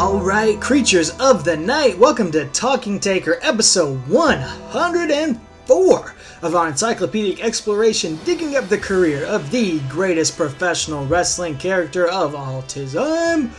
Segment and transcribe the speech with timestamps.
[0.00, 8.18] Alright, creatures of the night, welcome to Talking Taker episode 104 of our encyclopedic exploration
[8.24, 13.50] digging up the career of the greatest professional wrestling character of all time.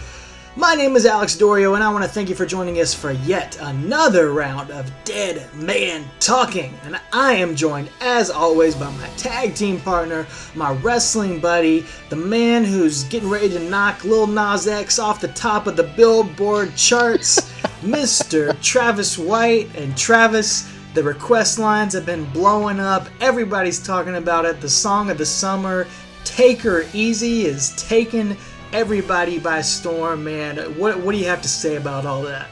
[0.57, 3.11] My name is Alex Dorio, and I want to thank you for joining us for
[3.11, 6.77] yet another round of Dead Man Talking.
[6.83, 12.17] And I am joined, as always, by my tag team partner, my wrestling buddy, the
[12.17, 16.75] man who's getting ready to knock Lil Nas X off the top of the Billboard
[16.75, 17.39] charts,
[17.81, 18.61] Mr.
[18.61, 19.73] Travis White.
[19.77, 23.07] And Travis, the request lines have been blowing up.
[23.21, 24.59] Everybody's talking about it.
[24.59, 25.87] The song of the summer,
[26.25, 28.35] Take Her Easy, is taken
[28.73, 30.57] everybody by storm, man.
[30.77, 32.47] What, what do you have to say about all that?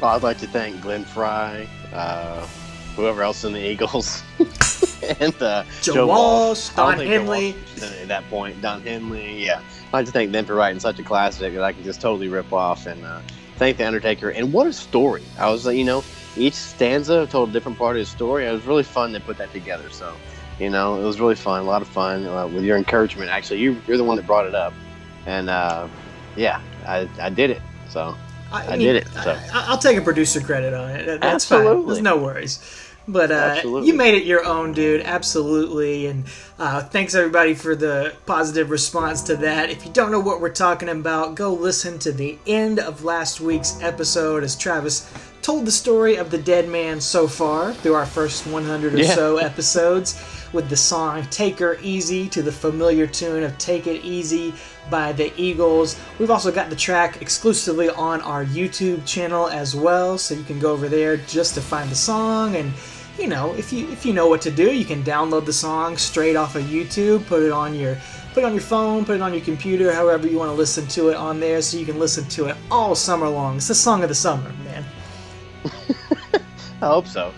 [0.00, 2.46] Well, I'd like to thank Glenn Frey, uh,
[2.96, 4.22] whoever else in the Eagles,
[5.20, 7.52] and uh, Joe, Joe Walsh, Don Henley.
[7.52, 9.62] Walsh At that point, Don Henley, yeah.
[9.88, 12.28] I'd like to thank them for writing such a classic that I can just totally
[12.28, 13.20] rip off and uh,
[13.56, 14.30] thank The Undertaker.
[14.30, 15.22] And what a story!
[15.38, 16.04] I was, like, you know,
[16.36, 18.46] each stanza told a different part of his story.
[18.46, 19.88] It was really fun to put that together.
[19.90, 20.14] So,
[20.58, 23.30] you know, it was really fun, a lot of fun uh, with your encouragement.
[23.30, 24.74] Actually, you, you're the one that brought it up,
[25.26, 25.88] and uh,
[26.36, 27.62] yeah, I, I did it.
[27.88, 28.14] So.
[28.52, 29.38] I did it, so.
[29.52, 31.20] I, will take a producer credit on it.
[31.20, 31.60] That's fine.
[31.60, 31.86] Absolutely.
[31.86, 32.86] There's no worries.
[33.08, 35.02] But uh, you made it your own, dude.
[35.02, 36.06] Absolutely.
[36.06, 36.24] And
[36.58, 39.70] uh, thanks everybody for the positive response to that.
[39.70, 43.40] If you don't know what we're talking about, go listen to the end of last
[43.40, 48.06] week's episode as Travis told the story of the dead man so far through our
[48.06, 49.14] first 100 or Yeah.
[49.14, 50.20] so episodes
[50.56, 54.54] with the song Take Her Easy to the familiar tune of Take It Easy
[54.90, 56.00] by the Eagles.
[56.18, 60.58] We've also got the track exclusively on our YouTube channel as well, so you can
[60.58, 62.72] go over there just to find the song and
[63.18, 65.96] you know, if you if you know what to do, you can download the song
[65.96, 67.96] straight off of YouTube, put it on your
[68.34, 70.86] put it on your phone, put it on your computer, however you want to listen
[70.88, 73.56] to it on there so you can listen to it all summer long.
[73.56, 74.84] It's the song of the summer, man.
[76.82, 77.32] I hope so.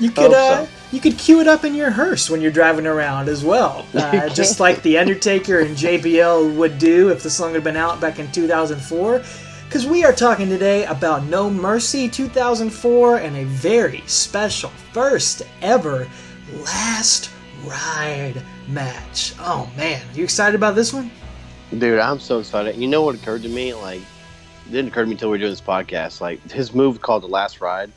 [0.00, 0.72] You could uh, so.
[0.94, 4.28] You could cue it up in your hearse when you're driving around as well, uh,
[4.28, 8.20] just like the Undertaker and JBL would do if the song had been out back
[8.20, 9.20] in 2004.
[9.64, 16.06] Because we are talking today about No Mercy 2004 and a very special first ever
[16.62, 17.30] Last
[17.64, 19.34] Ride match.
[19.40, 21.10] Oh man, you excited about this one?
[21.76, 22.76] Dude, I'm so excited.
[22.76, 23.74] You know what occurred to me?
[23.74, 26.20] Like, it didn't occur to me until we were doing this podcast.
[26.20, 27.90] Like, his move called The Last Ride,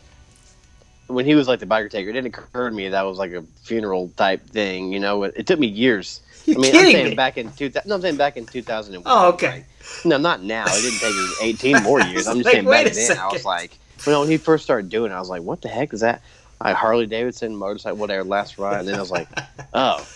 [1.08, 3.32] when he was like the biker taker, it didn't occur to me that was like
[3.34, 4.92] a funeral type thing.
[4.94, 6.22] You know, it, it took me years.
[6.46, 7.16] You're I mean, kidding I'm saying me.
[7.16, 7.90] back in 2000.
[7.90, 9.04] No, I'm saying back in 2001.
[9.06, 9.66] Oh, okay.
[10.06, 10.66] No, not now.
[10.68, 12.28] It didn't take me 18 more years.
[12.28, 13.18] I'm just Like, saying back then.
[13.18, 13.72] I was like,
[14.06, 16.00] you know, when he first started doing it, I was like, what the heck is
[16.02, 16.22] that?
[16.64, 18.80] Like Harley Davidson motorcycle, whatever, last ride.
[18.80, 19.28] And then I was like,
[19.74, 20.08] oh,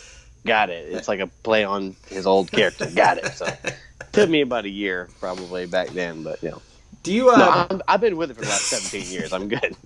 [0.46, 0.88] got it.
[0.94, 2.90] It's like a play on his old character.
[2.90, 3.26] Got it.
[3.34, 3.76] So it
[4.14, 6.62] took me about a year probably back then, but you know,
[7.04, 9.34] Do you uh, no, I'm, I've been with it for the last 17 years.
[9.34, 9.76] I'm good.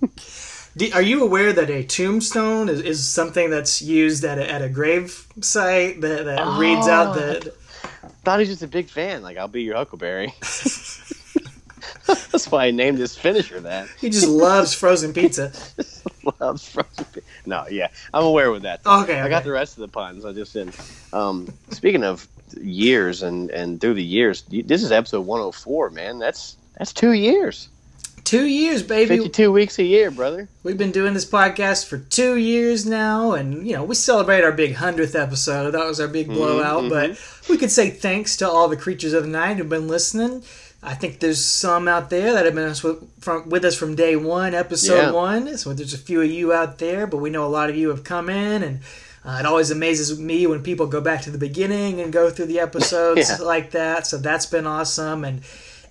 [0.76, 4.60] Do, are you aware that a tombstone is, is something that's used at a, at
[4.60, 7.54] a grave site that, that reads out the?
[8.24, 9.22] Thought he's just a big fan.
[9.22, 10.34] Like, I'll be your Huckleberry.
[12.06, 13.88] That's why I named his finisher that.
[14.00, 15.52] He just loves frozen pizza.
[16.40, 18.80] loves frozen pi- No, yeah, I'm aware with that.
[18.84, 20.24] Okay, I got the rest of the puns.
[20.24, 20.78] I just didn't.
[21.12, 22.28] Um, speaking of
[22.60, 25.90] years and and through the years, this is episode 104.
[25.90, 27.68] Man, that's that's two years,
[28.26, 29.18] Two years, baby.
[29.18, 30.48] 52 weeks a year, brother.
[30.64, 34.50] We've been doing this podcast for two years now, and you know we celebrate our
[34.50, 35.70] big hundredth episode.
[35.70, 36.82] That was our big blowout.
[36.84, 36.90] mhm.
[36.90, 40.42] But we could say thanks to all the creatures of the night who've been listening.
[40.82, 44.16] I think there's some out there that have been with, from, with us from day
[44.16, 45.10] one, episode Yeah.
[45.12, 45.56] one.
[45.56, 47.90] So there's a few of you out there, but we know a lot of you
[47.90, 48.80] have come in, and
[49.24, 52.46] uh, it always amazes me when people go back to the beginning and go through
[52.46, 53.44] the episodes Yeah.
[53.44, 54.04] like that.
[54.06, 55.42] So that's been awesome, and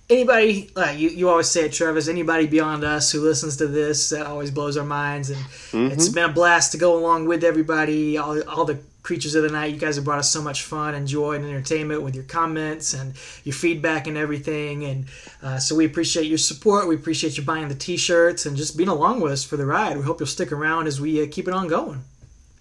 [0.08, 4.10] anybody uh, you, you always say it travis anybody beyond us who listens to this
[4.10, 5.38] that always blows our minds and
[5.72, 5.92] Mm-hmm.
[5.92, 9.50] it's been a blast to go along with everybody all, all the creatures of the
[9.50, 12.24] night you guys have brought us so much fun and joy and entertainment with your
[12.24, 13.14] comments and
[13.44, 15.06] your feedback and everything and
[15.42, 18.88] uh, so we appreciate your support we appreciate you buying the t-shirts and just being
[18.88, 21.46] along with us for the ride we hope you'll stick around as we uh, keep
[21.48, 22.00] it on going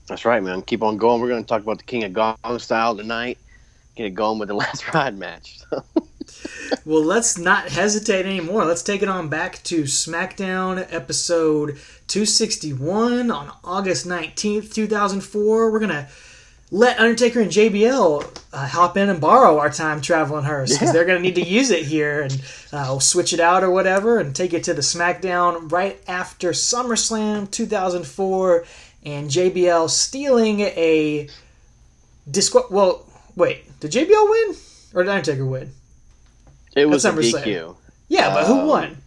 [0.07, 0.61] That's right, man.
[0.61, 1.19] Keep on going.
[1.21, 3.39] We're going to talk about the King of Gong style tonight.
[3.95, 5.59] Get it going with the last ride match.
[6.85, 8.65] Well, let's not hesitate anymore.
[8.65, 11.77] Let's take it on back to SmackDown episode
[12.07, 15.71] 261 on August 19th, 2004.
[15.71, 16.07] We're going to
[16.71, 20.93] let Undertaker and JBL uh, hop in and borrow our time traveling hearse because Yeah.
[20.93, 22.33] they're going to need to use it here and
[22.73, 26.51] uh, we'll switch it out or whatever and take it to the SmackDown right after
[26.51, 28.65] SummerSlam 2004
[29.05, 31.29] and JBL stealing a
[32.29, 32.69] disqu.
[32.71, 34.55] Well, wait, did JBL win
[34.95, 35.71] or did Undertaker win?
[36.75, 37.11] It was a.
[37.11, 37.75] DQ.
[38.07, 38.97] Yeah, but who Um, won?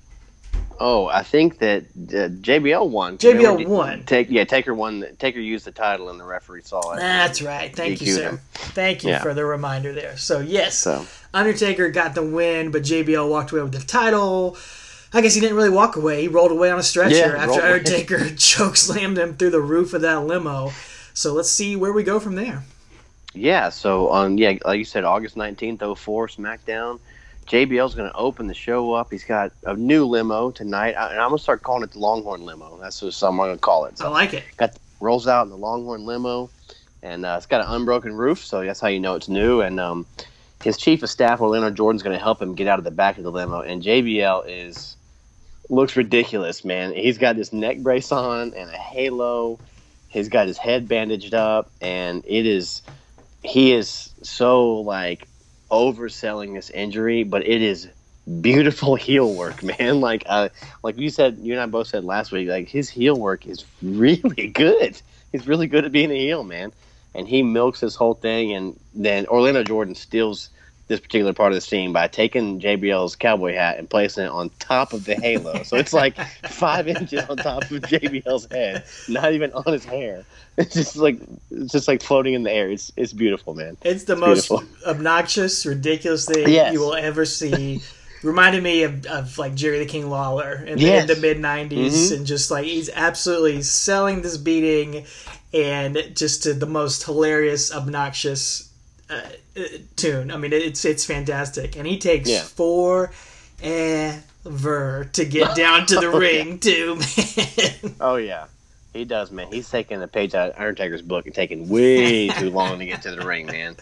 [0.80, 3.18] Oh, I think that uh, JBL won.
[3.18, 4.04] JBL won.
[4.04, 5.04] Take yeah, Taker won.
[5.18, 6.98] Taker used the title, and the referee saw it.
[7.00, 7.74] That's right.
[7.74, 8.28] Thank you, DQ'd sir.
[8.30, 8.40] him.
[8.54, 9.18] Thank you Yeah.
[9.22, 10.16] for the reminder there.
[10.16, 11.04] So yes, So
[11.34, 14.56] Undertaker got the win, but JBL walked away with the title.
[15.12, 16.20] I guess he didn't really walk away.
[16.22, 17.60] He rolled away on a stretcher Yeah, after.
[17.60, 20.70] Undertaker choke slammed him through the roof of that limo.
[21.12, 22.62] So let's see where we go from there.
[23.34, 27.00] yeah, so on yeah, like you said, August nineteenth, 04, SmackDown.
[27.48, 29.10] JBL's going to open the show up.
[29.10, 31.98] He's got a new limo tonight, I- and I'm going to start calling it the
[31.98, 32.78] Longhorn limo.
[32.80, 34.00] That's what I'm going to call it.
[34.00, 34.44] I like it.
[34.56, 36.50] got rolls out in the Longhorn limo,
[37.02, 39.60] and uh, it's got an unbroken roof, so that's how you know it's new.
[39.62, 40.06] And um,
[40.62, 43.16] his chief of staff, Orlando Jordan's going to help him get out of the back
[43.16, 43.60] of the limo.
[43.60, 44.96] And JBL is
[45.70, 46.92] looks ridiculous, man.
[46.94, 49.58] He's got this neck brace on and a halo.
[50.08, 52.82] He's got his head bandaged up, and it is
[53.42, 55.26] he is so like
[55.70, 57.88] overselling this injury, but it is
[58.40, 60.00] beautiful heel work, man.
[60.08, 60.48] Like uh,
[60.82, 63.64] like you said, you and I both said last week, like his heel work is
[63.82, 65.00] really good.
[65.32, 66.72] He's really good at being a heel, man.
[67.14, 70.50] And he milks this whole thing, and then Orlando Jordan steals
[70.88, 74.50] this particular part of the scene by taking JBL's cowboy hat and placing it on
[74.58, 75.62] top of the halo.
[75.62, 76.16] So it's like
[76.48, 80.24] five inches on top of JBL's head, not even on his hair.
[80.58, 81.20] It's just like
[81.52, 82.68] it's just like floating in the air.
[82.68, 83.76] It's it's beautiful, man.
[83.82, 84.68] It's the most beautiful.
[84.90, 86.72] obnoxious, ridiculous thing Yes.
[86.72, 87.80] you will ever see.
[88.24, 91.70] Reminded me of, of like Jerry the King Lawler in, the, in the mid 90s,
[92.10, 92.16] Mhm.
[92.16, 95.04] and just like he's absolutely selling this beating
[95.54, 98.67] and just to the most hilarious, obnoxious
[99.10, 99.20] uh,
[99.96, 100.30] tune.
[100.30, 102.42] I mean, it's it's fantastic, and he takes Yeah.
[103.62, 107.94] forever to get down to the Oh, ring, too, man.
[108.00, 108.46] Oh yeah,
[108.92, 109.48] he does, man.
[109.52, 113.02] He's taking a page out of Undertaker's book and taking way too long to get
[113.02, 113.76] to the ring, man.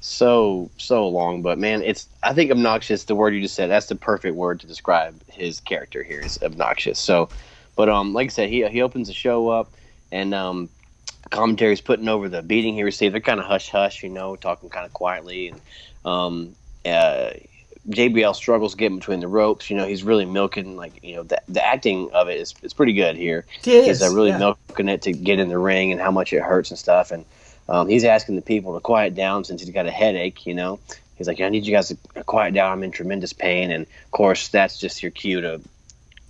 [0.00, 3.04] So so long, but man, it's I think obnoxious.
[3.04, 6.20] The word you just said, that's the perfect word to describe his character here.
[6.20, 6.98] Is obnoxious.
[6.98, 7.28] So,
[7.76, 9.70] but um, like I said, he he opens the show up,
[10.10, 10.68] and um,
[11.32, 13.14] commentary's putting over the beating he received.
[13.14, 15.60] They're kind of hush hush, you know, talking kind of quietly, and
[16.04, 16.54] um,
[16.86, 17.30] uh,
[17.88, 19.68] JBL struggles getting between the ropes.
[19.68, 22.72] You know, he's really milking like you know the, the acting of it is is
[22.72, 23.44] pretty good here.
[23.84, 24.38] He's uh, really yeah.
[24.38, 27.10] milking it to get in the ring and how much it hurts and stuff.
[27.10, 27.24] And
[27.68, 30.46] um, he's asking the people to quiet down since he's got a headache.
[30.46, 30.78] You know,
[31.16, 32.70] he's like, I need you guys to quiet down.
[32.70, 33.70] I'm in tremendous pain.
[33.70, 35.60] And of course, that's just your cue to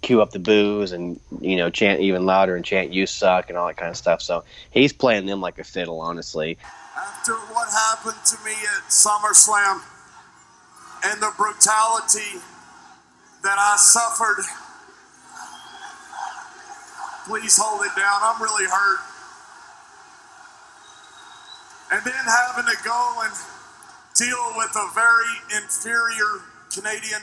[0.02, 3.56] cue up the boos and you know chant even louder and chant "You suck" and
[3.56, 4.20] all that kind of stuff.
[4.20, 6.58] So he's playing them like a fiddle, honestly.
[6.96, 9.80] after what happened to me at SummerSlam
[11.04, 12.40] and the brutality
[13.42, 14.44] that I suffered,
[17.26, 18.20] please hold it down.
[18.22, 19.00] I'm really hurt.
[21.92, 23.32] And then having to go and
[24.16, 26.40] deal with a very inferior
[26.72, 27.22] Canadian,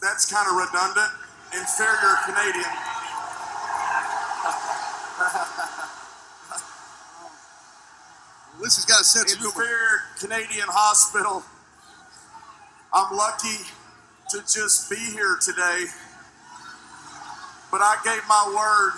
[0.00, 1.21] that's kind of redundant.
[1.52, 2.72] Inferior Canadian.
[8.62, 9.52] This has got a sense of humor.
[9.52, 11.42] inferior Canadian hospital.
[12.94, 13.68] I'm lucky
[14.30, 15.84] to just be here today.
[17.70, 18.92] But I gave my word.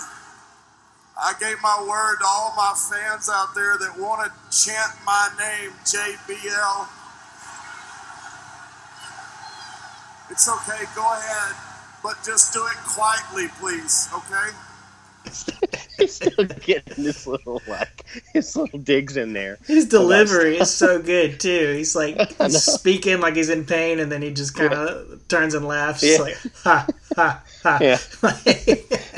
[1.18, 5.28] I gave my word to all my fans out there that want to chant my
[5.38, 6.88] name, JBL.
[10.30, 11.73] It's okay, go ahead.
[12.04, 14.50] But just do it quietly, please, okay?
[15.96, 19.58] he's still getting this little like his little digs in there.
[19.66, 21.73] His delivery is so good too.
[21.78, 25.54] He's like he's speaking like he's in pain, and then he just kind of turns
[25.54, 26.18] and laughs, Yeah.
[26.18, 27.78] like ha ha ha.
[27.80, 27.99] Yeah.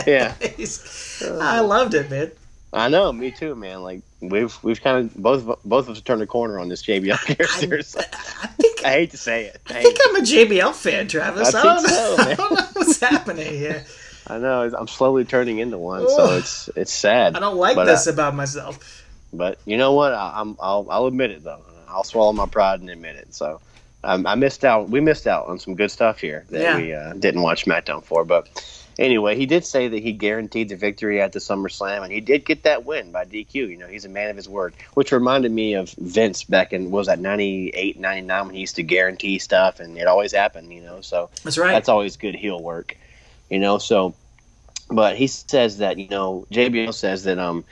[0.07, 0.35] Yeah.
[0.57, 2.31] He's- I loved it, man.
[2.73, 3.83] I know, me too, man.
[3.83, 6.85] Like we've we've kind of both of- both of us turned a corner on this
[6.85, 7.83] JBL character.
[7.83, 9.61] so I think I hate to say it.
[9.69, 11.55] I think I'm a JBL fan, Travis.
[11.55, 13.85] I I, don't so, I don't know what's happening here.
[14.27, 17.37] I know I'm slowly turning into one, so it's it's sad.
[17.37, 19.05] I don't like this uh, about myself.
[19.33, 20.13] But you know what?
[20.13, 21.63] I, I'm I'll I'll admit it though.
[21.89, 23.35] I'll swallow my pride and admit it.
[23.35, 23.61] So
[24.03, 24.89] um, I missed out.
[24.89, 26.77] We missed out on some good stuff here that Yeah.
[26.77, 28.25] we uh, didn't watch SmackDown for.
[28.25, 28.49] But
[28.99, 32.45] anyway, he did say that he guaranteed the victory at the SummerSlam, and he did
[32.45, 33.55] get that win by DQ.
[33.55, 36.91] You know, he's a man of his word, which reminded me of Vince back in
[36.91, 40.73] what was that 98, 99 when he used to guarantee stuff, and it always happened.
[40.73, 41.73] You know, so That's right.
[41.73, 42.97] that's always good heel work,
[43.51, 43.79] you know.
[43.79, 44.15] So,
[44.91, 47.65] but he says that you know JBL says that um,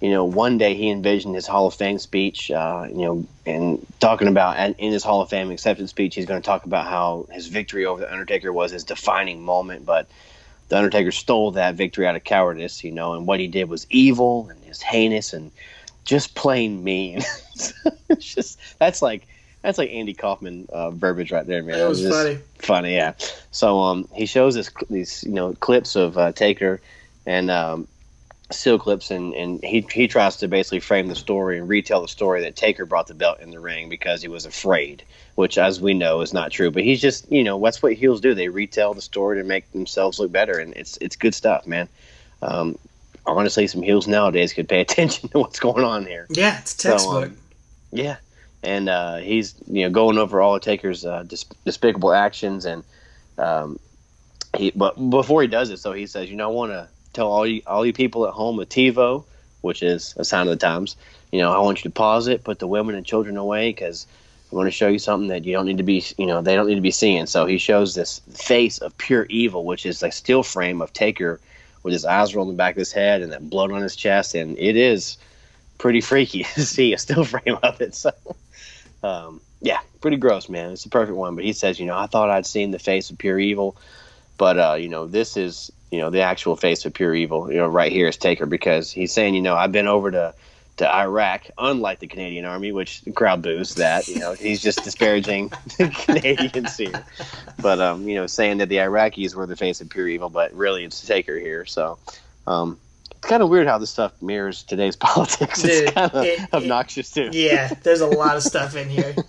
[0.00, 3.84] you know, one day he envisioned his Hall of Fame speech, uh, you know, and
[3.98, 6.86] talking about and in his Hall of Fame acceptance speech, he's going to talk about
[6.86, 10.06] how his victory over the Undertaker was his defining moment, but
[10.68, 13.86] the Undertaker stole that victory out of cowardice, you know, and what he did was
[13.90, 15.50] evil and is heinous and
[16.04, 17.18] just plain mean.
[18.08, 19.26] it's just that's like
[19.66, 21.78] That's like Andy Kaufman uh, verbiage right there, man.
[21.80, 22.38] That was just funny.
[22.58, 23.14] Funny, yeah.
[23.50, 26.80] So um, he shows us these you know clips of uh, Taker
[27.26, 27.88] and um,
[28.50, 32.08] still clips, and, and he he tries to basically frame the story and retell the
[32.08, 35.80] story that Taker brought the belt in the ring because he was afraid, which as
[35.80, 36.70] we know is not true.
[36.70, 38.34] But he's just you know that's what heels do.
[38.34, 41.88] They retell the story to make themselves look better, and it's it's good stuff, man.
[42.42, 42.78] Um,
[43.26, 46.26] honestly, some heels nowadays could pay attention to what's going on here.
[46.30, 47.24] Yeah, it's So, textbook.
[47.24, 47.36] um,
[47.92, 48.16] Yeah,
[48.62, 52.84] and uh, he's you know going over all of Taker's uh, dis- despicable actions, and
[53.38, 53.78] um,
[54.56, 57.28] he but before he does it, so he says, you know, I want to tell
[57.28, 59.24] all you all you people at home with TiVo,
[59.62, 60.96] which is a sign of the times.
[61.32, 64.06] You know, I want you to pause it, put the women and children away, because
[64.52, 66.54] I want to show you something that you don't need to be, you know, they
[66.54, 67.26] don't need to be seeing.
[67.26, 71.40] So he shows this face of pure evil, which is a still frame of Taker
[71.82, 74.56] with his eyes rolling back of his head and that blood on his chest, and
[74.58, 75.16] it is
[75.78, 77.94] pretty freaky to see a still frame of it.
[78.06, 78.12] So,
[79.02, 80.72] um, yeah, pretty gross, man.
[80.72, 81.34] It's the perfect one.
[81.34, 83.76] But he says, you know, I thought I'd seen the face of pure evil,
[84.36, 87.50] but uh, you know, this is you know the actual face of pure evil.
[87.50, 90.34] You know, right here is Taker because he's saying, you know, I've been over to
[90.78, 94.08] to Iraq, unlike the Canadian Army, which the crowd boos that.
[94.08, 97.04] You know, he's just disparaging the Canadians here,
[97.60, 100.52] but um, you know, saying that the Iraqis were the face of pure evil, but
[100.52, 101.64] really it's Taker here.
[101.66, 101.98] So.
[102.46, 102.78] Um,
[103.12, 105.62] it's kind of weird how this stuff mirrors today's politics.
[105.62, 107.30] Dude, it's kind of it- it- obnoxious too.
[107.32, 109.14] yeah, there's a lot of stuff in here.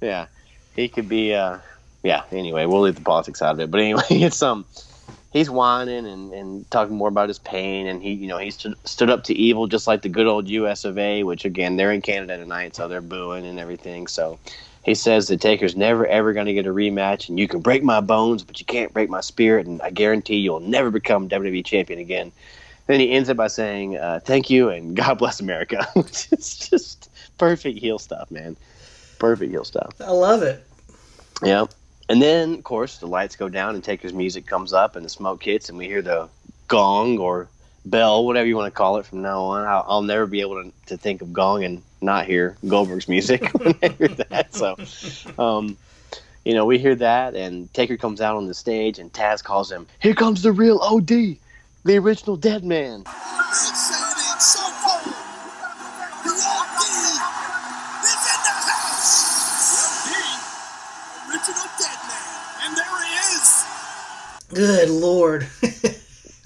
[0.00, 0.26] Yeah,
[0.74, 1.32] he could be.
[1.32, 1.58] Uh,
[2.02, 2.24] yeah.
[2.32, 3.70] Anyway, we'll leave the politics out of it.
[3.70, 4.64] But anyway, it's um,
[5.32, 8.74] he's whining and, and talking more about his pain, and he, you know, he stood,
[8.84, 10.84] stood up to evil just like the good old U.S.
[10.84, 11.24] of A.
[11.24, 14.06] Which again, they're in Canada tonight, so they're booing and everything.
[14.06, 14.38] So
[14.84, 17.82] he says the Taker's never ever going to get a rematch, and you can break
[17.82, 21.64] my bones, but you can't break my spirit, and I guarantee you'll never become WWE
[21.64, 22.32] champion again.
[22.86, 26.56] Then he ends it by saying, uh, "Thank you and God bless America," which is
[26.56, 28.56] just perfect heel stuff, man.
[29.18, 29.94] Perfect heel stuff.
[30.00, 30.66] I love it.
[31.42, 31.66] Yeah.
[32.12, 35.08] And then, of course, the lights go down and Taker's music comes up and the
[35.08, 36.28] smoke hits and we hear the
[36.68, 37.48] gong or
[37.86, 39.66] bell, whatever you want to call it from now on.
[39.66, 43.50] I'll, I'll never be able to, to think of gong and not hear Goldberg's music
[43.54, 44.54] when I hear that.
[44.54, 44.76] So,
[45.42, 45.78] um,
[46.44, 49.72] you know, we hear that and Taker comes out on the stage and Taz calls
[49.72, 53.04] him, Here comes the real OD, the original dead man.
[64.54, 65.46] Good lord.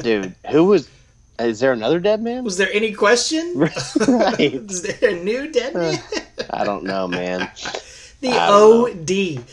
[0.00, 0.88] Dude, who was.
[1.38, 2.44] Is there another dead man?
[2.44, 3.54] Was there any question?
[3.58, 4.40] right.
[4.40, 5.98] Is there a new dead man?
[6.50, 7.50] I don't know, man.
[8.20, 9.44] the OD.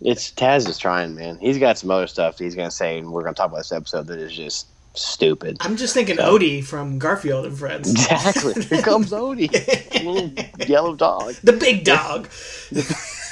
[0.00, 1.38] It's Taz is trying, man.
[1.40, 4.06] He's got some other stuff he's gonna say, and we're gonna talk about this episode
[4.06, 5.56] that is just stupid.
[5.60, 7.90] I'm just thinking Odie from Garfield and Friends.
[7.90, 8.62] Exactly.
[8.62, 9.50] Here comes Odie,
[10.04, 11.34] little yellow dog.
[11.42, 12.28] The big dog.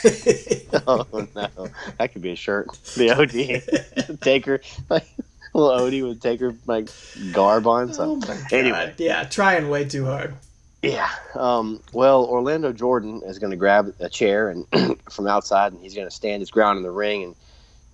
[0.86, 2.68] Oh no, that could be a shirt.
[2.96, 4.60] The OD Taker,
[4.90, 5.06] like
[5.54, 6.88] little Odie with Taker like
[7.32, 7.92] garb on.
[7.92, 10.34] So Oh anyway, Yeah, trying way too hard.
[10.82, 11.08] yeah.
[11.34, 14.66] Um, well, Orlando Jordan is going to grab a chair and
[15.10, 17.34] from outside, and he's going to stand his ground in the ring, and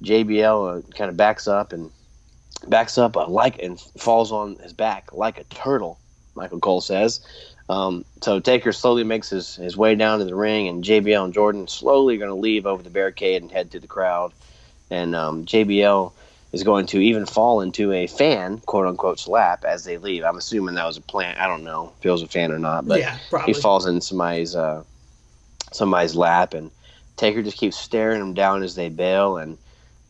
[0.02, 1.90] JBL uh, kind of backs up and
[2.66, 5.99] backs up uh, like and falls on his back like a turtle.
[6.35, 7.21] Michael Cole says.
[7.69, 11.33] Um, so Taker slowly makes his, his way down to the ring, and JBL and
[11.35, 14.33] Jordan slowly going to leave over the barricade and head to the crowd.
[14.90, 16.12] And um, JBL
[16.52, 20.23] is going to even fall into a fan, quote unquote, slap as they leave.
[20.25, 21.37] I'm assuming that was a plan.
[21.38, 23.16] I don't know if it was a fan or not, but yeah,
[23.47, 24.83] he falls in somebody's uh,
[25.73, 26.71] somebody's lap, and
[27.16, 29.57] Taker just keeps staring him down as they bail, and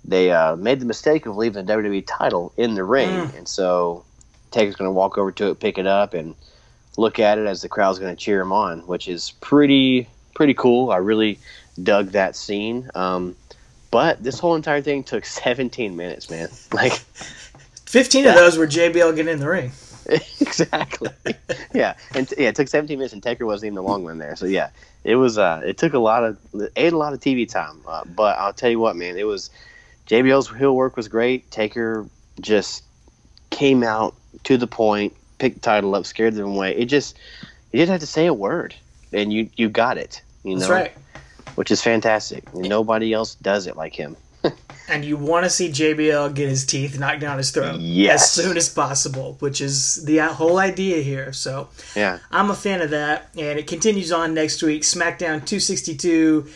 [0.04, 3.36] they uh, made the mistake of leaving the WWE title in the ring, Mm.
[3.38, 4.04] and so
[4.50, 6.34] Taker's going to walk over to it, pick it up, and
[6.96, 10.54] look at it as the crowd's going to cheer him on, which is pretty pretty
[10.54, 10.90] cool.
[10.90, 11.38] I really
[11.82, 12.90] dug that scene.
[12.94, 13.36] Um,
[13.90, 16.48] but this whole entire thing took 17 minutes, man.
[16.72, 16.92] Like
[17.86, 19.72] 15 of those were JBL getting in the ring.
[20.40, 21.10] exactly.
[21.74, 24.34] yeah, and yeah, it took 17 minutes, and Taker wasn't even the long one there.
[24.34, 24.70] So yeah,
[25.04, 25.38] it was.
[25.38, 26.38] Uh, it took a lot of
[26.74, 27.80] ate a lot of TV time.
[27.86, 29.50] Uh, but I'll tell you what, man, it was
[30.06, 31.50] JBL's heel work was great.
[31.50, 32.06] Taker
[32.40, 32.82] just
[33.50, 36.76] came out to the point, picked the title up, scared them away.
[36.76, 37.18] It just
[37.72, 38.74] you didn't have to say a word,
[39.12, 40.22] and you you got it.
[40.44, 40.92] You That's know, right.
[41.56, 42.44] which is fantastic.
[42.54, 44.16] And nobody else does it like him.
[44.88, 48.22] And you want to see JBL get his teeth knocked down his throat Yes.
[48.24, 51.32] as soon as possible, which is the uh, whole idea here.
[51.32, 52.18] So Yeah.
[52.32, 53.30] I'm a fan of that.
[53.38, 56.46] And it continues on next week SmackDown 262,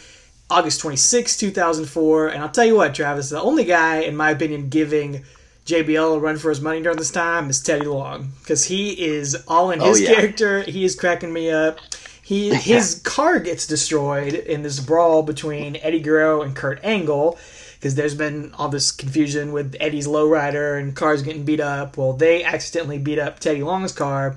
[0.50, 2.28] August 26, 2004.
[2.28, 5.24] And I'll tell you what, Travis, the only guy, in my opinion, giving
[5.66, 9.36] JBL a run for his money during this time is Teddy Long because he is
[9.48, 10.14] all in Oh, his yeah.
[10.14, 10.62] character.
[10.62, 11.78] He is cracking me up.
[12.22, 17.36] he his car gets destroyed in this brawl between Eddie Guerrero and Kurt Angle
[17.74, 21.96] because there's been all this confusion with Eddie's lowrider and cars getting beat up.
[21.96, 24.36] Well, they accidentally beat up Teddy Long's car,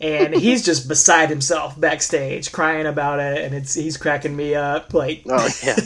[0.00, 4.94] and he's just beside himself backstage, crying about it, and it's he's cracking me up.
[4.94, 5.74] Like, Oh, yeah.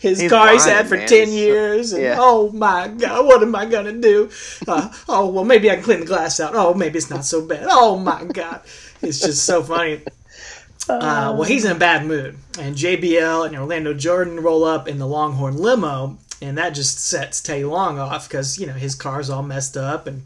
[0.00, 1.08] his He's car he's had for man.
[1.08, 2.16] ten years, and yeah.
[2.18, 4.30] oh my god, what am I gonna do?
[4.66, 6.54] Uh, oh well, maybe I can clean the glass out.
[6.54, 7.66] Oh, maybe it's not so bad.
[7.70, 8.60] Oh my god,
[9.02, 10.02] it's just so funny.
[10.88, 14.98] Uh, well, he's in a bad mood, and JBL and Orlando Jordan roll up in
[14.98, 19.28] the Longhorn limo, and that just sets Teddy Long off because you know his car's
[19.28, 20.22] all messed up, and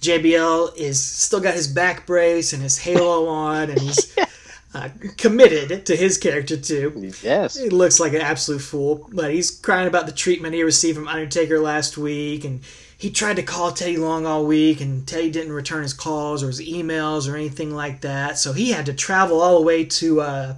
[0.00, 4.16] JBL is still got his back brace and his halo on, and he's
[4.74, 4.88] uh,
[5.18, 7.12] committed to his character too.
[7.22, 7.58] Yes.
[7.58, 11.08] He looks like an absolute fool, but he's crying about the treatment he received from
[11.08, 12.60] Undertaker last week, and
[12.96, 16.48] he tried to call Teddy Long all week, and Teddy didn't return his calls or
[16.48, 18.38] his emails or anything like that.
[18.38, 20.20] So he had to travel all the way to.
[20.20, 20.54] Uh,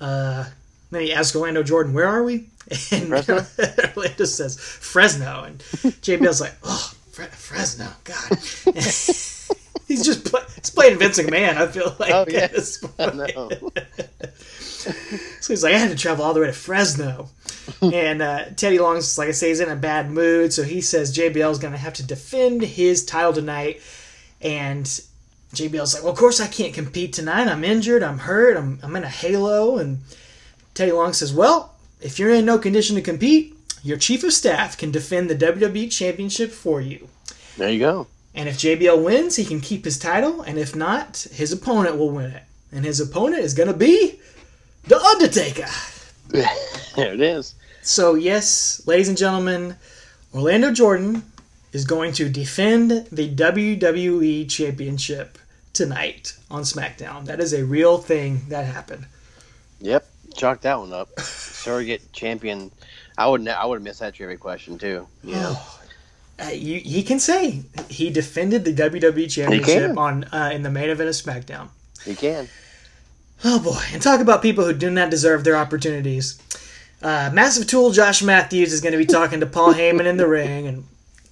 [0.00, 0.44] uh,
[0.90, 2.48] then he asked Orlando Jordan, "Where are we?"
[2.90, 3.12] And?
[3.96, 8.28] Orlando says Fresno, and JBL's like, "Oh, Fre- Fresno, God."
[9.86, 11.56] he's just play- he's playing Vince McMahon.
[11.56, 12.12] I feel like.
[12.12, 12.48] Oh, yeah.
[12.96, 13.16] point.
[13.16, 13.50] No.
[15.40, 17.28] So he's like, I had to travel all the way to Fresno.
[17.80, 20.52] and uh, Teddy Long's, like I say, he's in a bad mood.
[20.52, 23.80] So he says JBL's going to have to defend his title tonight.
[24.40, 24.84] And
[25.54, 27.46] JBL's like, Well, of course I can't compete tonight.
[27.46, 28.02] I'm injured.
[28.02, 28.56] I'm hurt.
[28.56, 29.78] I'm, I'm in a halo.
[29.78, 30.00] And
[30.74, 34.76] Teddy Long says, Well, if you're in no condition to compete, your chief of staff
[34.76, 37.08] can defend the WWE Championship for you.
[37.56, 38.06] There you go.
[38.34, 40.40] And if JBL wins, he can keep his title.
[40.42, 42.44] And if not, his opponent will win it.
[42.70, 44.20] And his opponent is going to be
[44.84, 45.68] The Undertaker.
[46.94, 47.54] There it is.
[47.80, 49.76] So, yes, ladies and gentlemen,
[50.34, 51.24] Orlando Jordan
[51.72, 55.38] is going to defend the WWE Championship
[55.72, 57.24] tonight on SmackDown.
[57.24, 59.06] That is a real thing that happened.
[59.80, 60.06] Yep.
[60.36, 61.08] Chalk that one up.
[61.20, 62.70] Surrogate champion.
[63.16, 63.46] I would.
[63.48, 65.06] I would have missed that trivia question too.
[65.22, 65.56] You know.
[66.42, 70.90] Uh, you, he can say he defended the WWE Championship on uh, in the main
[70.90, 71.68] event of SmackDown.
[72.04, 72.48] He can.
[73.44, 76.40] Oh boy, and talk about people who do not deserve their opportunities.
[77.02, 80.28] Uh, Massive Tool Josh Matthews is going to be talking to Paul Heyman in the
[80.28, 80.84] ring, and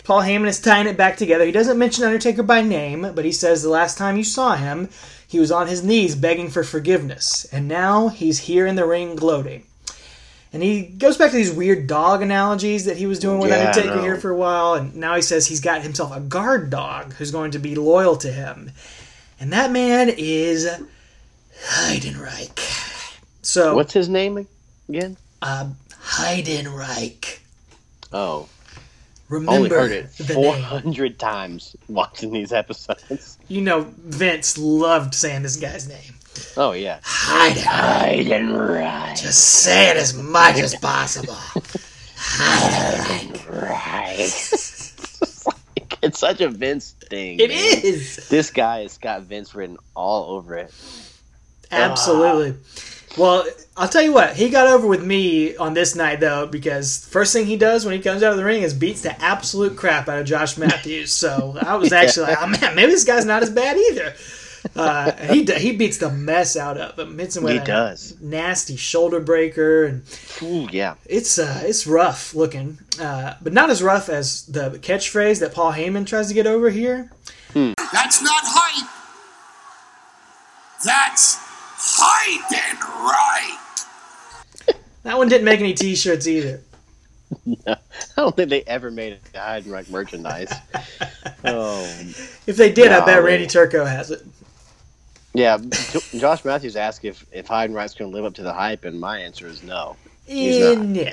[0.03, 1.45] Paul Heyman is tying it back together.
[1.45, 4.89] He doesn't mention Undertaker by name, but he says the last time you saw him,
[5.27, 9.15] he was on his knees begging for forgiveness, and now he's here in the ring
[9.15, 9.65] gloating.
[10.53, 13.69] And he goes back to these weird dog analogies that he was doing with Yeah,
[13.69, 17.13] Undertaker here for a while, and now he says he's got himself a guard dog
[17.15, 18.73] who's going to be loyal to him.
[19.39, 20.69] And that man is
[21.63, 22.59] Heidenreich.
[23.43, 24.47] So, What's his name
[24.89, 25.17] again?
[25.41, 25.69] uh,
[26.03, 27.39] Heidenreich.
[28.13, 28.49] Oh,
[29.29, 31.15] Remember only heard it 400 name.
[31.15, 33.39] times watching these episodes.
[33.47, 36.15] You know, Vince loved saying this guy's name.
[36.57, 37.01] Oh yeah.
[37.03, 39.23] Hide, hide and Heidenreich.
[39.23, 41.37] Just say it as much as possible.
[43.51, 44.19] Right.
[46.03, 47.41] it's such a Vince thing.
[47.41, 47.81] It man.
[47.83, 48.29] is.
[48.29, 50.73] This guy has got Vince written all over it.
[51.71, 52.57] Absolutely.
[53.19, 53.45] Well,
[53.77, 57.33] I'll tell you what, he got over with me on this night though, because first
[57.33, 60.09] thing he does when he comes out of the ring is beats the absolute crap
[60.09, 61.13] out of Josh Matthews.
[61.13, 64.15] So I was actually like, oh man, maybe this guy's not as bad either.
[64.77, 67.19] Uh, he he beats the mess out of him.
[67.19, 68.15] Hits him with He does.
[68.21, 70.03] nasty shoulder breaker, and
[70.43, 70.95] Ooh, yeah.
[71.07, 75.73] it's uh, it's rough looking, uh, but not as rough as the catchphrase that Paul
[75.73, 77.11] Heyman tries to get over here.
[77.55, 78.89] That's not hype.
[80.85, 81.37] That's
[81.77, 83.57] Heidenreich.
[85.03, 86.61] That one didn't make any T-shirts either.
[87.47, 87.77] No, I
[88.19, 90.53] don't think they ever made it Heidenreich merchandise.
[91.45, 91.85] oh,
[92.47, 94.23] If they did, I bet Randy Turco has it.
[95.33, 95.59] Yeah.
[96.17, 99.19] Josh Matthews asked if if Heidenreich's going to live up to the hype, and my
[99.21, 100.87] answer is no, He's Eh, not.
[100.87, 101.13] no,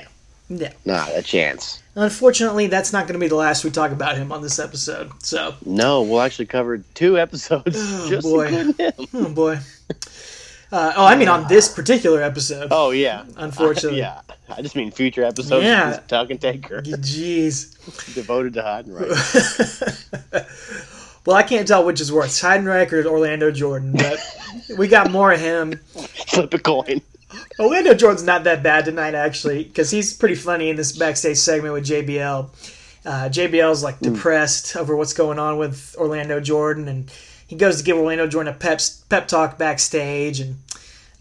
[0.50, 0.68] no.
[0.84, 1.82] not a chance.
[1.94, 5.10] Unfortunately, that's not going to be the last we talk about him on this episode.
[5.22, 8.72] So, No, we'll actually cover two episodes Oh, boy.
[9.14, 9.58] oh boy.
[10.70, 12.68] Uh, oh, I mean on this particular episode.
[12.70, 13.98] Oh yeah, Unfortunately.
[14.00, 14.20] yeah.
[14.50, 15.64] I just mean future episodes.
[15.64, 15.90] Yeah.
[15.90, 17.74] Yeah, Talking Taker Jeez.
[18.14, 19.14] devoted to Heidenreich.
[21.28, 24.18] well, I can't tell which is worse, Heidenreich or Orlando Jordan, but
[24.78, 25.78] we got more of him.
[26.26, 27.02] Flip a coin.
[27.58, 31.74] Orlando Jordan's not that bad tonight, actually, because he's pretty funny in this backstage segment
[31.74, 32.48] with JBL.
[33.04, 37.12] Uh, JBL's like depressed over what's going on with Orlando Jordan, and
[37.46, 40.56] he goes to give Orlando Jordan a pep pep talk backstage, and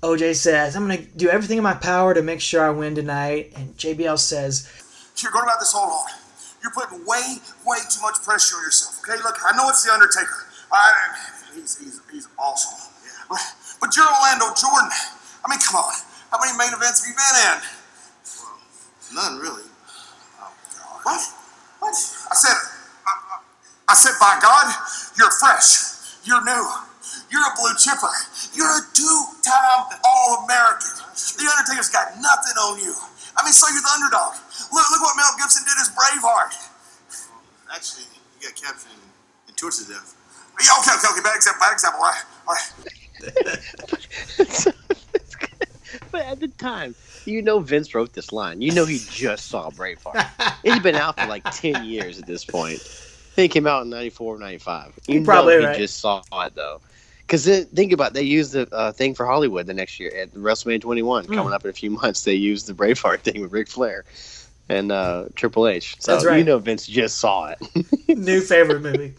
[0.01, 2.95] OJ says, "I'm going to do everything in my power to make sure I win
[2.95, 4.71] tonight," and JBL says,
[5.17, 6.26] You're going about this hold on.
[6.67, 8.99] You're putting way, way too much pressure on yourself.
[8.99, 10.51] Okay, look, I know it's the Undertaker.
[10.67, 11.15] I,
[11.55, 12.91] he's, he's, he's awesome.
[13.29, 13.39] But,
[13.79, 14.91] But you're Orlando Jordan.
[14.91, 15.93] I mean, come on.
[16.31, 17.57] How many main events have you been in?
[19.15, 19.63] None really.
[20.43, 20.99] Oh, God.
[21.07, 21.21] What?
[21.79, 21.95] What?
[21.95, 22.57] I said,
[23.07, 23.13] I,
[23.87, 24.67] I said, by God,
[25.15, 26.19] you're fresh.
[26.27, 26.65] You're new.
[27.31, 28.11] You're a blue chipper.
[28.51, 30.91] You're a two-time All-American.
[31.15, 32.91] The Undertaker's got nothing on you.
[33.37, 34.35] I mean, so you're the underdog.
[34.73, 36.53] Look, look what Mel Gibson did as Braveheart.
[37.73, 38.05] Actually,
[38.39, 39.01] he got captured and,
[39.47, 40.15] and tortured to death.
[40.61, 41.21] Yeah, okay, okay, okay.
[41.21, 41.61] Bad example.
[41.61, 42.01] Bad example.
[42.01, 42.71] All right, all right.
[46.11, 48.61] but at the time, you know Vince wrote this line.
[48.61, 50.25] You know he just saw Braveheart.
[50.63, 52.79] it's been out for like 10 years at this point.
[52.79, 54.99] I think it came out in 94 95.
[55.07, 55.77] You probably know he right.
[55.77, 56.81] just saw it, though.
[57.19, 60.33] Because think about it, they used the uh, thing for Hollywood the next year at
[60.33, 61.25] WrestleMania 21.
[61.25, 61.33] Hmm.
[61.33, 64.05] Coming up in a few months, they used the Braveheart thing with Ric Flair
[64.69, 65.95] and uh, Triple H.
[65.99, 66.37] So That's right.
[66.37, 67.59] you know Vince just saw it.
[68.17, 69.13] New favorite movie.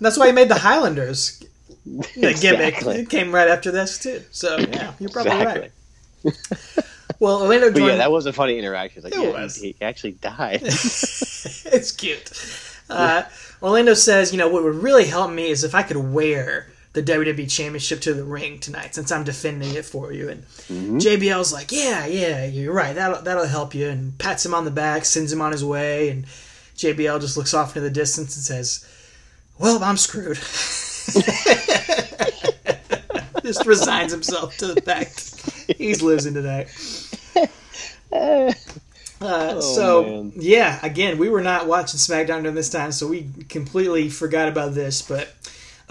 [0.00, 1.42] That's why he made the Highlanders.
[1.84, 2.96] The gimmick Exactly.
[3.00, 4.22] it came right after this too.
[4.30, 5.70] So yeah, you're probably Exactly.
[6.24, 6.84] right.
[7.18, 9.02] Well, Orlando But yeah, that was a funny interaction.
[9.04, 9.56] Like, It yeah, was.
[9.56, 10.60] He, he actually died.
[10.64, 12.32] it's cute.
[12.90, 13.22] Uh,
[13.62, 17.02] Orlando says, you know, what would really help me is if I could wear the
[17.02, 20.28] WWE Championship to the ring tonight, since I'm defending it for you.
[20.28, 20.44] And
[21.00, 22.94] JBL's like, yeah, yeah, you're right.
[22.94, 23.88] That'll that'll help you.
[23.88, 26.10] And pats him on the back, sends him on his way.
[26.10, 26.26] And
[26.76, 28.86] JBL just looks off into the distance and says,
[29.58, 30.36] "Well, I'm screwed."
[33.42, 36.68] just resigns himself to the fact he's losing tonight.
[39.20, 40.32] Uh, so man.
[40.36, 44.74] yeah, again, we were not watching SmackDown during this time, so we completely forgot about
[44.74, 45.00] this.
[45.00, 45.32] But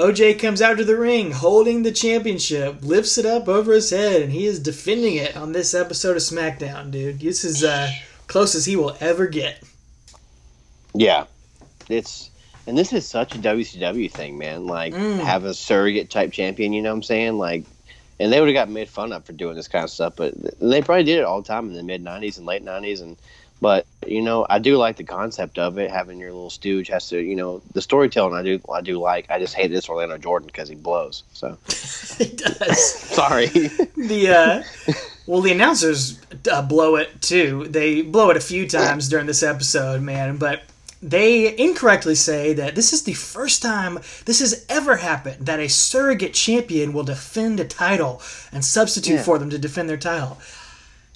[0.02, 4.24] OJ comes out to the ring holding the championship, lifts it up over his head,
[4.24, 7.20] and he is defending it on this episode of SmackDown, dude.
[7.20, 7.88] This is uh,
[8.26, 9.62] close as he will ever get.
[10.96, 11.26] Yeah,
[11.88, 12.32] it's
[12.66, 14.66] and this is such a WCW thing, man.
[14.66, 15.20] Like Mm.
[15.20, 16.74] have a surrogate type champion.
[16.74, 17.38] You know what I'm saying?
[17.38, 17.64] Like,
[18.20, 20.34] and they would have got made fun of for doing this kind of stuff, but
[20.60, 23.02] they probably did it all the time in the mid '90s and late '90s.
[23.02, 23.18] And
[23.62, 25.92] but you know, I do like the concept of it.
[25.92, 28.34] Having your little stooge has to, you know, the storytelling.
[28.34, 29.30] I do, I do like.
[29.30, 31.24] I just hate this Orlando Jordan because he blows.
[31.34, 31.58] So
[32.18, 32.94] he does.
[32.94, 33.46] sorry.
[33.48, 34.94] the uh,
[35.28, 36.20] well, the announcers
[36.52, 37.68] uh, blow it too.
[37.70, 40.38] They blow it a few times during this episode, man.
[40.38, 40.64] But
[41.04, 45.68] they incorrectly say that this is the first time this has ever happened that a
[45.70, 48.22] surrogate champion will defend a title
[48.52, 49.24] and substitute Yeah.
[49.24, 50.38] for them to defend their title.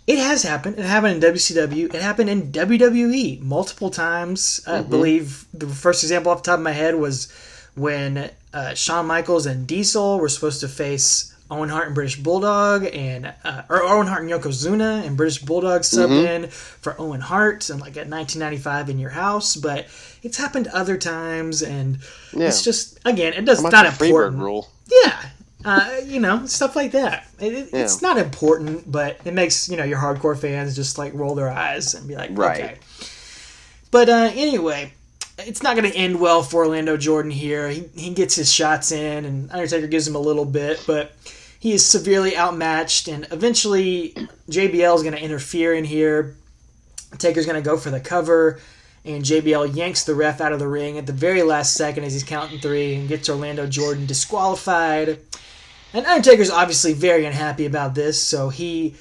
[0.08, 0.78] It has happened.
[0.78, 1.94] It happened in WCW.
[1.94, 4.62] It happened in WWE multiple times.
[4.68, 7.32] I believe the first example off the top of my head was
[7.76, 12.86] when uh, Shawn Michaels and Diesel were supposed to face Owen Hart and British Bulldog,
[12.94, 17.70] and uh, or Owen Hart and Yokozuna, and British Bulldog subbed in for Owen Hart,
[17.70, 19.56] and like at 1995 in your house.
[19.56, 19.88] But
[20.24, 21.98] it's happened other times, and
[22.34, 22.48] Yeah.
[22.48, 24.42] it's just again, it does not important.
[24.42, 24.70] rule?
[25.04, 25.30] Yeah.
[25.66, 27.28] Uh, you know, stuff like that.
[27.40, 31.14] It, it- It's not important, but it makes, you know, your hardcore fans just like
[31.16, 32.64] roll their eyes and be like, Right.
[32.64, 32.78] okay.
[33.92, 34.94] But uh, anyway,
[35.40, 37.70] it's not going to end well for Orlando Jordan here.
[37.70, 41.14] He, he gets his shots in, and Undertaker gives him a little bit, but
[41.60, 44.14] he is severely outmatched, and eventually
[44.50, 46.36] JBL is going to interfere in here.
[47.18, 48.60] Taker's going to go for the cover,
[49.06, 52.14] and JBL yanks the ref out of the ring at the very last second as
[52.14, 55.20] he's counting three and gets Orlando Jordan disqualified.
[55.96, 58.96] And Undertaker's obviously very unhappy about this, so he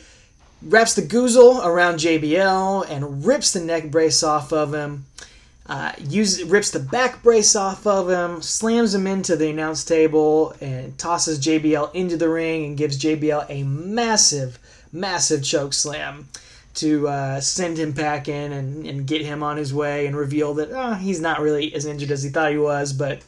[0.62, 5.04] wraps the goozle around JBL and rips the neck brace off of him.
[5.66, 10.54] Uh, uses, rips the back brace off of him, slams him into the announce table,
[10.60, 14.60] and tosses JBL into the ring and gives JBL a massive,
[14.92, 16.28] massive choke slam
[16.74, 20.54] to uh, send him back in and, and get him on his way and reveal
[20.54, 23.20] that uh, he's not really as injured as he thought he was, but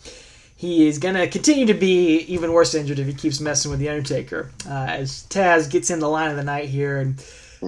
[0.57, 3.79] he is going to continue to be even worse injured if he keeps messing with
[3.79, 4.51] The Undertaker.
[4.67, 7.21] Uh, as Taz gets in the line of the night here and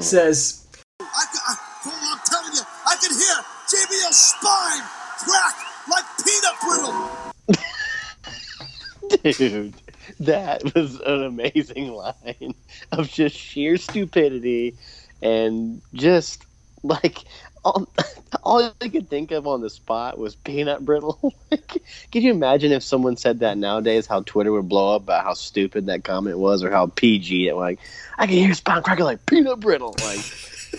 [0.02, 0.66] says,
[1.00, 4.82] I, I, I'm telling you, I can hear JBL's spine
[5.18, 5.56] crack
[5.90, 7.10] like peanut brittle.
[9.38, 9.74] Dude,
[10.20, 12.54] that was an amazing line
[12.92, 14.76] of just sheer stupidity
[15.22, 16.44] and just
[16.82, 17.18] like
[17.64, 17.88] all,
[18.42, 21.34] all I could think of on the spot was peanut brittle.
[21.50, 24.06] like, could you imagine if someone said that nowadays?
[24.06, 27.54] How Twitter would blow up about how stupid that comment was, or how PG it
[27.56, 27.80] like
[28.18, 29.94] I can hear spine crackle like peanut brittle.
[30.00, 30.20] Like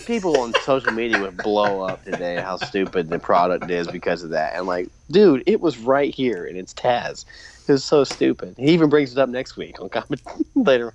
[0.06, 4.30] people on social media would blow up today how stupid the product is because of
[4.30, 4.54] that.
[4.54, 7.24] And like, dude, it was right here, and it's Taz.
[7.68, 8.56] It was so stupid.
[8.58, 10.22] He even brings it up next week on comment
[10.54, 10.94] later.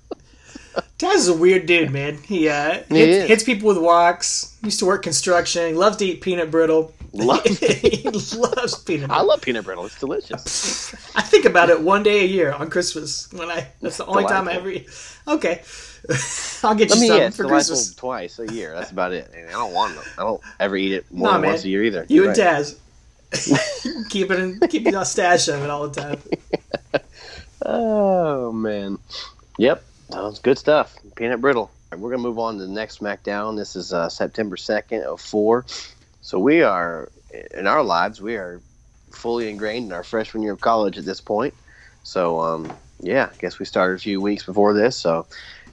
[0.98, 2.16] Taz is a weird dude, man.
[2.22, 4.56] He uh, He hits, hits people with walks.
[4.62, 5.74] Used to work construction.
[5.76, 6.92] Loves to eat peanut brittle.
[7.12, 9.86] Love, he loves peanut I love peanut brittle.
[9.86, 10.92] It's delicious.
[11.16, 13.68] I think about it one day a year on Christmas when I.
[13.80, 14.88] That's the only time I ever eat.
[15.26, 15.62] Okay,
[16.62, 17.94] I'll get I you some for Christmas.
[17.94, 18.74] twice a year.
[18.74, 19.30] That's about it.
[19.34, 20.04] And I don't want them.
[20.18, 21.50] I don't ever eat it more Nah, than man.
[21.52, 22.04] once a year either.
[22.08, 22.38] You Right.
[22.38, 22.66] and
[23.32, 24.10] Taz.
[24.10, 26.20] keep it in, keep a stash of it all the time.
[27.64, 28.98] Oh man.
[29.58, 29.82] Yep.
[30.10, 30.96] Sounds good stuff.
[31.16, 31.70] Peanut brittle.
[31.90, 33.56] Right, we're gonna move on to the next SmackDown.
[33.56, 35.64] This is uh, September second of four.
[36.20, 37.10] So we are
[37.54, 38.20] in our lives.
[38.20, 38.60] We are
[39.10, 41.54] fully ingrained in our freshman year of college at this point.
[42.02, 44.96] So um, yeah, I guess we started a few weeks before this.
[44.96, 45.26] So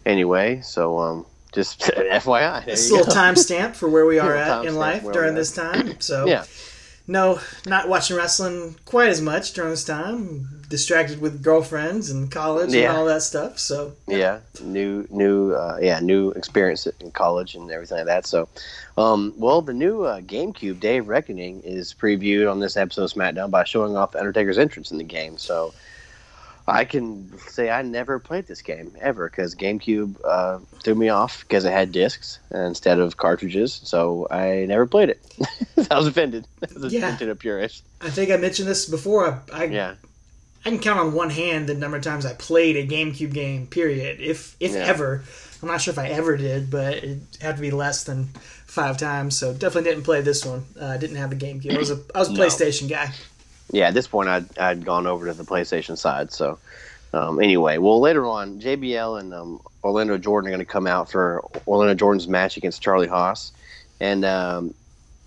[0.05, 2.65] anyway, so um, just FYI.
[2.67, 5.99] a little timestamp for where we are at in life during this time.
[6.01, 6.45] So Yeah.
[7.07, 10.47] No, not watching wrestling quite as much during this time.
[10.69, 12.89] Distracted with girlfriends and college Yeah.
[12.89, 13.59] and all that stuff.
[13.59, 18.47] So yeah new new uh, yeah new experience in college and everything like that so
[18.97, 23.11] um, well the new uh, gamecube day of reckoning is previewed on this episode of
[23.11, 25.73] smackdown by showing off the undertaker's entrance in the game so
[26.67, 31.41] i can say i never played this game ever because gamecube uh, threw me off
[31.41, 35.21] because it had discs instead of cartridges so i never played it
[35.91, 37.11] i was offended as a Yeah.
[37.11, 39.41] Nintendo purist I think I mentioned this before.
[39.53, 39.95] I, I, yeah
[40.65, 43.67] I can count on one hand the number of times I played a GameCube game.
[43.67, 44.21] Period.
[44.21, 44.85] If if Yeah.
[44.85, 45.23] ever.
[45.61, 48.29] I'm not sure if I ever did, but it had to be less than
[48.65, 49.37] five times.
[49.37, 50.63] So definitely didn't play this one.
[50.79, 51.75] Uh, I didn't have the GameCube.
[51.75, 52.39] I was a I was a No.
[52.41, 53.11] PlayStation guy.
[53.73, 56.31] Yeah, at this point, I'd, I'd gone over to the PlayStation side.
[56.31, 56.59] So,
[57.11, 61.09] um, anyway, well, later on, JBL and um, Orlando Jordan are going to come out
[61.11, 63.51] for Orlando Jordan's match against Charlie Haas.
[63.99, 64.75] And um,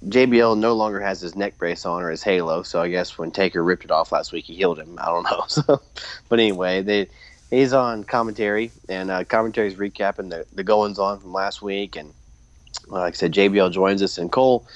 [0.04, 2.62] JBL no longer has his neck brace on or his halo.
[2.62, 4.96] So, I guess when Taker ripped it off last week, he healed him.
[4.98, 5.44] I don't know.
[5.48, 5.82] So,
[6.28, 7.08] but anyway, they.
[7.48, 11.94] He's on commentary, and uh, commentary's recapping the, the goings on from last week.
[11.94, 12.12] And
[12.88, 14.66] like I said, JBL joins us, and Cole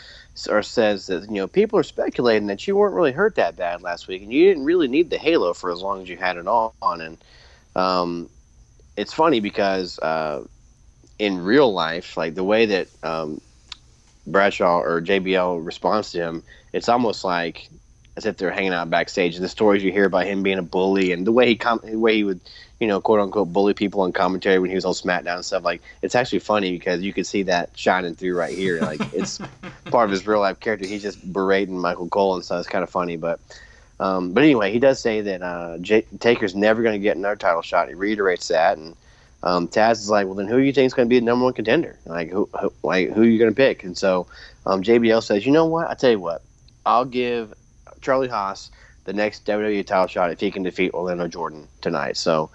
[0.48, 3.82] or says that you know people are speculating that you weren't really hurt that bad
[3.82, 6.36] last week, and you didn't really need the halo for as long as you had
[6.36, 7.00] it on.
[7.00, 7.18] And
[7.76, 8.30] um,
[8.96, 10.44] it's funny because uh,
[11.18, 13.40] in real life, like the way that um,
[14.26, 17.68] Bradshaw or JBL responds to him, it's almost like
[18.16, 19.38] as if they're hanging out backstage.
[19.38, 21.98] The stories you hear about him being a bully and the way he com- the
[21.98, 22.40] way he would,
[22.80, 25.62] you know, quote unquote bully people on commentary when he was on SmackDown and stuff.
[25.62, 28.80] Like it's actually funny because you could see that shining through right here.
[28.80, 29.38] Like it's
[29.86, 30.86] part of his real life character.
[30.86, 32.60] He's just berating Michael Cole and stuff.
[32.60, 33.40] It's kind of funny, but.
[34.00, 37.36] Um, but anyway, he does say that uh, J- Taker's never going to get another
[37.36, 37.88] title shot.
[37.88, 38.96] He reiterates that, and
[39.42, 41.24] um, Taz is like, "Well, then who do you think is going to be the
[41.24, 41.98] number one contender?
[42.04, 44.26] Like, who, who like who are you going to pick?" And so
[44.66, 45.88] um, JBL says, "You know what?
[45.88, 46.42] I tell you what,
[46.84, 47.54] I'll give
[48.00, 48.70] Charlie Haas
[49.04, 52.50] the next WWE title shot if he can defeat Orlando Jordan tonight." So,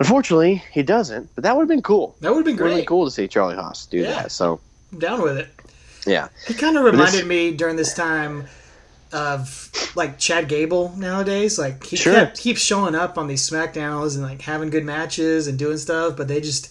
[0.00, 1.28] unfortunately, he doesn't.
[1.34, 2.16] But that would have been cool.
[2.20, 2.80] That would have been Would have great.
[2.82, 4.22] been cool to see Charlie Haas do Yeah.
[4.22, 4.32] that.
[4.32, 4.58] So,
[4.92, 5.48] I'm down with it.
[6.06, 8.46] yeah, He kind of this- reminded me during this time
[9.12, 11.58] of like Chad Gable nowadays.
[11.58, 12.14] Like he Sure.
[12.14, 16.16] kept keeps showing up on these SmackDowns and like having good matches and doing stuff,
[16.16, 16.70] but they just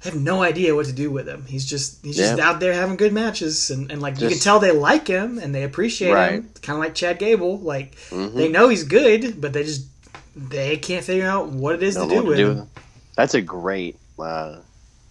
[0.00, 1.44] have no idea what to do with him.
[1.48, 2.48] He's just he's just Yeah.
[2.48, 5.52] out there having good matches and, and like you can tell they like him and
[5.54, 6.32] they appreciate Right.
[6.32, 6.48] him.
[6.62, 7.58] Kind of like Chad Gable.
[7.58, 8.34] Like Mhm.
[8.34, 9.82] they know he's good, but they just
[10.34, 12.70] they can't figure out what it is to do what with to do with him.
[13.16, 14.58] That's a great, uh,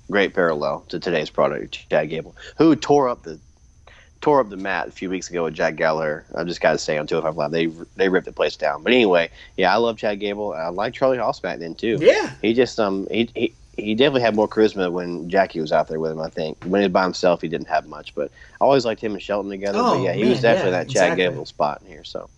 [0.09, 3.39] great parallel to today's product, Chad Gable, who tore up the
[4.21, 6.25] tore up the mat a few weeks ago with Jack Gallagher.
[6.35, 8.83] I just got to say on 205 Live, they they ripped the place down.
[8.83, 10.53] But anyway, yeah, I love Chad Gable.
[10.53, 11.97] I like Charlie Haas back then too.
[11.99, 12.31] Yeah.
[12.41, 15.99] He just um he, he he definitely had more charisma when Jackie was out there
[15.99, 16.19] with him.
[16.19, 18.13] I think when he was by himself, he didn't have much.
[18.13, 19.79] But I always liked him and Shelton together.
[19.81, 21.23] Oh, but yeah, he was definitely yeah, that Chad exactly.
[21.23, 22.03] Gable spot in here.
[22.03, 22.29] So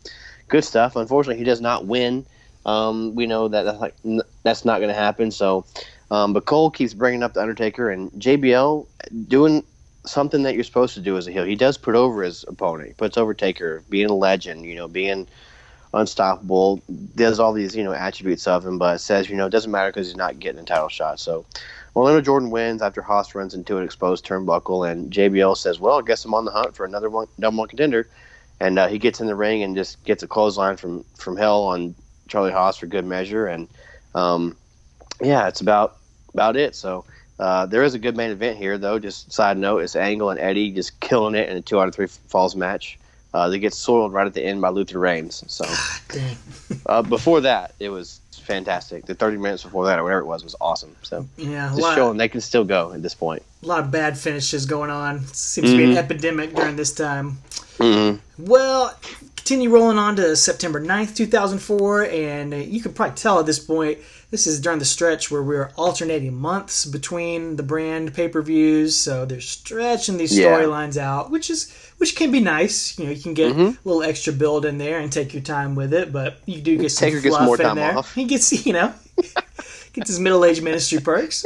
[0.47, 0.95] good stuff.
[0.95, 2.25] Unfortunately, he does not win.
[2.65, 5.31] Um, we know that that's like n- that's not going to happen.
[5.31, 5.65] So,
[6.11, 8.87] um, but Cole keeps bringing up the Undertaker and JBL
[9.27, 9.63] doing
[10.05, 11.43] something that you're supposed to do as a heel.
[11.43, 12.89] He does put over his opponent.
[12.89, 14.65] He puts over Taker, being a legend.
[14.65, 15.27] You know, being
[15.93, 16.81] unstoppable.
[17.15, 19.91] Does all these you know attributes of him, but says you know it doesn't matter
[19.91, 21.19] because he's not getting a title shot.
[21.19, 21.45] So.
[21.95, 26.01] Orlando Jordan wins after Haas runs into an exposed turnbuckle, and JBL says, "Well, I
[26.01, 28.09] guess I'm on the hunt for another one, number one contender."
[28.59, 31.61] And uh, he gets in the ring and just gets a clothesline from from hell
[31.63, 31.93] on
[32.27, 33.47] Charlie Haas for good measure.
[33.47, 33.67] And
[34.15, 34.55] um,
[35.21, 35.97] yeah, it's about
[36.33, 36.75] about it.
[36.75, 37.05] So
[37.39, 38.99] uh, there is a good main event here, though.
[38.99, 41.95] Just side note: it's Angle and Eddie just killing it in a two out of
[41.95, 42.97] three falls match.
[43.33, 45.43] Uh, they get soiled right at the end by Luther Reigns.
[45.47, 45.65] So
[46.85, 49.05] uh, before that, it was fantastic.
[49.05, 50.95] The 30 minutes before that, or whatever it was, was awesome.
[51.01, 51.69] So Yeah.
[51.69, 53.41] Just lot, showing they can still go at this point.
[53.63, 55.21] a lot of bad finishes going on.
[55.33, 55.91] Seems to be Mm-hmm.
[55.93, 57.39] an epidemic during this time.
[57.79, 58.93] hmm Well,
[59.43, 63.97] continue rolling on to September 9th, 2004, and you can probably tell at this point
[64.31, 68.95] This is during the stretch where we're alternating months between the brand pay per views,
[68.95, 70.47] so they're stretching these Yeah.
[70.47, 72.97] storylines out, which is which can be nice.
[72.97, 73.75] You know, you can get Mhm.
[73.75, 76.77] a little extra build in there and take your time with it, but you do
[76.77, 77.97] get some Taker gets fluff more in time there.
[77.97, 78.11] off.
[78.15, 78.91] He gets, you know,
[79.93, 81.45] gets his middle-aged ministry perks.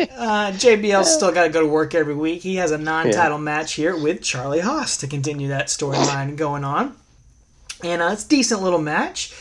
[0.00, 2.42] Uh, JBL's still got to go to work every week.
[2.42, 6.96] He has a non-title match here with Charlie Haas to continue that storyline going on,
[7.84, 9.32] and uh, it's a decent little match.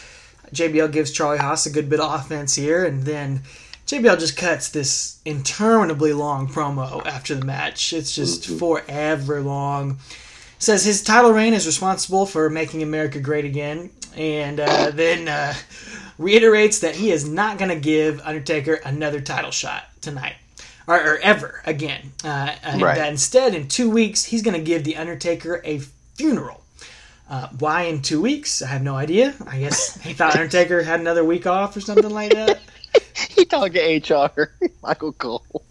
[0.54, 3.42] JBL gives Charlie Haas a good bit of offense here, and then
[3.88, 7.94] JBL just cuts this interminably long promo after the match.
[7.94, 9.98] It's just forever long.
[10.58, 15.54] Says his title reign is responsible for making America great again, and uh, then uh,
[16.18, 20.36] reiterates that he is not going to give Undertaker another title shot tonight.
[20.88, 22.14] Or, or ever again.
[22.24, 22.96] Uh, and Right.
[22.96, 25.78] that instead, in two weeks, he's going to give The Undertaker a
[26.16, 26.62] funeral.
[27.30, 28.62] Uh, why in two weeks?
[28.64, 29.36] I have no idea.
[29.48, 32.60] I guess he thought Undertaker had another week off or something like that.
[33.30, 35.64] He talked to HR, Michael Cole.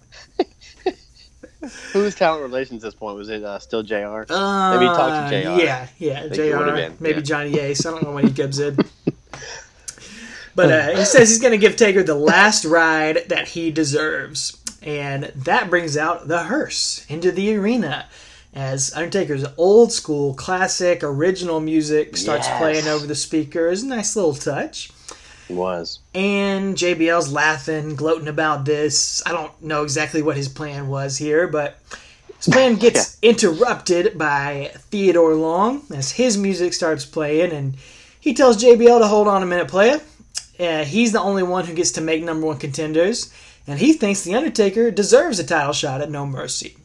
[1.92, 3.42] Whose talent relations at this point was it?
[3.42, 4.25] Uh, still JR.
[4.29, 5.61] Uh, Maybe he talked to JR.
[5.61, 7.03] Yeah, yeah, think it would've JR.
[7.03, 7.23] Maybe yeah.
[7.23, 7.85] Johnny Ace.
[7.85, 8.77] I don't know when he gives in.
[10.59, 14.61] But uh, he says he's going to give Taker the last ride that he deserves.
[14.83, 18.07] And that brings out the hearse into the arena
[18.55, 22.59] as Undertaker's old school, classic, original music starts Yes.
[22.59, 23.83] playing over the speakers.
[23.83, 24.91] A nice little touch.
[25.47, 26.01] He was.
[26.15, 29.23] And JBL's laughing, gloating about this.
[29.25, 31.79] I don't know exactly what his plan was here, but
[32.37, 37.77] his plan gets interrupted by Theodore Long as his music starts playing, and
[38.21, 40.01] he tells JBL to hold on a minute, playa.
[40.61, 43.33] Uh, he's the only one who gets to make number one contenders,
[43.67, 46.77] and he thinks The Undertaker deserves a title shot at No Mercy.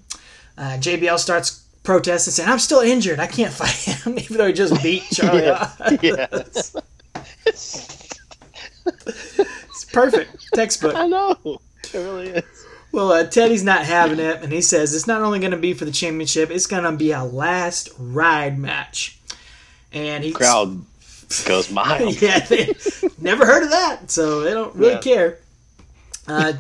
[0.58, 3.20] Uh, JBL starts protesting, saying, I'm still injured.
[3.20, 5.44] I can't fight him, even though he just beat Charlie.
[6.02, 6.76] Yes.
[8.86, 10.48] it's perfect.
[10.54, 10.96] Textbook.
[10.96, 11.38] I know.
[11.46, 12.44] It really is.
[12.92, 15.74] Well, uh, Teddy's not having it, and he says it's not only going to be
[15.74, 19.18] for the championship, it's going to be a last ride match.
[19.92, 20.86] And he Crowd
[21.46, 22.22] goes mild.
[22.22, 22.74] yeah, they
[23.20, 25.00] never heard of that, so they don't really Yeah.
[25.02, 25.40] care.
[26.28, 26.54] Uh,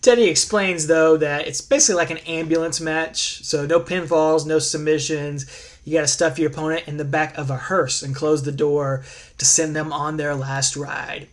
[0.00, 5.46] Teddy explains though that it's basically like an ambulance match, so no pinfalls, no submissions.
[5.84, 8.52] You got to stuff your opponent in the back of a hearse and close the
[8.52, 9.04] door
[9.38, 11.28] to send them on their last ride.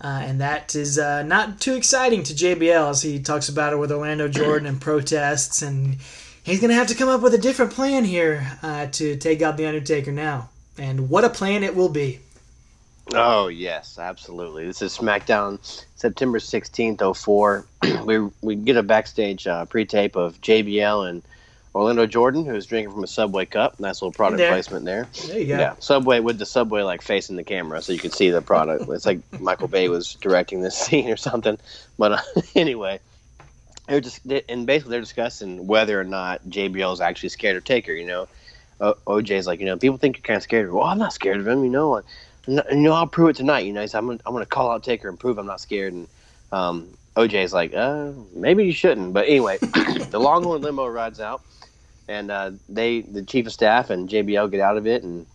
[0.00, 3.76] Uh, and that is uh, not too exciting to JBL as he talks about it
[3.76, 5.98] with Orlando Jordan and protests, and
[6.42, 9.42] he's going to have to come up with a different plan here uh, to take
[9.42, 10.48] out the Undertaker now.
[10.78, 12.20] And what a plan it will be!
[13.14, 14.66] Oh yes, absolutely.
[14.66, 15.58] This is SmackDown,
[15.96, 17.64] September sixteenth, 04.
[18.04, 21.22] we we get a backstage uh, pre-tape of JBL and
[21.74, 23.78] Orlando Jordan, who's drinking from a Subway cup.
[23.80, 24.50] Nice little product There.
[24.50, 25.08] placement there.
[25.26, 25.58] There you go.
[25.58, 28.88] Yeah, Subway with the Subway like facing the camera, so you can see the product.
[28.90, 31.58] it's like Michael Bay was directing this scene or something.
[31.98, 32.18] But uh,
[32.54, 33.00] anyway,
[33.88, 37.92] they're just and basically they're discussing whether or not JBL is actually scared of Taker.
[37.92, 38.28] You know,
[38.80, 40.66] o- OJ's like, you know, people think you're kind of scared.
[40.66, 40.76] of him.
[40.76, 41.64] Well, I'm not scared of him.
[41.64, 42.02] You know,
[42.46, 43.66] Not- you know, I'll prove it tonight.
[43.66, 45.92] You know, I'm gonna, I'm gonna call out Taker and prove I'm not scared.
[45.92, 46.08] And
[46.52, 49.12] um, OJ's like, uh, maybe you shouldn't.
[49.12, 49.58] But anyway,
[50.10, 51.42] the Longhorn limo rides out,
[52.08, 55.26] and uh, they, the chief of staff and JBL get out of it, and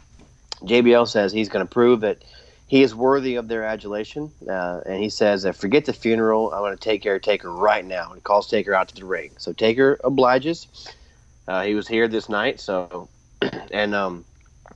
[0.63, 2.23] JBL says he's to prove that
[2.67, 6.51] he is worthy of their adulation, uh, and he says, "Forget the funeral.
[6.51, 8.95] I'm going to take care of Taker right now." And he calls Taker out to
[8.95, 9.31] the ring.
[9.37, 10.67] So Taker obliges.
[11.47, 13.07] Uh, he was here this night, so
[13.71, 14.25] and um,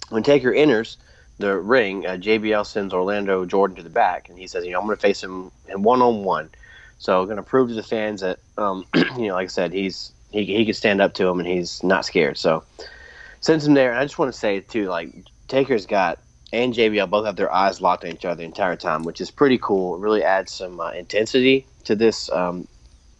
[0.10, 0.98] when Taker enters
[1.40, 4.80] the ring, uh, JBL sends Orlando Jordan to the back, and he says, "You know,
[4.80, 6.50] I'm going to face him in one on one."
[7.00, 9.74] So, I'm going to prove to the fans that, um, you know, like I said,
[9.74, 12.38] he's he he can stand up to him, and he's not scared.
[12.38, 12.64] So,
[13.42, 13.92] sends him there.
[13.92, 15.10] And I just want to say too, like
[15.48, 16.20] Taker's got
[16.52, 19.30] and JBL both have their eyes locked on each other the entire time, which is
[19.30, 19.96] pretty cool.
[19.96, 22.68] It really adds some uh, intensity to this um,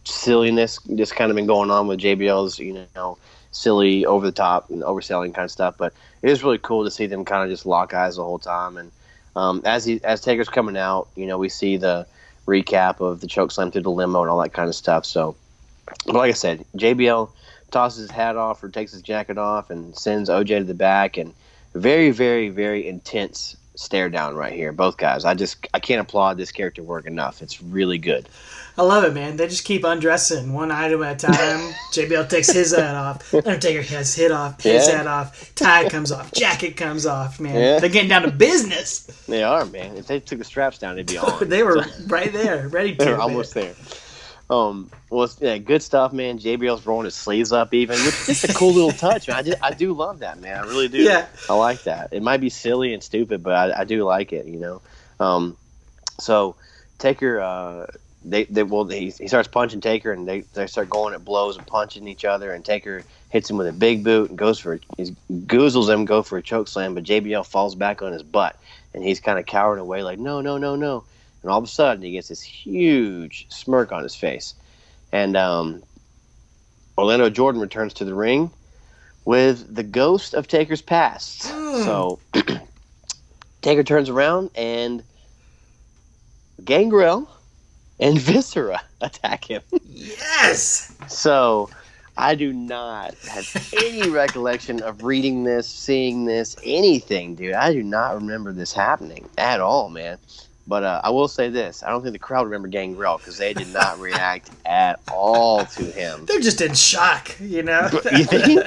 [0.04, 3.18] silliness just kind of been going on with JBL's, you know,
[3.52, 5.74] silly, over the top, and overselling kind of stuff.
[5.78, 8.38] But it is really cool to see them kind of just lock eyes the whole
[8.38, 8.76] time.
[8.76, 8.92] And
[9.36, 12.06] um, as he as Taker's coming out, you know, we see the
[12.46, 15.04] recap of the choke slam through the limo and all that kind of stuff.
[15.04, 15.36] So,
[16.06, 17.30] but like I said, JBL
[17.70, 21.16] tosses his hat off or takes his jacket off and sends OJ to the back
[21.16, 21.34] and
[21.74, 24.72] very, very, very intense stare down right here.
[24.72, 25.24] Both guys.
[25.24, 27.42] I just I can't applaud this character work enough.
[27.42, 28.28] It's really good.
[28.80, 29.36] I love it, man.
[29.36, 31.74] They just keep undressing one item at a time.
[31.92, 33.34] JBL takes his hat off.
[33.34, 34.96] Undertaker has his off, his Yeah.
[34.96, 35.54] hat off.
[35.54, 36.32] Tie comes off.
[36.32, 37.38] Jacket comes off.
[37.38, 37.78] Man, Yeah.
[37.78, 39.00] they're getting down to business.
[39.28, 39.98] They are, man.
[39.98, 41.46] If they took the straps down, they'd be on.
[41.50, 43.04] they were right there, ready to.
[43.04, 43.74] They're almost there.
[44.48, 46.38] Um, well, yeah, good stuff, man.
[46.38, 49.36] JBL's rolling his sleeves up, even, which is just a cool little touch, man.
[49.36, 50.56] I, just, I do love that, man.
[50.56, 51.02] I really do.
[51.02, 51.26] Yeah.
[51.50, 52.14] I like that.
[52.14, 54.80] It might be silly and stupid, but I, I do like it, you know.
[55.20, 55.58] Um,
[56.18, 56.56] so
[56.98, 57.86] Taker, uh,
[58.24, 61.56] they, they well, he, he starts punching Taker, and they, they start going at blows
[61.56, 62.52] and punching each other.
[62.52, 66.22] And Taker hits him with a big boot and goes for he goozles him, go
[66.22, 68.58] for a choke slam, but JBL falls back on his butt,
[68.92, 71.04] and he's kind of cowering away, like no, no, no, no.
[71.42, 74.54] And all of a sudden, he gets this huge smirk on his face,
[75.12, 75.82] and um,
[76.98, 78.50] Orlando Jordan returns to the ring
[79.24, 81.44] with the ghost of Taker's past.
[81.44, 81.84] Mm.
[81.84, 82.18] So
[83.62, 85.02] Taker turns around and
[86.64, 87.28] Gangrel
[88.00, 89.62] and Viscera attack him.
[89.88, 90.92] Yes.
[91.08, 91.70] So
[92.16, 97.54] I do not have any recollection of reading this, seeing this, anything, dude.
[97.54, 100.18] I do not remember this happening at all, man.
[100.70, 103.52] But uh, I will say this: I don't think the crowd remember Gangrel because they
[103.52, 106.26] did not react at all to him.
[106.26, 107.90] They're just in shock, you know.
[108.12, 108.64] You think?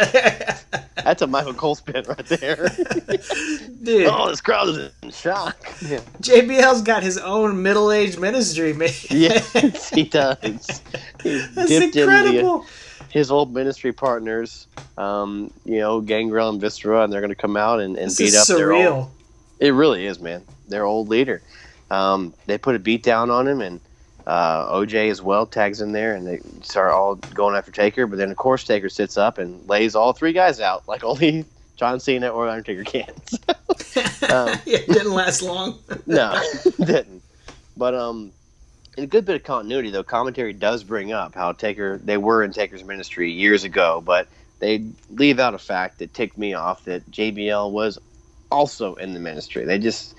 [1.02, 2.68] That's a Michael Cole spin right there.
[3.84, 5.56] Dude, oh, this crowd is in shock.
[5.82, 6.00] Yeah.
[6.22, 8.90] JBL's got his own middle-aged ministry, man.
[9.10, 10.82] Yes, he does.
[11.24, 12.66] He's That's dipped in the, incredible.
[13.12, 17.56] his old ministry partners, um, you know, Gangrel and Viscera, and they're going to come
[17.56, 18.84] out and, and beat is up their old.
[18.84, 19.10] surreal.
[19.60, 20.44] It really is, man.
[20.68, 21.42] Their old leader.
[21.92, 23.80] Um, they put a beat down on him, and
[24.26, 28.08] uh, OJ as well tags in there, and they start all going after Taker.
[28.08, 31.46] But then, of course, Taker sits up and lays all three guys out like only
[31.76, 33.10] John Cena or Undertaker can.
[34.30, 35.80] um, yeah, it didn't last long.
[36.06, 36.40] no,
[36.80, 37.24] didn't.
[37.76, 38.32] But um,
[38.98, 42.44] in a good bit of continuity, though, commentary does bring up how Taker they were
[42.44, 44.28] in Taker's ministry years ago, but
[44.60, 48.00] they leave out a fact that ticked me off that JBL was
[48.52, 49.66] also in the ministry.
[49.66, 50.16] They just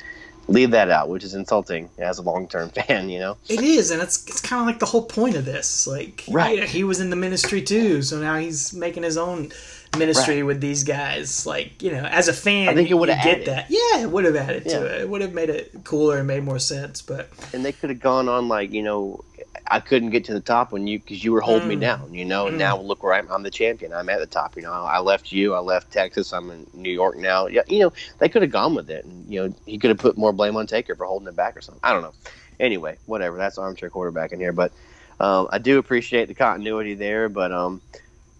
[0.48, 3.08] leave that out, which is insulting as a long term fan.
[3.08, 5.86] You know, It is, and it's it's kind of like the whole point of this.
[5.86, 6.58] Like, Right.
[6.58, 9.52] yeah, he was in the ministry too, so now he's making his own
[9.96, 10.46] ministry Right.
[10.46, 11.46] with these guys.
[11.46, 13.46] Like, you know, as a fan, I think it would've get added.
[13.46, 13.66] that.
[13.70, 14.80] Yeah, it would have added Yeah.
[14.80, 15.00] to it.
[15.02, 17.00] It would have made it cooler and made more sense.
[17.00, 19.22] But and they could have gone on like you know.
[19.70, 21.80] I couldn't get to the top when you because you were holding me Mm.
[21.80, 22.48] down, you know.
[22.48, 22.60] And Mm.
[22.60, 23.30] now look where I'm.
[23.30, 23.92] I'm the champion.
[23.94, 24.56] I'm at the top.
[24.56, 25.54] You know, I left you.
[25.54, 26.32] I left Texas.
[26.32, 27.46] I'm in New York now.
[27.46, 29.98] Yeah, you know, they could have gone with it, and you know, he could have
[29.98, 31.80] put more blame on Taker for holding it back or something.
[31.82, 32.14] I don't know.
[32.60, 33.38] Anyway, whatever.
[33.38, 34.72] That's armchair quarterback in here, but
[35.20, 37.28] um, I do appreciate the continuity there.
[37.30, 37.82] But um,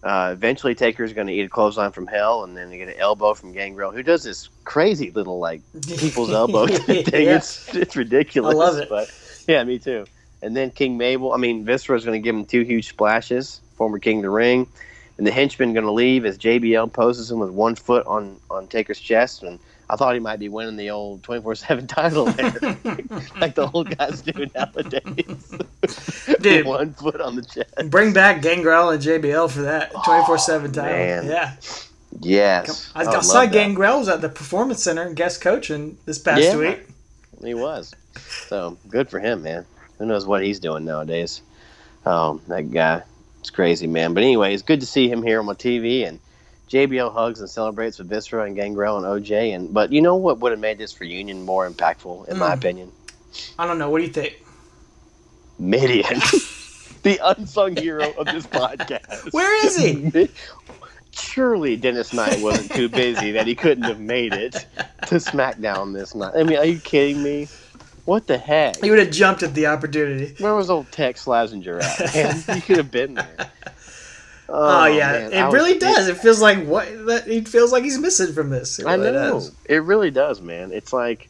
[0.03, 2.99] uh, eventually, Taker's going to eat a clothesline from hell, and then they get an
[2.99, 5.63] elbow from Gangrel, who does this crazy little like
[5.97, 7.03] people's elbow thing.
[7.27, 7.37] Yeah.
[7.37, 8.53] It's it's ridiculous.
[8.53, 8.89] I love it.
[8.89, 9.09] But
[9.47, 10.05] yeah, me too.
[10.45, 11.33] And then King Mabel.
[11.33, 13.61] I mean, Viscera's going to give him two huge splashes.
[13.77, 14.67] Former King of the Ring,
[15.17, 18.67] and the henchman going to leave as JBL poses him with one foot on on
[18.67, 19.41] Taker's chest.
[19.41, 22.51] And I thought he might be winning the old twenty four seven title there,
[23.41, 25.55] like the old guys do nowadays.
[26.41, 26.65] Dude.
[26.67, 27.89] one foot on the chest.
[27.89, 30.91] bring back Gangrel and JBL for that oh, twenty four seven title.
[30.91, 31.25] Man.
[31.25, 31.55] Yeah,
[32.21, 33.45] Yes, I, I I saw.
[33.45, 36.55] Gangrel was at the Performance Center guest coaching this past Yeah.
[36.55, 36.87] week.
[37.43, 37.93] He was.
[38.47, 39.65] So good for him, man.
[39.97, 41.41] Who knows what he's doing nowadays?
[42.05, 43.03] Um, that guy.
[43.39, 44.13] It's crazy, man.
[44.13, 46.19] But anyway, it's good to see him here on my TV and
[46.69, 49.53] JBL hugs and celebrates with Viscera and Gangrel and OJ.
[49.55, 52.57] And but you know what would have made this reunion more impactful, in my Mm.
[52.57, 52.91] opinion?
[53.59, 53.89] I don't know.
[53.89, 54.33] What do you think?
[55.59, 56.19] Mideon,
[57.03, 59.31] the unsung hero of this podcast.
[59.31, 60.29] Where is he?
[61.11, 64.53] Surely Dennis Knight wasn't too busy that he couldn't have made it
[65.07, 66.33] to SmackDown this night.
[66.35, 67.47] I mean, are you kidding me?
[68.05, 68.81] What the heck?
[68.83, 70.35] He would have jumped at the opportunity.
[70.43, 72.13] Where was old Tex Slazenger at?
[72.47, 73.51] Man, he could have been there.
[74.47, 76.07] Oh, oh yeah, man, it I was- really does.
[76.07, 78.77] It, feels like what that he feels like he's missing from this.
[78.77, 79.33] It I really know.
[79.33, 79.51] does.
[79.65, 80.71] It really does, man.
[80.71, 81.29] It's like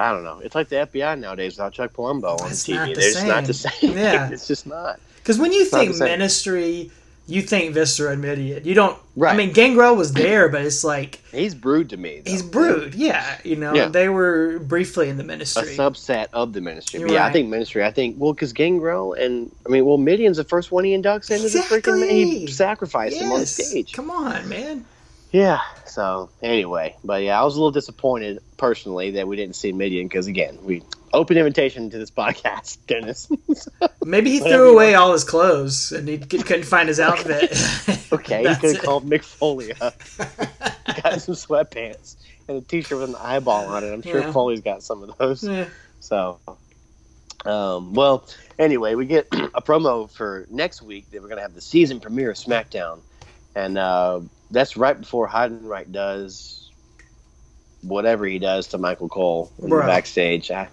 [0.00, 0.40] I don't know.
[0.40, 2.74] It's like the FBI nowadays without Chuck Palumbo on It's TV.
[2.74, 3.72] not the They're just not the same.
[3.80, 3.92] same.
[3.98, 4.30] Yeah.
[4.30, 4.98] it's just not.
[5.18, 6.08] Because when you not think same.
[6.08, 6.90] ministry,
[7.26, 8.64] you think Viscera and Mideon.
[8.64, 8.98] You don't.
[9.14, 9.34] Right.
[9.34, 12.22] I mean, Gangrel was there, but it's like He's brood to me.
[12.24, 12.30] though.
[12.30, 12.94] he's brood.
[12.94, 13.88] Yeah, you know, Yeah.
[13.88, 17.00] they were briefly in the ministry, A subset of the ministry.
[17.06, 17.84] Yeah, I think ministry.
[17.84, 21.30] I think well, because Gangrel and I mean, well, Mideon's the first one he inducts
[21.30, 22.08] into the freaking.
[22.10, 22.46] He Exactly.
[22.48, 23.92] sacrificed him on stage.
[23.92, 24.84] Come on, man.
[25.30, 25.60] Yeah.
[25.86, 30.06] So anyway, but yeah, I was a little disappointed personally that we didn't see Mideon
[30.08, 30.82] because again, we
[31.12, 33.28] open invitation to this podcast, Dennis.
[34.04, 37.50] Maybe he threw away all his clothes and he couldn't find his outfit.
[38.12, 38.86] okay, he That's could have it.
[38.86, 39.94] called Mick Foley up,
[41.02, 42.16] got some sweatpants
[42.48, 43.92] and a T-shirt with an eyeball on it.
[43.92, 44.32] I'm sure Yeah.
[44.32, 45.44] Foley's got some of those.
[45.44, 45.66] Yeah.
[46.00, 46.38] So,
[47.44, 48.26] um, well,
[48.58, 52.30] anyway, we get a promo for next week that we're gonna have the season premiere
[52.30, 53.00] of SmackDown,
[53.54, 56.70] and uh, that's right before Heidenreich does
[57.82, 60.50] whatever he does to Michael Cole in the backstage.
[60.50, 60.68] I,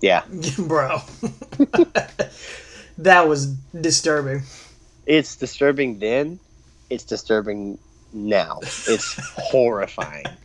[0.00, 0.24] yeah,
[0.58, 1.00] Bro.
[2.98, 3.46] that was
[3.80, 4.42] disturbing.
[5.06, 6.40] it's disturbing then.
[6.90, 7.78] It's disturbing
[8.12, 8.60] now.
[8.62, 10.26] It's horrifying.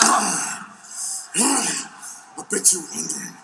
[0.00, 0.76] Ah.
[1.36, 3.34] I bet you were wondering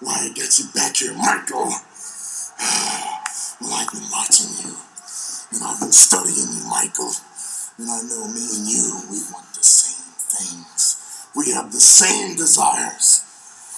[0.00, 1.72] why I got you back here, Michael.
[3.60, 4.74] Well, I've been watching you,
[5.52, 7.12] and I've been studying you, Michael.
[7.78, 11.26] And I know me and you, we want the same things.
[11.36, 13.24] We have the same desires.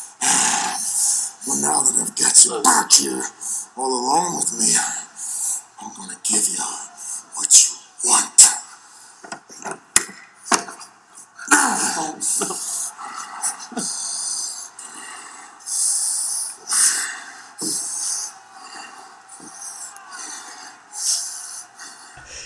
[0.22, 0.69] Ah.
[1.46, 3.22] Well, now that I've got you back here,
[3.76, 4.74] all alone with me,
[5.80, 6.64] I'm gonna give you
[7.34, 8.40] what you want.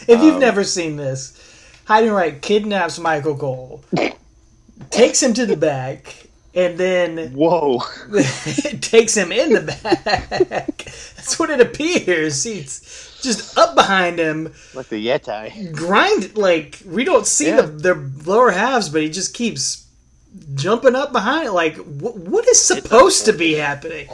[0.07, 1.33] If you've um, never seen this,
[1.87, 3.83] Heidenreich kidnaps Michael Cole,
[4.91, 6.24] takes him to the back,
[6.55, 7.83] and then Whoa.
[8.13, 10.77] It takes him in the back.
[11.17, 12.43] That's what it appears.
[12.43, 15.73] He's just up behind him, Like the Yeti.
[15.75, 17.63] grind like we don't see Yeah.
[17.63, 17.95] the, their
[18.25, 19.87] lower halves, but he just keeps
[20.55, 21.53] jumping up behind it.
[21.53, 24.09] Like wh- what is supposed to be happening?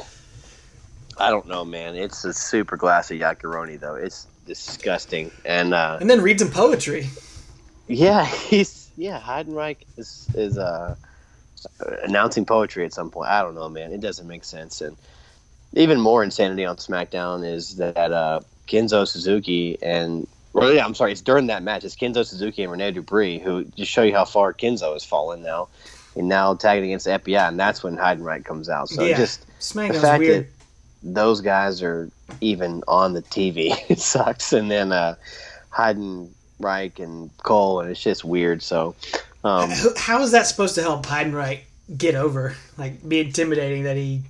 [1.18, 1.96] I don't know, man.
[1.96, 3.96] It's a super glass of Yakaroni, though.
[3.96, 5.30] It's disgusting.
[5.44, 7.08] And uh, And then reads him poetry.
[7.88, 9.20] yeah, he's yeah.
[9.20, 10.94] Heidenreich is is uh,
[12.02, 13.30] announcing poetry at some point.
[13.30, 13.92] I don't know, man.
[13.92, 14.80] It doesn't make sense.
[14.80, 14.96] And
[15.74, 21.12] even more insanity on SmackDown is that uh, Kenzo Suzuki and well, yeah, I'm sorry.
[21.12, 21.84] It's during that match.
[21.84, 25.42] It's Kenzo Suzuki and Rene Dupree who just show you how far Kenzo has fallen
[25.42, 25.68] now,
[26.16, 28.88] and now tagging against the FBI, and that's when Heidenreich comes out.
[28.88, 30.46] So yeah, just the fact weird.
[30.46, 30.52] that
[31.02, 34.52] those guys are even on the TV it sucks.
[34.52, 35.14] And then uh,
[35.72, 38.62] Heidenreich and Cole, and it's just weird.
[38.62, 38.94] So,
[39.44, 41.60] um, How is that supposed to help Heidenreich
[41.96, 42.56] get over?
[42.76, 44.22] Like be intimidating that he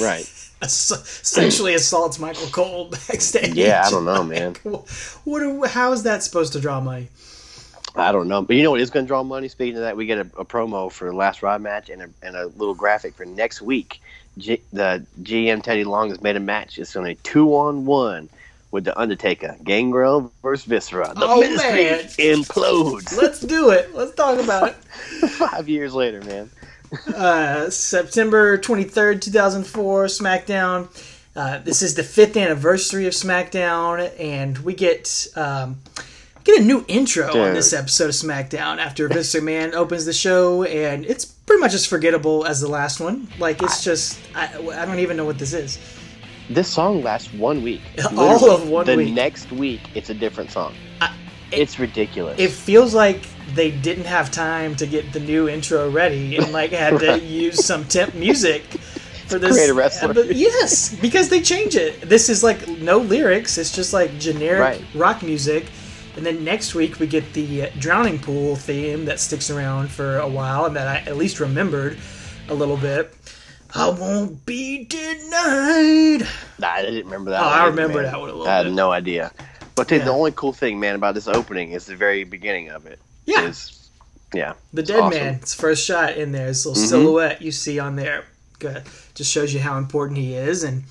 [0.00, 0.24] right?
[0.66, 3.54] sexually assaults Michael Cole backstage.
[3.54, 4.54] Yeah, I don't know, man.
[5.24, 5.42] What?
[5.42, 7.08] Are, how is that supposed to draw money?
[7.96, 9.46] I don't know, but you know what is going to draw money?
[9.46, 12.10] Speaking of that, we get a, a promo for the last ride match and a,
[12.22, 14.00] and a little graphic for next week.
[14.36, 16.78] G, the GM Teddy Long has made a match.
[16.78, 18.28] It's on a two on one
[18.74, 21.12] with the Undertaker, Gangrel versus Viscera.
[21.14, 22.00] The Oh, ministry man.
[22.18, 23.16] implodes.
[23.16, 23.94] Let's do it.
[23.94, 24.74] Let's talk about it.
[25.30, 26.50] Five years later, man.
[27.12, 30.88] Uh, September 23rd, 2004, SmackDown.
[31.34, 35.80] Uh, this is the fifth anniversary of SmackDown, and we get um,
[36.44, 40.62] get a new intro on this episode of SmackDown after Vince McMahon opens the show,
[40.62, 43.26] and it's pretty much as forgettable as the last one.
[43.40, 45.78] Like it's just I, I don't even know what this is.
[46.50, 47.80] This song lasts one week.
[48.16, 49.14] All Literally, of one the week.
[49.14, 50.74] next week, it's a different song.
[51.02, 51.10] it-
[51.52, 52.38] it's ridiculous.
[52.40, 53.22] It feels like
[53.54, 57.64] they didn't have time to get the new intro ready and like had to use
[57.64, 58.62] some temp music
[59.28, 59.52] for this.
[59.52, 60.12] Create a wrestler.
[60.14, 62.00] But yes, because they change it.
[62.00, 63.56] This is like no lyrics.
[63.56, 64.84] It's just like generic Right.
[64.94, 65.66] rock music.
[66.16, 70.28] And then next week we get the drowning pool theme that sticks around for a
[70.28, 71.98] while and that I at least remembered
[72.48, 73.14] a little bit.
[73.74, 76.28] I won't be denied.
[76.58, 77.40] Nah, I didn't remember that.
[77.40, 78.12] Oh, one I remember man.
[78.12, 78.72] that one a little I had bit.
[78.72, 79.32] no idea.
[79.74, 79.98] But Yeah.
[80.04, 83.00] the only cool thing, man, about this opening is the very beginning of it.
[83.26, 83.42] Yeah.
[83.48, 83.88] Is,
[84.32, 84.52] yeah.
[84.72, 85.18] The it's dead awesome.
[85.20, 86.86] man's first shot in there, this little Mhm.
[86.88, 88.24] silhouette you see on there,
[88.60, 88.82] Good.
[89.14, 90.84] just shows you how important he is, and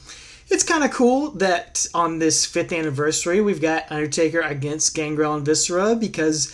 [0.50, 5.46] it's kind of cool that on this fifth anniversary we've got Undertaker against Gangrel and
[5.46, 6.52] Viscera because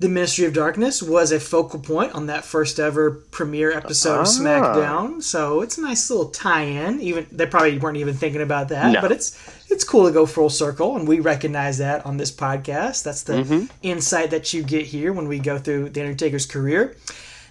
[0.00, 4.26] the Ministry of Darkness was a focal point on that first ever premiere episode of
[4.26, 4.30] Ah.
[4.30, 5.22] SmackDown.
[5.22, 7.00] So it's a nice little tie-in.
[7.00, 9.00] Even they probably weren't even thinking about that, No.
[9.02, 9.38] but it's
[9.68, 13.04] it's cool to go full circle, and we recognize that on this podcast.
[13.04, 13.64] That's the Mm-hmm.
[13.82, 16.96] insight that you get here when we go through the Undertaker's career.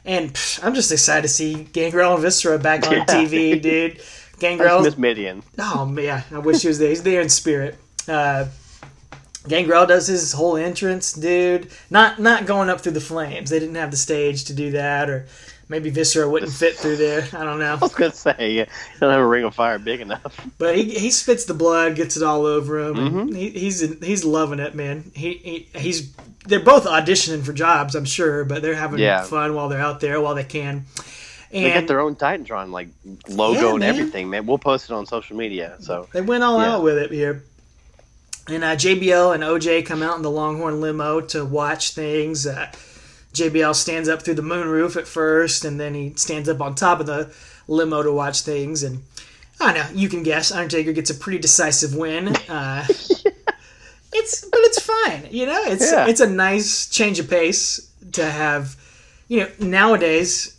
[0.04, 3.06] And pff, I'm just excited to see Gangrel and Viscera back on Yeah.
[3.06, 4.02] TV, dude.
[4.39, 5.43] Gangrel, Miss Mideon.
[5.60, 6.89] oh man, I wish he was there.
[6.89, 7.76] He's there in spirit.
[8.08, 8.45] Uh,
[9.48, 11.70] Gangrel does his whole entrance, dude.
[11.90, 13.50] Not not going up through the flames.
[13.50, 15.28] They didn't have the stage to do that, or
[15.70, 17.28] maybe Viscera wouldn't fit through there.
[17.34, 17.74] I don't know.
[17.74, 20.46] I was gonna say, yeah, you don't have a ring of fire big enough.
[20.58, 22.96] But he, he spits the blood, gets it all over him.
[22.96, 23.34] Mm-hmm.
[23.36, 25.10] He, he's he's loving it, man.
[25.16, 25.34] He,
[25.74, 26.14] he he's
[26.46, 29.24] they're both auditioning for jobs, I'm sure, but they're having Yeah.
[29.24, 30.86] fun while they're out there while they can.
[31.52, 32.90] And They get their own Titantron like
[33.28, 34.46] logo Yeah, and everything, man.
[34.46, 35.78] We'll post it on social media.
[35.80, 37.44] So They went all out with it here.
[38.50, 42.47] And uh, JBL and OJ come out in the Longhorn limo to watch things.
[42.47, 42.72] Uh,
[43.34, 47.00] JBL stands up through the moonroof at first, and then he stands up on top
[47.00, 47.32] of the
[47.68, 48.82] limo to watch things.
[48.84, 49.04] And
[49.62, 50.52] I don't know, you can guess.
[50.52, 52.36] Undertaker gets a pretty decisive win.
[52.50, 52.86] Uh,
[54.14, 55.62] it's but it's fine, you know.
[55.66, 56.08] It's Yeah.
[56.08, 58.76] it's a nice change of pace to have.
[59.28, 60.59] You know, nowadays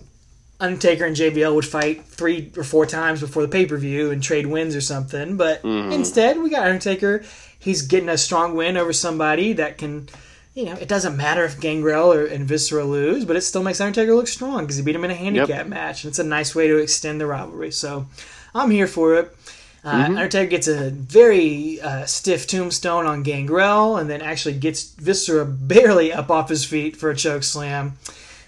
[0.60, 4.22] Undertaker and JBL would fight three or four times before the pay per view and
[4.22, 5.36] trade wins or something.
[5.36, 7.24] But instead, we got Undertaker.
[7.58, 10.08] He's getting a strong win over somebody that can,
[10.54, 13.80] you know, it doesn't matter if Gangrel or and Viscera lose, but it still makes
[13.80, 16.54] Undertaker look strong because he beat him in a handicap match, and it's a nice
[16.54, 17.70] way to extend the rivalry.
[17.70, 18.06] So
[18.54, 19.36] I'm here for it.
[19.82, 20.16] Uh, Mm-hmm.
[20.18, 26.12] Undertaker gets a very uh, stiff tombstone on Gangrel, and then actually gets Viscera barely
[26.12, 27.96] up off his feet for a choke slam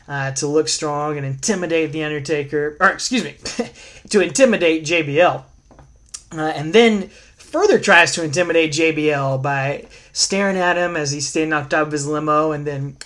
[0.09, 3.37] uh, to look strong and intimidate the Undertaker, or excuse me,
[4.11, 5.45] to intimidate JBL,
[6.33, 11.53] uh, and then further tries to intimidate JBL by staring at him as he's standing
[11.53, 12.97] on top of his limo, and then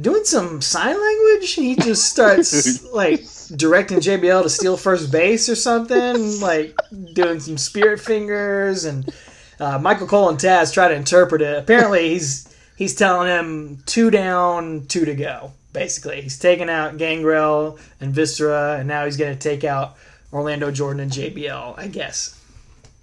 [0.00, 1.54] doing some sign language.
[1.54, 3.24] He just starts like
[3.56, 6.76] directing JBL to steal first base or something, like
[7.14, 9.12] doing some spirit fingers, and
[9.58, 11.58] uh, Michael Cole and Taz try to interpret it.
[11.58, 15.52] Apparently, he's he's telling him two down, two to go.
[15.78, 19.96] Basically, he's taking out Gangrel and Viscera, and now he's going to take out
[20.32, 21.78] Orlando Jordan and JBL.
[21.78, 22.38] I guess.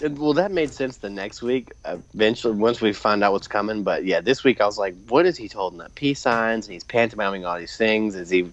[0.02, 1.72] Well, that made sense the next week.
[1.86, 3.84] Eventually, once we find out what's coming.
[3.84, 5.96] But yeah, this week I was like, what is he holding up?
[5.96, 8.16] Peace signs and he's pantomiming all these things.
[8.16, 8.52] Is he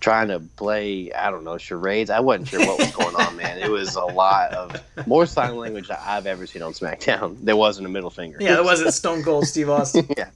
[0.00, 2.08] trying to play, I don't know, charades?
[2.08, 3.58] I wasn't sure what was going on, man.
[3.58, 7.36] It was a lot of more sign language that I've ever seen on SmackDown.
[7.42, 8.38] There wasn't a middle finger.
[8.40, 10.06] Yeah, there wasn't Stone Cold Steve Austin.
[10.16, 10.30] yeah.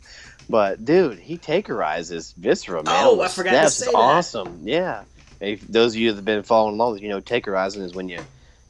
[0.49, 2.95] But dude, he takerizes Viscera, man.
[3.07, 3.99] Oh, I the forgot to say It's that.
[3.99, 4.61] awesome.
[4.65, 5.05] Yeah.
[5.41, 8.21] If those of you that have been following along, you know, takerizing is when you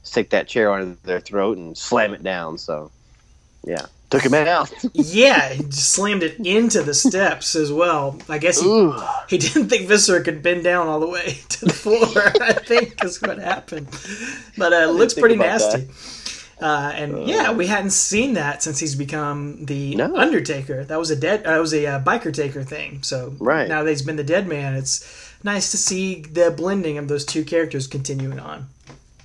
[0.02, 2.58] stick that chair under their throat and slam it down.
[2.58, 2.90] So,
[3.64, 4.72] yeah, took him out.
[4.92, 8.18] yeah, he just slammed it into the steps as well.
[8.28, 8.94] I guess he Ooh,
[9.28, 11.98] He didn't think Viscera could bend down all the way to the floor.
[12.42, 13.88] I think is what happened.
[14.56, 15.88] But uh, it looks pretty about nasty.
[16.64, 20.16] Uh, and yeah, we hadn't seen that since he's become the No.
[20.16, 20.82] Undertaker.
[20.82, 21.46] That was a dead.
[21.46, 23.02] Uh, it was a uh, biker taker thing.
[23.02, 23.68] So Right.
[23.68, 25.04] now that he's been the Dead Man, it's
[25.44, 28.68] nice to see the blending of those two characters continuing on.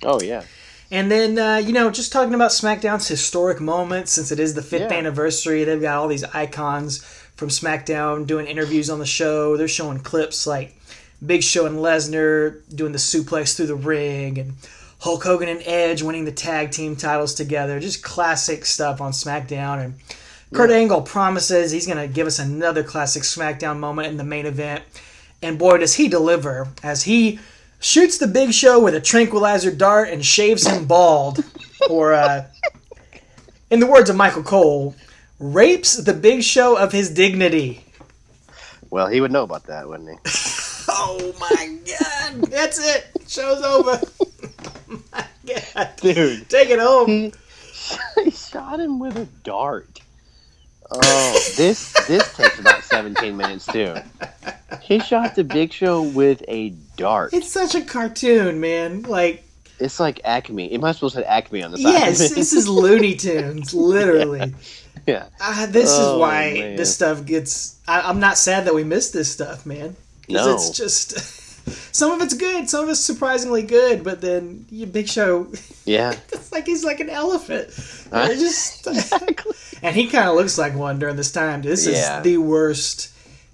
[0.02, 0.42] oh yeah,
[0.90, 4.62] And then, uh, you know, just talking about SmackDown's historic moments, since it is the
[4.62, 4.98] fifth Yeah.
[4.98, 6.98] anniversary, they've got all these icons
[7.36, 9.56] from SmackDown doing interviews on the show.
[9.56, 10.76] They're showing clips like
[11.24, 14.52] Big Show and Lesnar doing the suplex through the ring, and
[15.00, 17.80] Hulk Hogan and Edge winning the tag team titles together.
[17.80, 19.82] Just classic stuff on SmackDown.
[19.84, 19.94] And
[20.52, 24.46] Kurt Angle promises he's going to give us another classic SmackDown moment in the main
[24.46, 24.82] event.
[25.42, 27.40] And boy, does he deliver as he
[27.80, 31.42] shoots the Big Show with a tranquilizer dart and shaves him bald.
[31.88, 32.46] or, uh,
[33.70, 34.94] in the words of Michael Cole,
[35.38, 37.84] rapes the Big Show of his dignity.
[38.90, 40.16] well he would know about that, wouldn't he?
[40.92, 43.06] Oh my god, that's it.
[43.28, 44.00] Show's over.
[45.12, 45.24] My
[45.74, 45.90] god.
[46.00, 47.32] Dude, Take it home.
[48.16, 50.00] he shot him with a dart.
[50.92, 53.94] Oh, this this takes about 17 minutes too.
[54.82, 57.32] He shot the Big Show with a dart.
[57.32, 59.02] It's such a cartoon, man.
[59.02, 59.44] Like,
[59.78, 60.72] It's like Acme.
[60.72, 61.92] It might supposed to say Acme on the side.
[61.92, 64.52] yes, this is Looney Tunes, literally.
[65.06, 65.26] yeah.
[65.40, 66.76] Uh, this Oh, is why man.
[66.76, 67.78] this stuff gets.
[67.86, 69.94] I, I'm not sad that we missed this stuff, man.
[70.26, 70.54] 'Cause No.
[70.54, 71.39] it's just.
[71.92, 75.48] Some of it's good, some of it's surprisingly good, but then your Big Show,
[75.84, 76.14] Yeah.
[76.32, 77.68] it's like he's like an elephant.
[78.12, 78.26] Huh?
[78.28, 78.86] They're just,
[79.82, 81.62] and he kind of looks like one during this time.
[81.62, 82.18] This Yeah.
[82.18, 83.12] is the worst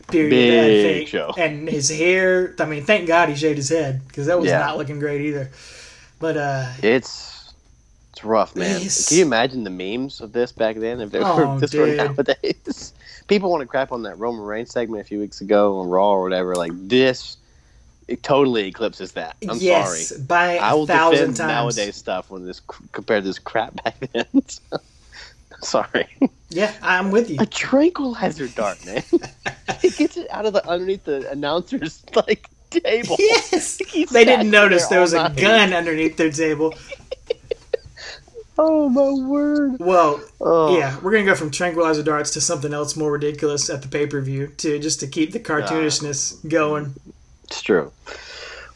[0.09, 1.09] period, I Big think.
[1.09, 1.35] Show.
[1.37, 2.55] And his hair.
[2.59, 4.59] I mean, thank God he shaved his head because that was Yeah.
[4.61, 5.51] not looking great either.
[6.19, 7.53] But uh, It's
[8.13, 8.77] it's rough, man.
[8.77, 11.01] It's- Can you imagine the memes of this back then?
[11.01, 11.97] If they Oh, were this were dude.
[11.99, 12.93] nowadays,
[13.29, 16.13] people want to crap on that Roman Reigns segment a few weeks ago on Raw
[16.13, 16.55] or whatever.
[16.55, 17.37] Like this,
[18.09, 19.37] it totally eclipses that.
[19.49, 20.23] I'm yes, sorry.
[20.23, 21.77] by I a will thousand defend times.
[21.77, 22.61] nowadays stuff when this
[22.93, 24.27] compared to this crap back then.
[25.63, 26.07] sorry,
[26.51, 27.37] Yeah, I'm with you.
[27.41, 29.03] a tranquilizer dart, man.
[29.81, 33.17] he gets it out of the underneath the announcer's like table.
[33.19, 33.79] Yes,
[34.13, 35.37] they didn't notice there there was a night.
[35.37, 36.75] gun underneath their table.
[38.59, 39.77] Oh my word!
[39.81, 40.79] Well, Oh.
[40.79, 44.07] yeah, we're gonna go from tranquilizer darts to something else more ridiculous at the pay
[44.07, 46.95] per view to just to keep the cartoonishness going.
[47.47, 47.93] It's true.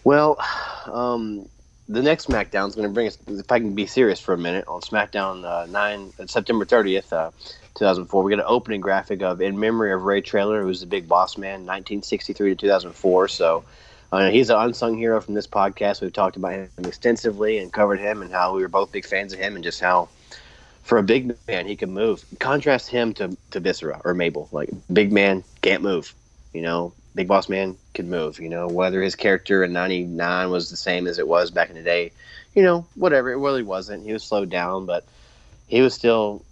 [0.05, 0.39] Well,
[0.87, 1.49] um,
[1.89, 3.19] the next SmackDown is going to bring us.
[3.27, 7.13] If I can be serious for a minute, on SmackDown uh, nine uh, September thirtieth,
[7.13, 7.31] uh,
[7.75, 10.69] two thousand four, we get an opening graphic of in memory of Ray Traylor, who
[10.69, 13.29] was the Big Boss Man, nineteen sixty three to two thousand four.
[13.29, 13.65] So.
[14.13, 16.01] Uh, he's an unsung hero from this podcast.
[16.01, 19.33] We've talked about him extensively and covered him and how we were both big fans
[19.33, 20.09] of him and just how,
[20.83, 22.25] for a big man, he can move.
[22.41, 24.49] Contrast him to, to Viscera or Mabel.
[24.51, 26.13] Like, big man can't move.
[26.53, 28.39] You know, Big Boss Man can move.
[28.41, 31.77] You know, whether his character in '99 was the same as it was back in
[31.77, 32.13] the day,
[32.55, 33.31] you know, whatever.
[33.31, 34.05] It really wasn't.
[34.05, 35.05] He was slowed down, but
[35.67, 36.45] he was still.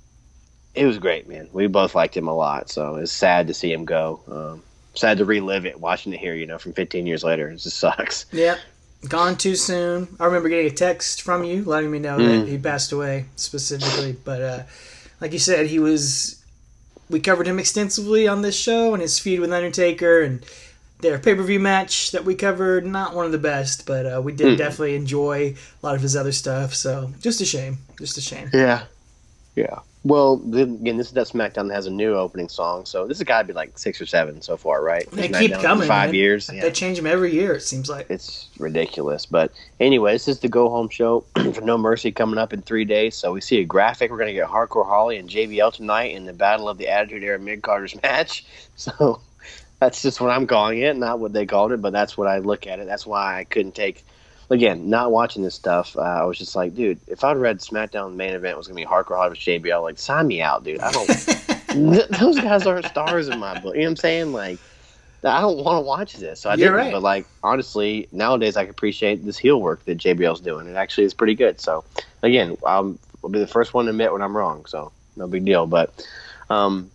[0.74, 1.48] It was great, man.
[1.52, 4.20] We both liked him a lot, so it's sad to see him go.
[4.30, 4.62] Um,
[4.94, 6.34] sad to relive it, watching it here.
[6.34, 8.26] You know, from 15 years later, it just sucks.
[8.32, 8.58] Yep,
[9.08, 10.08] gone too soon.
[10.20, 12.40] I remember getting a text from you letting me know Mm.
[12.44, 14.12] that he passed away specifically.
[14.24, 14.62] But uh,
[15.20, 16.34] like you said, he was.
[17.10, 20.44] We covered him extensively on this show and his feud with Undertaker, and
[21.00, 24.20] their pay per view match that we covered, not one of the best, but uh,
[24.22, 26.74] we did definitely enjoy a lot of his other stuff.
[26.74, 28.50] So just a shame, just a shame.
[28.52, 28.84] Yeah.
[29.54, 29.80] Yeah.
[30.04, 33.26] Well, again, this is that SmackDown that has a new opening song, so this has
[33.26, 35.10] got to be like six or seven so far, right?
[35.10, 35.88] They SmackDown keep coming.
[35.88, 36.14] Five man.
[36.14, 36.46] years.
[36.46, 37.54] They change them every year.
[37.54, 38.08] It seems like.
[38.08, 39.26] It's ridiculous.
[39.26, 42.84] But anyway, this is the go home show for No Mercy coming up in three
[42.84, 43.16] days.
[43.16, 44.10] So we see a graphic.
[44.12, 47.24] We're going to get Hardcore Holly and JBL tonight in the Battle of the Attitude
[47.24, 48.46] Era Mid Carders match.
[48.76, 49.20] So
[49.80, 52.38] that's just what I'm calling it, not what they called it, but that's what I
[52.38, 52.86] look at it.
[52.86, 54.04] That's why I couldn't take.
[54.50, 58.14] Again, not watching this stuff, uh, I was just like, dude, if I'd read SmackDown
[58.14, 60.80] main event was going to be Hardcore Holly with JBL, like, sign me out, dude.
[60.80, 61.06] I don't.
[61.06, 63.74] Th- those guys aren't stars in my book.
[63.74, 64.32] You know what I'm saying?
[64.32, 64.58] Like,
[65.24, 66.40] I don't want to watch this.
[66.40, 66.86] So I You're didn't.
[66.86, 66.92] right.
[66.92, 70.66] But like, honestly, nowadays I can appreciate this heel work that JBL's doing.
[70.66, 71.60] It actually is pretty good.
[71.60, 71.84] So
[72.22, 74.64] again, I'll, I'll be the first one to admit when I'm wrong.
[74.66, 75.66] So no big deal.
[75.66, 76.06] But,
[76.48, 76.90] um,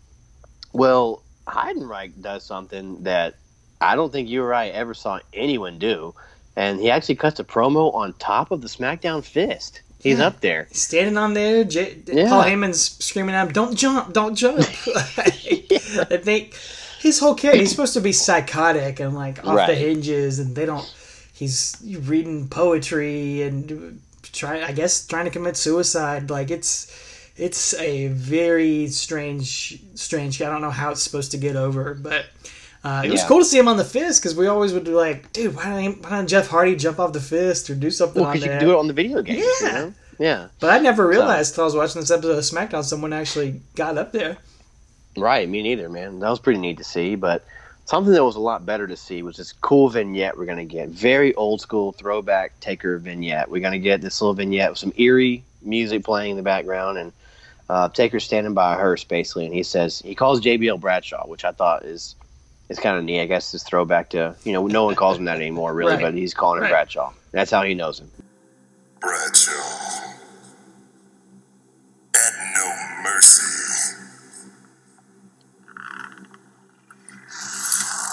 [0.72, 3.36] well, Heidenreich does something that
[3.82, 6.14] I don't think you or I ever saw anyone do,
[6.56, 9.82] and he actually cuts a promo on top of the SmackDown fist.
[10.00, 10.28] He's Yeah.
[10.28, 10.68] up there.
[10.72, 12.28] Standing on there, J- Yeah.
[12.30, 14.14] Paul Heyman's screaming at him, "Don't jump!
[14.14, 16.56] Don't jump!" I think
[17.00, 20.66] his whole character, he's supposed to be psychotic and like off the hinges, and they
[20.66, 20.90] don't.
[21.34, 26.30] He's reading poetry and trying, I guess, trying to commit suicide.
[26.30, 26.88] Like it's,
[27.36, 30.42] it's a very strange, strange.
[30.42, 32.26] I don't know how it's supposed to get over, but.
[32.86, 34.92] Uh, it was cool to see him on the fist because we always would be
[34.92, 38.22] like, dude, why don't, why don't Jeff Hardy jump off the fist or do something
[38.22, 39.38] Well, because you do it on the video game.
[39.38, 39.68] Yeah.
[39.68, 39.94] You know?
[40.20, 40.48] Yeah.
[40.60, 43.98] But I never realized until I was watching this episode of SmackDown, someone actually got
[43.98, 44.38] up there.
[45.16, 46.20] Right, me neither, man.
[46.20, 47.46] That was pretty neat to see, but
[47.86, 50.90] something that was a lot better to see was this cool vignette we're gonna get.
[50.90, 53.50] Very old school throwback Taker vignette.
[53.50, 57.14] We're gonna get this little vignette with some eerie music playing in the background, and
[57.70, 61.46] uh, Taker standing by a hearse basically, and he says he calls JBL Bradshaw, which
[61.46, 62.16] I thought is
[62.70, 63.22] is kind of neat.
[63.22, 66.02] I guess it's throwback to you know no one calls him that anymore really, Right.
[66.02, 66.72] but he's calling him Right.
[66.72, 67.12] Bradshaw.
[67.32, 68.12] That's how he knows him.
[69.00, 69.52] Bradshaw.
[72.16, 73.96] At no mercy.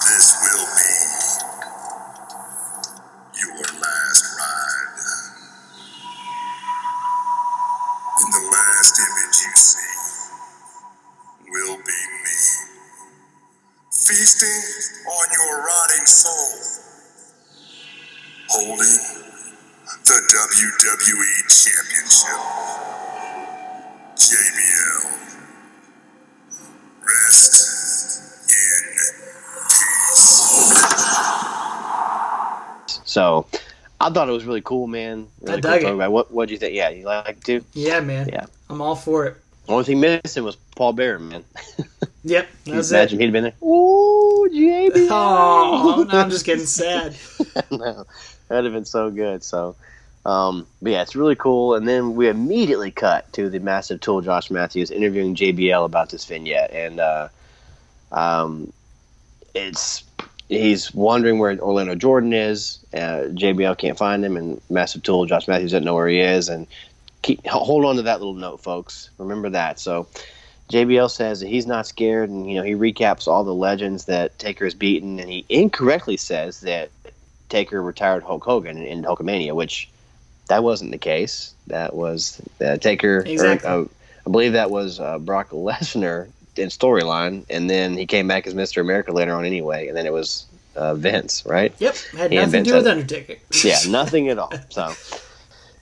[0.06, 0.89] This will be
[18.62, 19.00] Holding
[20.04, 22.36] the WWE Championship.
[24.16, 25.00] JBL.
[27.06, 27.54] Rest
[28.50, 28.84] in
[29.64, 30.28] peace.
[33.06, 33.46] So
[33.98, 35.26] I thought it was really cool, man.
[35.40, 35.84] Really I cool dug it.
[35.86, 36.10] throwback.
[36.10, 36.74] What what do you think?
[36.74, 37.64] Yeah, you like it too?
[37.72, 38.28] Yeah, man.
[38.28, 38.44] Yeah.
[38.68, 39.38] I'm all for it.
[39.68, 41.44] Only thing missing was Paul Bearer, man.
[42.22, 43.24] Yep, Can you that's imagine it.
[43.24, 43.54] he'd been there?
[43.66, 44.92] Ooh, JB.
[45.10, 47.16] Oh, now I'm just getting sad.
[47.70, 48.04] no,
[48.50, 49.42] that'd have been so good.
[49.42, 49.76] So,
[50.26, 51.74] um, but yeah, it's really cool.
[51.76, 56.26] And then we immediately cut to the massive tool Josh Matthews interviewing JBL about this
[56.26, 57.28] vignette, and uh,
[58.12, 58.72] um,
[59.54, 60.04] it's
[60.48, 62.84] he's wondering where Orlando Jordan is.
[62.92, 66.48] Uh, JBL can't find him, and massive tool Josh Matthews doesn't know where he is.
[66.48, 66.66] And
[67.22, 69.10] keep hold on to that little note, folks.
[69.16, 69.80] Remember that.
[69.80, 70.06] So.
[70.70, 74.38] JBL says that he's not scared, and you know he recaps all the legends that
[74.38, 76.90] Taker has beaten, and he incorrectly says that
[77.50, 79.88] Taker retired Hulk Hogan in, in Hulkamania, which
[80.48, 81.54] that wasn't the case.
[81.66, 83.18] That was uh, Taker.
[83.18, 83.68] or, Exactly.
[83.68, 83.84] uh,
[84.26, 88.54] I believe that was uh, Brock Lesnar in storyline, and then he came back as
[88.54, 88.80] Mr.
[88.80, 90.46] America later on anyway, and then it was
[90.76, 91.74] uh, Vince, right?
[91.78, 93.36] Yep, had Yeah, nothing to do with Undertaker.
[93.64, 94.52] yeah, nothing at all.
[94.70, 94.94] So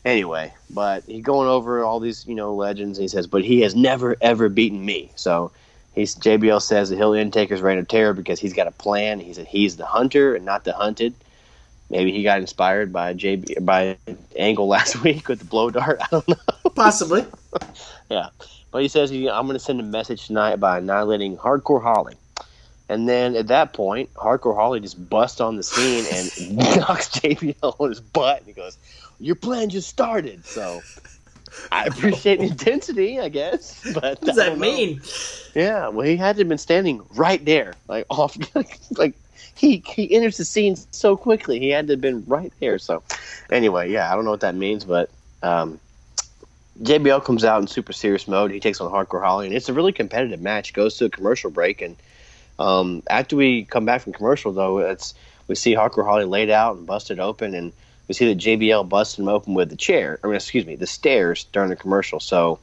[0.05, 2.99] anyway, but he's going over all these, you know, legends.
[2.99, 5.11] He says, but he has never ever beaten me.
[5.17, 5.51] So
[5.95, 9.21] he's JBL says that he'll end Taker's reign of terror because he's got a plan.
[9.21, 11.15] He said he's the hunter and not the hunted.
[11.91, 13.97] Maybe he got inspired by JB by
[14.37, 16.01] Angle last week with the blow dart.
[16.03, 16.37] I don't know.
[16.75, 17.25] Possibly.
[18.11, 18.29] Yeah,
[18.71, 22.15] but he says he, I'm going to send a message tonight by annihilating Hardcore Holly.
[22.89, 27.77] And then at that point, Hardcore Holly just busts on the scene and knocks JBL
[27.79, 28.39] on his butt.
[28.39, 28.79] And he goes,
[29.21, 30.81] "Your plan just started." So
[31.71, 33.79] I appreciate the intensity, I guess.
[33.93, 34.59] But What does that know.
[34.59, 35.03] mean?
[35.55, 38.39] Yeah, well, he had to have been standing right there, like off,
[38.97, 39.15] like
[39.59, 41.59] he he enters the scene so quickly.
[41.59, 42.79] He had to have been right there.
[42.79, 43.03] So,
[43.51, 45.11] anyway, yeah, I don't know what that means, but
[45.43, 45.81] um,
[46.83, 48.53] JBL comes out in super serious mode.
[48.53, 50.73] He takes on Hardcore Holly, and it's a really competitive match.
[50.73, 51.97] Goes to a commercial break, and
[52.59, 55.15] um, after we come back from commercial, though, it's
[55.49, 57.73] we see Hardcore Holly laid out and busted open, and
[58.07, 61.45] we see that JBL busted him open with the chair, or excuse me, the stairs
[61.53, 62.21] during the commercial.
[62.21, 62.61] So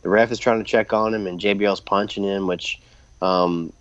[0.00, 2.80] the ref is trying to check on him, and JBL's punching him, which
[3.20, 3.72] um,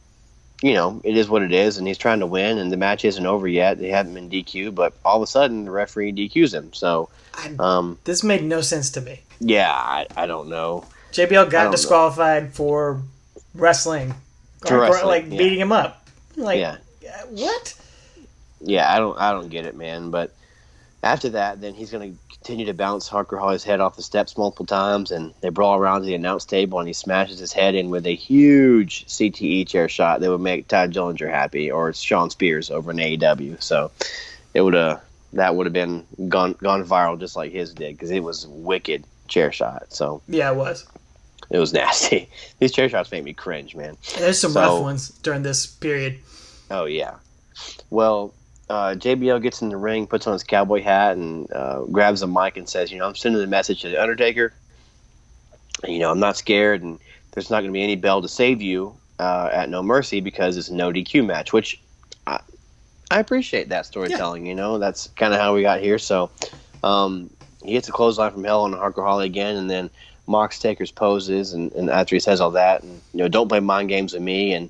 [0.61, 3.05] you know, it is what it is, and he's trying to win, and the match
[3.05, 3.77] isn't over yet.
[3.79, 6.73] They haven't been DQ, but all of a sudden the referee DQs him.
[6.73, 9.21] So, I, um, this made no sense to me.
[9.39, 10.85] yeah, I, I don't know.
[11.11, 11.71] JBL I got know.
[11.71, 13.01] disqualified for
[13.53, 14.13] wrestling,
[14.65, 15.37] For Or- or, like yeah.
[15.37, 16.07] beating him up.
[16.35, 16.77] Like Yeah.
[17.07, 17.73] uh, what?
[18.61, 20.09] Yeah, I don't I don't get it, man.
[20.09, 20.33] But
[21.03, 24.37] after that, then he's going to continue to bounce Hardcore Holly's head off the steps
[24.37, 27.75] multiple times, and they brawl around to the announce table, and he smashes his head
[27.75, 32.29] in with a huge CTE chair shot that would make Tye Dillinger happy, or Shawn
[32.29, 33.61] Spears over in AEW.
[33.61, 33.91] So
[34.53, 35.01] it would have
[35.33, 39.03] that would have been gone gone viral just like his did because it was wicked
[39.27, 39.87] chair shot.
[39.89, 40.85] So Yeah, it was.
[41.49, 42.29] it was nasty.
[42.59, 43.97] These chair shots make me cringe, man.
[44.17, 46.19] There's some So- rough ones during this period.
[46.71, 47.15] Oh yeah.
[47.89, 48.33] Well,
[48.69, 52.27] uh, JBL gets in the ring, puts on his cowboy hat, and uh, grabs a
[52.27, 54.53] mic and says, "You know, I'm sending a message to the Undertaker.
[55.83, 56.99] And, you know, I'm not scared, and
[57.31, 60.57] there's not going to be any bell to save you uh, at No Mercy because
[60.57, 61.79] it's a no DQ match." Which
[62.25, 62.41] I,
[63.09, 64.45] I appreciate that storytelling.
[64.45, 65.97] You know, that's kind of how we got here.
[65.97, 66.29] So
[66.83, 67.29] um,
[67.63, 69.89] he gets a clothesline from Hell on Hardcore Holly again, and then
[70.27, 73.61] Mox Taker's poses, and, and after he says all that, and you know, don't play
[73.61, 74.69] mind games with me, and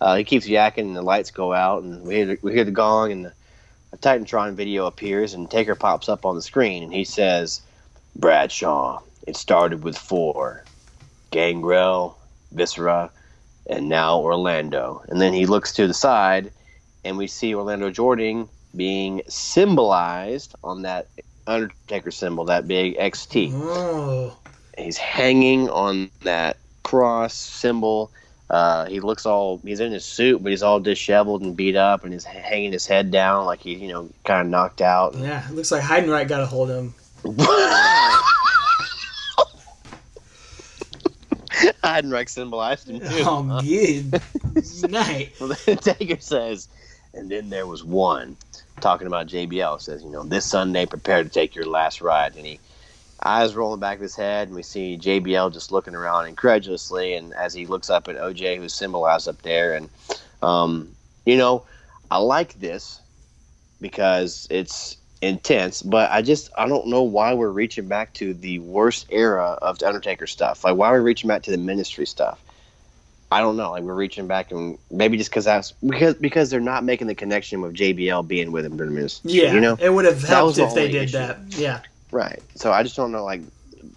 [0.00, 2.64] uh, he keeps yakking, and the lights go out, and we hear the, we hear
[2.64, 3.32] the gong, and the
[3.92, 7.62] a Titantron video appears, and Taker pops up on the screen, and he says,
[8.14, 10.64] "Bradshaw, it started with four:
[11.30, 12.18] Gangrel,
[12.52, 13.10] Viscera,
[13.68, 16.50] and now Orlando." And then he looks to the side,
[17.04, 21.08] and we see Orlando Jordan being symbolized on that
[21.46, 24.36] Undertaker symbol, that big XT Oh,
[24.76, 28.10] he's hanging on that cross symbol.
[28.48, 32.04] Uh, he looks all he's in his suit, but he's all disheveled and beat up,
[32.04, 35.14] and he's hanging his head down like he, you know, kind of knocked out.
[35.16, 35.48] yeah.
[35.48, 36.94] It looks like Heidenreich got a hold of him.
[41.82, 43.06] Heidenreich symbolized him too.
[43.24, 44.20] Oh, good
[44.90, 45.32] night.
[45.40, 46.68] Well, then Taker says,
[47.14, 48.36] and then there was one
[48.80, 49.80] talking about JBL.
[49.80, 52.36] Says, you know, this Sunday, prepare to take your last ride.
[52.36, 52.60] And he
[53.22, 57.14] eyes rolling back of his head, and we see JBL just looking around incredulously.
[57.14, 59.88] And as he looks up at OJ, who's symbolized up there, and
[60.42, 60.94] um,
[61.24, 61.64] you know,
[62.10, 63.00] I like this
[63.80, 68.58] because it's intense, but I just I don't know why we're reaching back to the
[68.60, 70.64] worst era of the Undertaker stuff.
[70.64, 72.40] Like why are we reaching back to the ministry stuff?
[73.30, 73.72] I don't know.
[73.72, 77.14] Like we're reaching back, and maybe just because that's because because they're not making the
[77.14, 79.32] connection with JBL being with him during the ministry.
[79.32, 81.18] Yeah, you know, it would have helped the if they did issue.
[81.18, 81.38] that.
[81.48, 81.80] Yeah,
[82.16, 82.42] right?
[82.56, 83.24] So I just don't know.
[83.24, 83.42] Like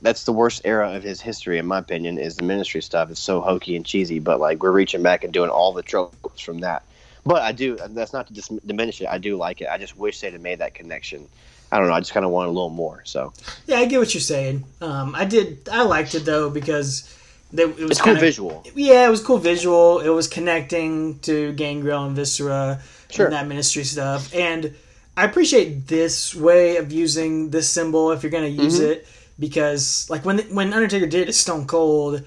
[0.01, 3.09] that's the worst era of his history, in my opinion, is the ministry stuff.
[3.09, 6.41] It's so hokey and cheesy, but like we're reaching back and doing all the tropes
[6.41, 6.84] from that.
[7.26, 7.78] But I do.
[7.89, 9.07] That's not to dis- diminish it.
[9.07, 9.67] I do like it.
[9.70, 11.28] I just wish they'd have made that connection.
[11.72, 11.93] I don't know.
[11.93, 13.01] I just kind of want a little more.
[13.05, 13.34] So
[13.67, 13.78] yeah.
[13.78, 14.63] I get what you're saying.
[14.82, 15.67] Um, I did.
[15.72, 17.13] I liked it though because
[17.51, 18.63] they, it was it's cool kinda- visual.
[18.76, 19.99] Yeah, it was cool visual.
[19.99, 22.80] It was connecting to Gangrel and Viscera
[23.11, 23.26] Sure.
[23.26, 24.34] and that ministry stuff.
[24.34, 24.74] And
[25.22, 28.89] I appreciate this way of using this symbol if you're going to use Mhm.
[28.91, 29.07] it
[29.39, 32.22] because, like, when when Undertaker did it, Stone Cold,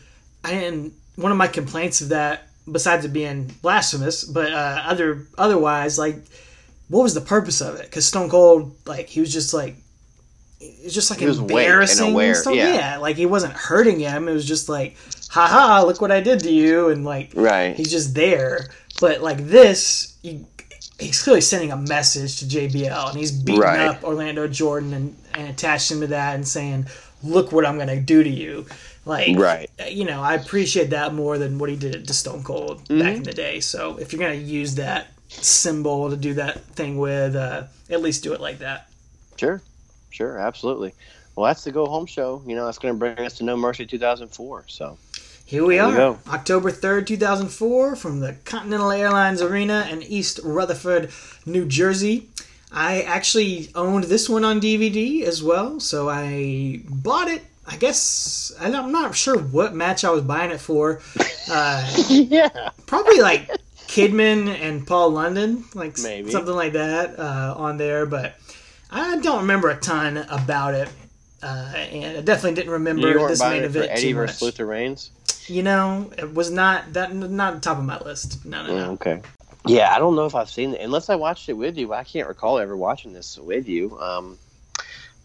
[0.45, 0.93] I didn't.
[1.16, 6.16] One of my complaints of that, besides it being blasphemous, but uh, other otherwise, like,
[6.88, 7.84] what was the purpose of it?
[7.86, 9.76] Because Stone Cold, like, he was just like.
[10.61, 12.55] It was just like He embarrassing stuff.
[12.55, 12.74] yeah.
[12.74, 14.28] yeah, like he wasn't hurting him.
[14.28, 14.97] It was just like,
[15.28, 17.74] haha, look what I did to you, and like Right.
[17.74, 18.68] he's just there.
[19.01, 20.47] But like this, you,
[21.03, 23.89] he's clearly sending a message to JBL, and he's beating Right.
[23.89, 26.87] up Orlando Jordan and, and attached him to that, and saying,
[27.23, 28.67] "Look what I'm gonna do to you."
[29.05, 29.69] Like, Right.
[29.89, 32.99] You know, I appreciate that more than what he did to Stone Cold Mm-hmm.
[33.01, 33.61] back in the day.
[33.61, 38.23] So if you're gonna use that symbol to do that thing with, uh, at least
[38.23, 38.89] do it like that.
[39.37, 39.61] Sure,
[40.11, 40.95] sure, absolutely.
[41.35, 42.43] Well, that's the go home show.
[42.47, 44.65] You know, that's going to bring us to No Mercy 2004.
[44.69, 44.99] So
[45.53, 46.19] Here we There are.
[46.29, 51.11] October 3rd, 2004, from the Continental Airlines Arena in East Rutherford,
[51.45, 52.31] New Jersey.
[52.73, 57.43] I actually owned this one on DVD as well, so I bought it.
[57.67, 61.03] I guess I'm not sure what match I was buying it for.
[61.51, 63.51] Uh, yeah, probably like
[63.89, 66.31] Kidman and Paul London, like Maybe.
[66.31, 68.07] something like that uh, on there.
[68.07, 68.37] But
[68.91, 70.89] I don't remember a ton about it,
[71.43, 74.41] uh, and I definitely didn't remember this main buying it for event Eddie too versus.
[74.41, 75.11] Luther Reigns.
[75.47, 78.45] You know, it was not that not the top of my list.
[78.45, 78.90] No, no, Mm, no.
[78.93, 79.22] okay.
[79.66, 81.93] Yeah, I don't know if I've seen it unless I watched it with you.
[81.93, 83.99] I can't recall ever watching this with you.
[84.01, 84.38] Um,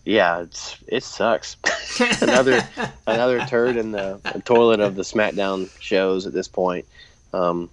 [0.05, 1.57] yeah, it's, it sucks.
[2.21, 2.61] another
[3.07, 6.85] another turd in the toilet of the SmackDown shows at this point.
[7.33, 7.69] Um,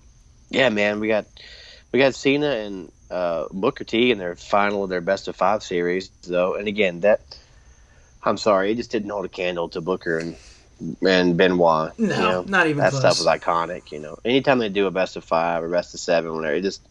[0.51, 1.27] yeah, man, we got
[1.93, 5.63] we got Cena and uh, Booker T in their final of their best of five
[5.63, 6.55] series, though.
[6.55, 7.21] And again, that
[8.23, 10.35] I'm sorry, it just didn't hold a candle to Booker and
[11.07, 11.99] and Benoit.
[11.99, 13.01] No, you know, not even that close.
[13.01, 13.93] stuff was iconic.
[13.93, 16.63] You know, anytime they do a best of five or best of seven, whatever, it
[16.63, 16.83] just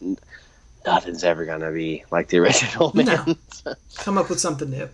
[0.86, 2.92] nothing's ever gonna be like the original.
[2.94, 3.06] Man.
[3.06, 3.74] No.
[3.96, 4.88] Come up with something new.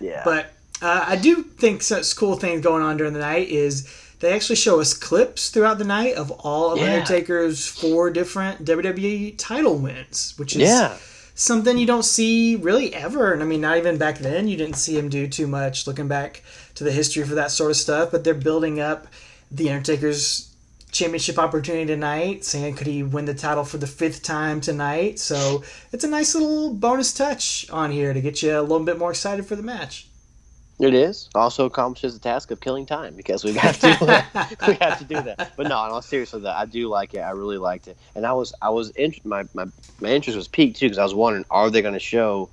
[0.00, 0.52] yeah, But
[0.82, 3.88] uh, I do think such cool things going on during the night is
[4.20, 6.94] they actually show us clips throughout the night of all of Yeah.
[6.94, 10.96] Undertaker's four different WWE title wins, which is yeah,
[11.34, 13.32] something you don't see really ever.
[13.32, 16.08] And I mean, not even back then, you didn't see him do too much looking
[16.08, 16.42] back
[16.80, 18.10] to the history for that sort of stuff.
[18.10, 19.06] But they're building up
[19.50, 20.50] the Undertaker's
[20.90, 25.18] championship opportunity tonight, saying could he win the title for the fifth time tonight.
[25.18, 25.62] So
[25.92, 29.10] it's a nice little bonus touch on here to get you a little bit more
[29.10, 30.08] excited for the match.
[30.80, 31.28] it is.
[31.34, 34.24] Also accomplishes the task of killing time because we have to
[34.66, 35.52] we have to do that.
[35.54, 37.20] But no, in all though, I do like it.
[37.20, 39.66] I really liked it, and I was I was in, my, my
[40.00, 42.48] my interest was peaked too because I was wondering are they going to show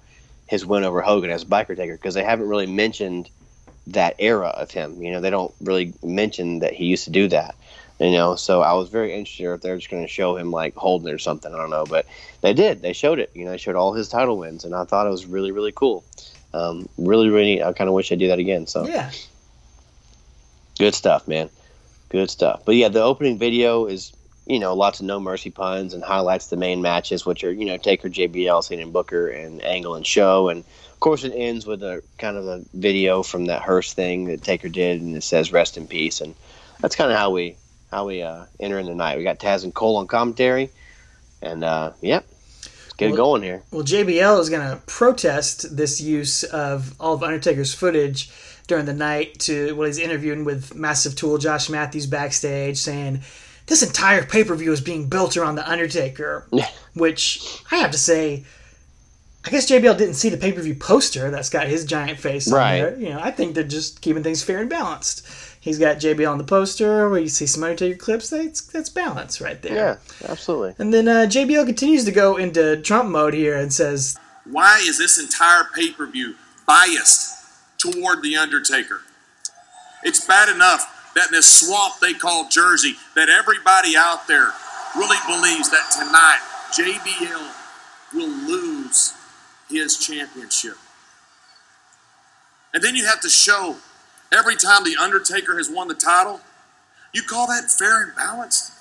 [0.48, 3.30] his win over Hogan as Biker Taker because they haven't really mentioned
[3.88, 5.02] that era of him.
[5.02, 7.56] You know, they don't really mention that he used to do that.
[8.00, 10.76] You know, so I was very interested if they're just going to show him like
[10.76, 11.52] holding it or something.
[11.52, 12.06] I don't know, but
[12.42, 12.84] they did.
[12.84, 13.32] They showed it.
[13.34, 15.72] You know, they showed all his title wins, and I thought it was really really
[15.72, 16.06] cool.
[16.54, 18.68] Um, really, really, I kind of wish I'd do that again.
[18.68, 19.12] So Yeah.
[20.78, 21.50] good stuff, man.
[22.10, 22.62] Good stuff.
[22.66, 24.14] But yeah, the opening video is
[24.46, 27.66] you know lots of no mercy puns and highlights the main matches, which are you
[27.66, 30.64] know Taker, JBL, Cena and Booker, and Angle and Show, and
[30.98, 34.42] of course it ends with a kind of a video from that hearse thing that
[34.42, 36.34] Taker did, and it says "Rest in peace," and
[36.82, 37.56] that's kind of how we
[37.92, 39.20] how we uh, enter in the night.
[39.20, 40.72] We got Taz and Cole on commentary,
[41.40, 42.26] and uh, yep,
[42.98, 43.62] get it going here.
[43.70, 48.32] Well, JBL is going to protest this use of all of Undertaker's footage
[48.66, 53.22] during the night to while he's interviewing with Massive Tool Josh Matthews backstage, saying
[53.68, 56.48] this entire pay per view is being built around the Undertaker.
[56.98, 58.46] which I have to say,
[59.48, 62.52] I guess JBL didn't see the pay per view poster that's got his giant face
[62.52, 62.74] Right.
[62.74, 63.00] on there.
[63.00, 65.26] You know, I think they're just keeping things fair and balanced.
[65.62, 68.30] He's got JBL on the poster where you see some Undertaker clips.
[68.30, 69.74] That's that's balance right there.
[69.76, 70.76] Yeah, absolutely.
[70.80, 74.98] And then uh, JBL continues to go into Trump mode here and says, Why is
[74.98, 76.36] this entire pay per view
[76.68, 77.34] biased
[77.78, 79.00] toward The Undertaker?
[80.04, 84.52] It's bad enough that in this swamp they call Jersey, that everybody out there
[84.96, 86.42] really believes that tonight
[86.78, 87.54] JBL
[88.14, 89.14] will lose
[89.70, 90.76] his championship.
[92.74, 93.78] And then you have to show
[94.32, 96.42] every time The Undertaker has won the title.
[97.14, 98.74] You call that fair and balanced?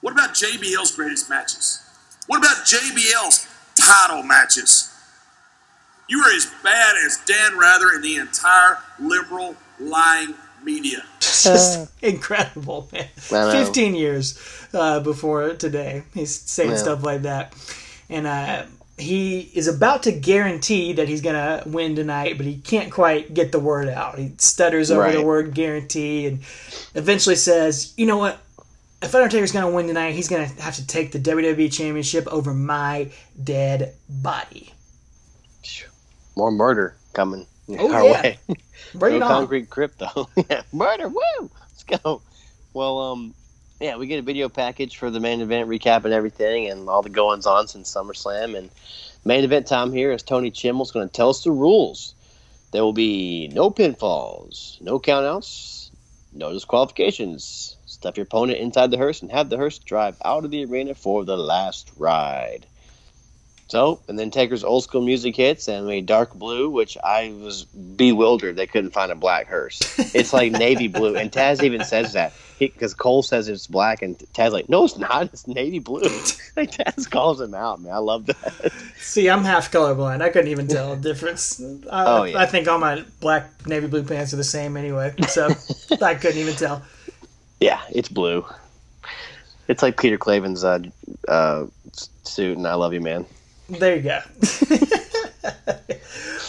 [0.00, 1.80] What about JBL's greatest matches?
[2.26, 4.94] What about JBL's title matches?
[6.08, 11.02] You are as bad as Dan Rather and the entire liberal lying media.
[11.18, 13.08] It's just incredible, man.
[13.32, 14.38] I 15 years
[14.74, 16.76] uh, before today, he's saying Yeah.
[16.76, 17.52] stuff like that.
[18.08, 18.64] And uh,
[18.98, 23.32] he is about to guarantee that he's going to win tonight, but he can't quite
[23.34, 24.18] get the word out.
[24.18, 26.40] He stutters over the word guarantee and
[26.94, 28.40] eventually says, you know what?
[29.00, 32.26] If Undertaker's going to win tonight, he's going to have to take the WWE Championship
[32.26, 33.10] over my
[33.42, 34.72] dead body.
[36.36, 38.22] More murder coming Oh, our yeah.
[38.22, 38.38] way.
[38.94, 39.32] Bring it no on.
[39.32, 40.28] concrete crypto.
[40.50, 41.08] yeah, murder.
[41.08, 41.50] Woo!
[41.60, 42.22] Let's go.
[42.72, 43.34] Well, um,
[43.80, 47.02] yeah, we get a video package for the main event, recap and everything and all
[47.02, 48.56] the goings on since SummerSlam.
[48.56, 48.70] And
[49.24, 52.14] main event time here is Tony Chimel's going to tell us the rules.
[52.72, 55.90] There will be no pinfalls, no countouts,
[56.32, 57.76] no disqualifications.
[57.86, 60.94] Stuff your opponent inside the hearse and have the hearse drive out of the arena
[60.94, 62.66] for the last ride.
[63.68, 67.64] So, and then Taker's old school music hits and a dark blue, which I was
[67.64, 69.78] bewildered they couldn't find a black hearse.
[70.14, 74.18] It's like navy blue, and Taz even says that because Cole says it's black, and
[74.32, 76.00] Taz like, no, it's not, it's navy blue.
[76.56, 77.92] like Taz calls him out, man.
[77.92, 78.72] I love that.
[78.96, 80.22] See, I'm half colorblind.
[80.22, 81.60] I couldn't even tell the difference.
[81.92, 82.38] I, Oh, yeah.
[82.38, 85.50] I think all my black navy blue pants are the same anyway, so
[86.02, 86.82] I couldn't even tell.
[87.60, 88.46] yeah, it's blue.
[89.68, 90.78] It's like Peter Klaven's uh,
[91.28, 91.66] uh,
[92.22, 93.26] suit, and I love you, man.
[93.68, 94.20] There you go.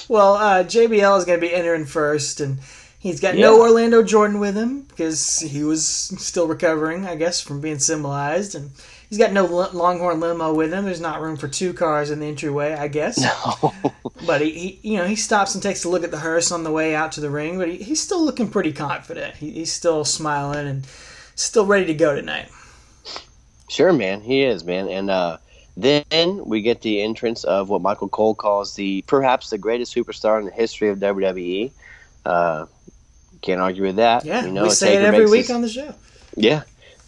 [0.08, 2.60] well, uh, JBL is going to be entering first, and
[3.00, 7.60] he's got no Orlando Jordan with him because he was still recovering, I guess, from
[7.60, 8.72] being symbolized, and
[9.10, 10.86] he's got no Longhorn limo with him.
[10.86, 13.20] There's not room for two cars in the entryway, I guess.
[13.20, 13.74] No.
[14.26, 16.64] but he, he, you know, he stops and takes a look at the hearse on
[16.64, 17.58] the way out to the ring.
[17.58, 19.36] But he, he's still looking pretty confident.
[19.36, 20.88] He, he's still smiling and
[21.36, 22.50] still ready to go tonight.
[23.70, 24.88] Sure, man, he is, man.
[24.88, 25.38] And uh,
[25.82, 30.40] then we get the entrance of what Michael Cole calls the perhaps the greatest superstar
[30.40, 31.72] in the history of WWE.
[32.26, 32.66] Uh,
[33.42, 34.26] can't argue with that.
[34.26, 35.94] Yeah, you know, we say it every week his- on the show.
[36.36, 36.64] Yeah,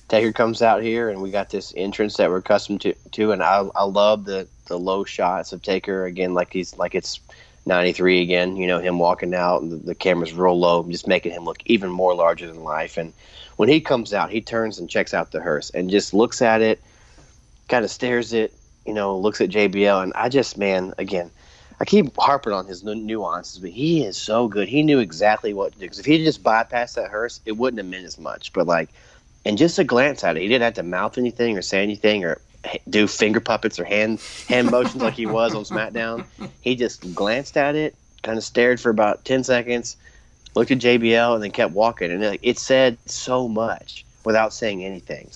[0.07, 2.93] Taker comes out here, and we got this entrance that we're accustomed to.
[2.93, 6.95] to and I, I love the the low shots of Taker again, like he's like
[6.95, 7.19] it's
[7.65, 8.55] '93 again.
[8.55, 11.61] You know, him walking out and the, the camera's real low, just making him look
[11.65, 12.97] even more larger than life.
[12.97, 13.13] And
[13.57, 16.61] when he comes out, he turns and checks out the hearse and just looks at
[16.61, 16.81] it,
[17.67, 18.53] kind of stares it,
[18.85, 21.31] you know, looks at JBL, and I just, man, again,
[21.81, 24.67] I keep harping on his nuances, but he is so good.
[24.67, 25.85] He knew exactly what to do.
[25.85, 28.53] Because if he had just bypassed that hearse, it wouldn't have meant as much.
[28.53, 28.89] But like,
[29.45, 32.23] and just a glance at it, he didn't have to mouth anything or say anything
[32.23, 32.39] or
[32.87, 36.23] do finger puppets or hand hand motions like he was on SmackDown.
[36.61, 39.97] He just glanced at it, kind of stared for about ten seconds,
[40.53, 42.11] looked at JBL, and then kept walking.
[42.11, 45.31] And it, it said so much without saying anything.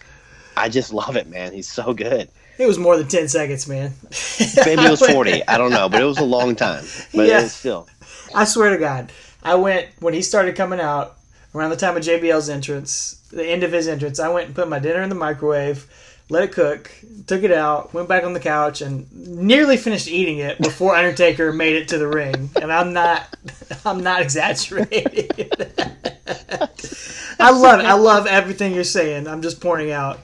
[0.55, 1.53] I just love it, man.
[1.53, 2.29] He's so good.
[2.57, 3.93] It was more than 10 seconds, man.
[4.65, 5.47] Maybe it was 40.
[5.47, 6.85] I don't know, but it was a long time.
[7.13, 7.41] But Yeah.
[7.41, 7.87] it's still.
[8.33, 9.11] I swear to God,
[9.43, 11.17] I went when he started coming out
[11.53, 14.19] around the time of JBL's entrance, the end of his entrance.
[14.19, 15.85] I went and put my dinner in the microwave,
[16.29, 16.89] let it cook,
[17.27, 21.53] took it out, went back on the couch, and nearly finished eating it before Undertaker
[21.53, 22.49] made it to the ring.
[22.61, 23.35] And I'm not,
[23.85, 25.29] I'm not exaggerating.
[27.37, 27.85] I love it.
[27.85, 29.27] I love everything you're saying.
[29.27, 30.19] I'm just pointing out.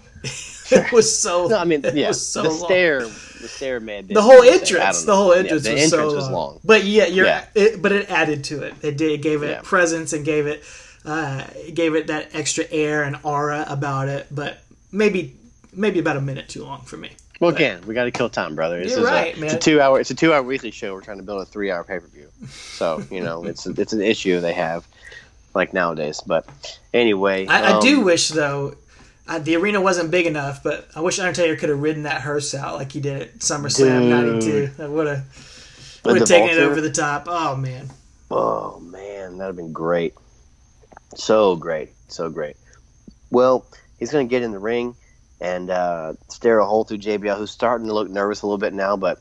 [0.85, 1.47] it was so.
[1.47, 2.57] No, I mean, yeah, so the long.
[2.59, 5.83] stare, the stare may have been The whole entrance, the whole Yeah, entrance, the was
[5.93, 6.59] entrance so was long.
[6.63, 7.45] But yeah, you're, Yeah.
[7.55, 8.73] It, but it added to it.
[8.81, 9.61] It did, it gave it Yeah.
[9.63, 10.63] presence and gave it,
[11.05, 11.43] uh,
[11.73, 14.27] gave it that extra air and aura about it.
[14.31, 14.61] But
[14.91, 15.35] maybe,
[15.73, 17.11] maybe about a minute too long for me.
[17.41, 18.83] Well, again, we got to kill time, brother.
[18.83, 19.45] This You're right, a, man.
[19.45, 19.99] It's a two-hour.
[19.99, 20.93] It's a two-hour weekly show.
[20.93, 22.27] We're trying to build a three-hour pay-per-view.
[22.47, 24.87] So you know, it's it's an issue they have,
[25.55, 26.21] like nowadays.
[26.23, 26.47] But
[26.93, 28.75] anyway, I, I um, do wish though.
[29.27, 32.53] Uh, the arena wasn't big enough, but I wish Undertaker could have ridden that hearse
[32.53, 34.67] out like he did at SummerSlam '92.
[34.77, 37.25] That would have would have taken it over the top.
[37.27, 37.89] Oh man,
[38.31, 40.13] Oh man, that'd have been great.
[41.15, 42.55] So great, so great.
[43.29, 43.65] Well,
[43.99, 44.95] he's going to get in the ring
[45.41, 48.73] and uh, stare a hole through JBL, who's starting to look nervous a little bit
[48.73, 48.95] now.
[48.95, 49.19] But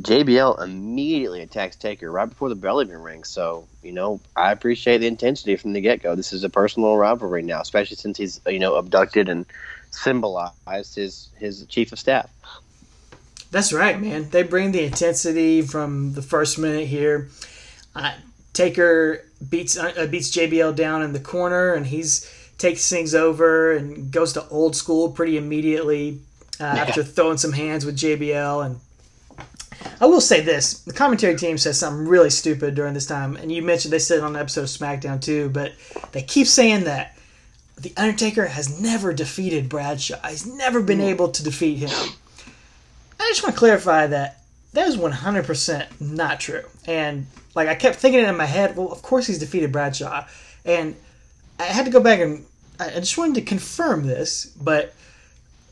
[0.00, 3.28] JBL immediately attacks Taker right before the bell even rings.
[3.28, 6.14] So you know, I appreciate the intensity from the get go.
[6.14, 9.46] This is a personal rivalry now, especially since he's you know abducted and
[9.90, 12.30] symbolized his his chief of staff.
[13.50, 14.30] That's right, man.
[14.30, 17.28] They bring the intensity from the first minute here.
[17.94, 18.12] Uh,
[18.52, 24.12] Taker beats uh, beats JBL down in the corner, and he's takes things over and
[24.12, 26.20] goes to old school pretty immediately
[26.60, 28.66] uh, after throwing some hands with JBL.
[28.66, 28.80] And
[30.00, 33.50] I will say this: the commentary team says something really stupid during this time, and
[33.50, 35.72] you mentioned they said it on an episode of SmackDown too, but
[36.12, 37.16] they keep saying that.
[37.76, 40.20] The Undertaker has never defeated Bradshaw.
[40.28, 41.88] He's never been able to defeat him.
[43.18, 46.64] I just want to clarify that that is 100% not true.
[46.86, 50.26] And like I kept thinking it in my head, well, of course he's defeated Bradshaw.
[50.64, 50.94] And
[51.58, 52.44] I had to go back and
[52.78, 54.94] I I just wanted to confirm this, but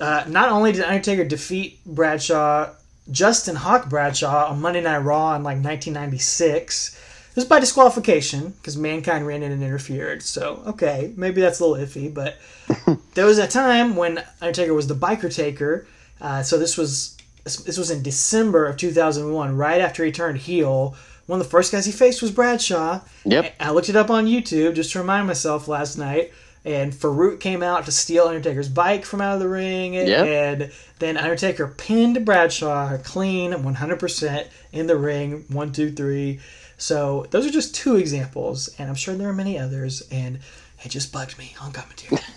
[0.01, 2.71] uh, not only did Undertaker defeat Bradshaw,
[3.11, 6.97] Justin Hawk Bradshaw on Monday Night Raw in like 1996.
[7.31, 10.23] It was by disqualification because Mankind ran in and interfered.
[10.23, 12.37] So, okay, maybe that's a little iffy, but
[13.15, 15.87] there was a time when Undertaker was the biker taker.
[16.21, 20.95] Uh, so this was this was in December of 2001, right after he turned heel.
[21.27, 23.01] One of the first guys he faced was Bradshaw.
[23.25, 23.55] Yep.
[23.61, 26.33] I looked it up on YouTube just to remind myself last night.
[26.69, 29.95] And Faarooq came out to steal Undertaker's bike from out of the ring.
[29.95, 30.27] Yep.
[30.27, 35.47] And then Undertaker pinned Bradshaw clean, 100% in the ring.
[35.49, 36.41] One, two, three.
[36.77, 38.69] So those are just two examples.
[38.79, 40.03] And I'm sure there are many others.
[40.11, 40.41] And
[40.85, 42.21] it just bugged me on commentary.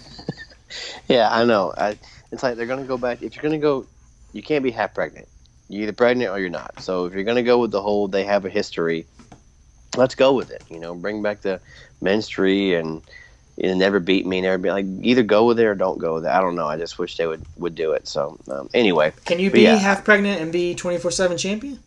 [1.07, 1.73] Yeah, I know.
[1.77, 1.97] I,
[2.31, 3.21] it's like they're gonna go back.
[3.21, 3.85] If you're gonna go,
[4.31, 5.27] you can't be half pregnant.
[5.67, 6.81] You're either pregnant or you're not.
[6.81, 9.05] So if you're gonna go with the whole they have a history,
[9.97, 10.63] let's go with it.
[10.69, 11.59] You know, bring back the
[12.01, 13.01] Ministry and
[13.57, 16.25] you never beat me, never be like either go with it or don't go with
[16.25, 16.29] it.
[16.29, 16.67] I don't know.
[16.67, 18.07] I just wish they would would do it.
[18.07, 19.75] So um, anyway, Can you be yeah.
[19.75, 21.79] half pregnant and be 24 7 champion?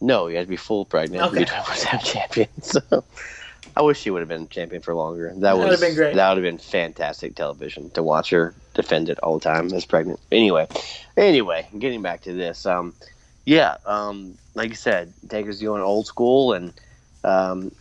[0.00, 1.22] no, you have to be full pregnant.
[1.24, 1.44] Okay.
[1.44, 1.64] To
[1.98, 2.48] be champion.
[2.60, 3.04] So
[3.76, 5.32] I wish she would have been champion for longer.
[5.34, 6.16] That That'd have been great.
[6.16, 9.84] That would have been fantastic television to watch her defend it all the time as
[9.84, 10.20] pregnant.
[10.30, 10.66] Anyway,
[11.16, 12.66] anyway, getting back to this.
[12.66, 12.94] Um,
[13.44, 16.72] yeah, um, like you said, Taker's going old school and
[17.24, 17.72] um,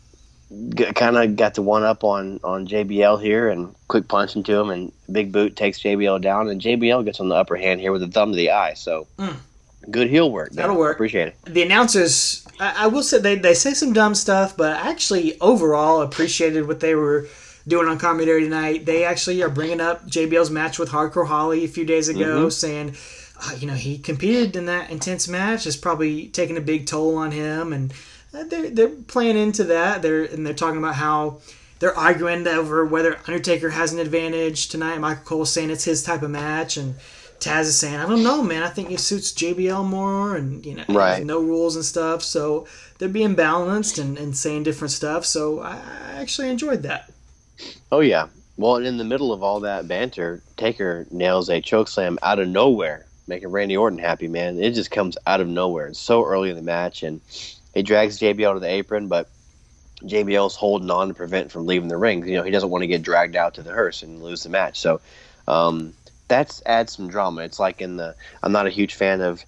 [0.95, 4.69] kind of got the one up on on JBL here and quick punch into him
[4.69, 8.03] and big boot takes JBL down and JBL gets on the upper hand here with
[8.03, 8.73] a thumb to the eye.
[8.73, 9.07] So.
[9.17, 9.35] Mm.
[9.89, 10.51] Good heel work.
[10.51, 10.61] there.
[10.61, 10.95] That'll work.
[10.95, 11.35] Appreciate it.
[11.45, 15.39] the announcers I, I will say they, they say some dumb stuff but I actually
[15.41, 17.27] overall appreciated what they were
[17.67, 21.67] doing on commentary tonight they actually are bringing up jbl's match with hardcore holly a
[21.67, 22.95] few days ago saying
[23.43, 27.15] uh, you know he competed in that intense match it's probably taking a big toll
[27.17, 27.91] on him and
[28.33, 31.39] Uh, they're, they're playing into that they're and they're talking about how
[31.79, 36.21] they're arguing over whether undertaker has an advantage tonight michael cole saying it's his type
[36.21, 36.95] of match and
[37.41, 38.61] Taz is saying, I don't know, man.
[38.61, 41.25] I think it suits JBL more, and you know, Right.
[41.25, 42.21] no rules and stuff.
[42.21, 42.67] So
[42.99, 45.25] they're being balanced and, and saying different stuff.
[45.25, 45.81] So I
[46.19, 47.11] actually enjoyed that.
[47.91, 48.27] Oh yeah.
[48.57, 52.47] Well, and in the middle of all that banter, Taker nails a chokeslam out of
[52.47, 54.27] nowhere, making Randy Orton happy.
[54.27, 55.87] Man, it just comes out of nowhere.
[55.87, 57.21] It's so early in the match, and
[57.73, 59.29] he drags JBL to the apron, but
[60.03, 62.27] JBL's holding on to prevent from leaving the ring.
[62.27, 64.49] You know, he doesn't want to get dragged out to the hearse and lose the
[64.49, 64.79] match.
[64.79, 65.01] So
[65.47, 65.93] um,
[66.27, 67.41] that's adds some drama.
[67.41, 68.15] It's like in the.
[68.41, 69.43] I'm not a huge fan of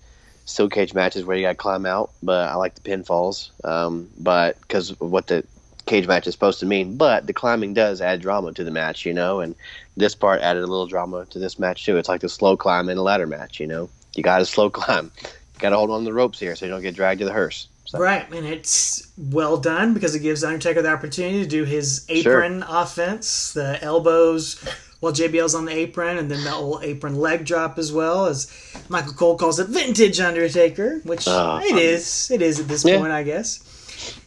[0.46, 3.52] steel cage matches where you got to climb out, but I like the pinfalls.
[3.64, 5.46] Um, but because what the
[5.86, 9.06] cage match is supposed to mean, but the climbing does add drama to the match,
[9.06, 9.56] you know, and
[9.98, 11.98] this part added a little drama to this match too.
[11.98, 13.90] It's like the slow climb in a ladder match, you know.
[14.16, 15.12] You got to slow climb.
[15.22, 17.26] You got to hold on to the ropes here so you don't get dragged to
[17.26, 17.68] the hearse.
[17.86, 22.06] So, Right, and it's well done because it gives Undertaker the opportunity to do his
[22.08, 22.42] Sure.
[22.44, 24.56] apron offense, the elbows
[25.02, 28.48] while JBL's on the apron, and then the old apron leg drop as well, as
[28.88, 31.60] Michael Cole calls it vintage Undertaker, which Ah.
[31.62, 32.30] it is.
[32.32, 33.00] It is at this Yeah.
[33.00, 33.60] point, I guess.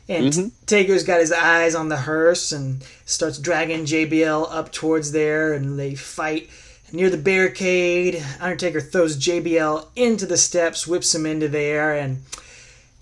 [0.06, 0.50] And Mhm.
[0.66, 5.78] Taker's got his eyes on the hearse and starts dragging JBL up towards there, and
[5.78, 6.48] they fight
[6.92, 8.22] near the barricade.
[8.38, 12.22] Undertaker throws JBL into the steps, whips him into there, and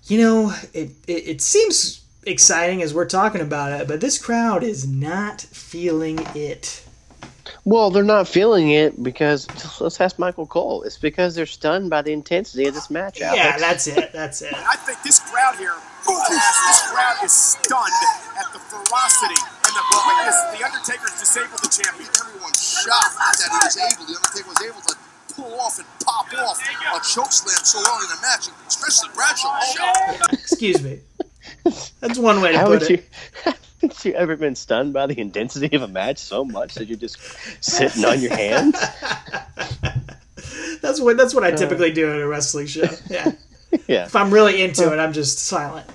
[0.07, 4.63] you know, it, it, it seems exciting as we're talking about it, but this crowd
[4.63, 6.83] is not feeling it.
[7.63, 9.47] Well, they're not feeling it because
[9.81, 10.83] let's ask Michael Cole.
[10.83, 13.21] It's because they're stunned by the intensity of this match.
[13.21, 13.43] Alex.
[13.43, 14.13] Yeah, that's it.
[14.13, 14.53] That's it.
[14.53, 15.73] I think this crowd here,
[16.05, 18.01] this crowd is stunned
[18.37, 20.37] at the ferocity and the quickness.
[20.53, 22.09] The Undertaker's disabled the champion.
[22.21, 25.04] Everyone's shocked that he was able, the Undertaker was able to
[25.35, 29.59] pull off and pop off a choke slam so early in the match, especially Bradshaw.
[29.79, 30.99] Oh, Excuse me.
[31.99, 32.89] That's one way to How put it.
[32.89, 33.03] you?
[33.81, 36.97] Haven't you ever been stunned by the intensity of a match so much that you're
[36.97, 37.17] just
[37.63, 38.75] sitting on your hands?
[40.81, 41.57] That's what that's what I uh.
[41.57, 42.85] typically do at a wrestling show.
[43.09, 43.31] Yeah.
[43.87, 45.85] Yeah, If I'm really into it, I'm just silent.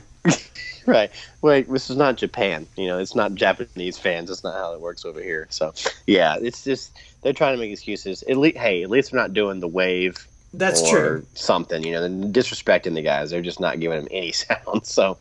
[0.85, 1.11] right.
[1.41, 2.67] Wait, this is not Japan.
[2.77, 4.29] You know, it's not Japanese fans.
[4.29, 5.47] That's not how it works over here.
[5.49, 5.73] So,
[6.07, 6.91] yeah, it's just
[7.23, 8.23] they're trying to make excuses.
[8.25, 11.27] At least, hey, at least they're not doing the wave That's or true.
[11.35, 11.85] something.
[11.85, 13.31] You know, they're disrespecting the guys.
[13.31, 14.87] They're just not giving them any sound.
[14.87, 15.19] So,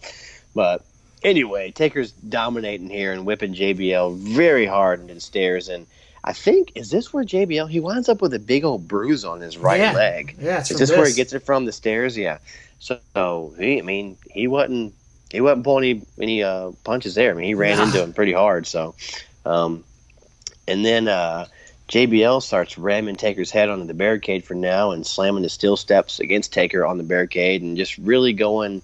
[0.55, 0.83] but
[1.23, 5.67] anyway, Taker's dominating here and whipping JBL very hard into the stairs.
[5.69, 5.85] And
[6.23, 9.41] I think is this where JBL he winds up with a big old bruise on
[9.41, 9.93] his right Yeah.
[9.93, 10.35] leg.
[10.39, 12.17] Yeah, it's Is from this where he gets it from the stairs?
[12.17, 12.37] Yeah.
[12.79, 14.93] So, so he, I mean, he wasn't
[15.31, 17.31] he wasn't pulling any any uh, punches there.
[17.31, 18.65] I mean, he ran into him pretty hard.
[18.67, 18.95] So,
[19.45, 19.83] um,
[20.67, 21.47] and then uh,
[21.89, 26.19] JBL starts ramming Taker's head onto the barricade for now and slamming the steel steps
[26.19, 28.81] against Taker on the barricade and just really going,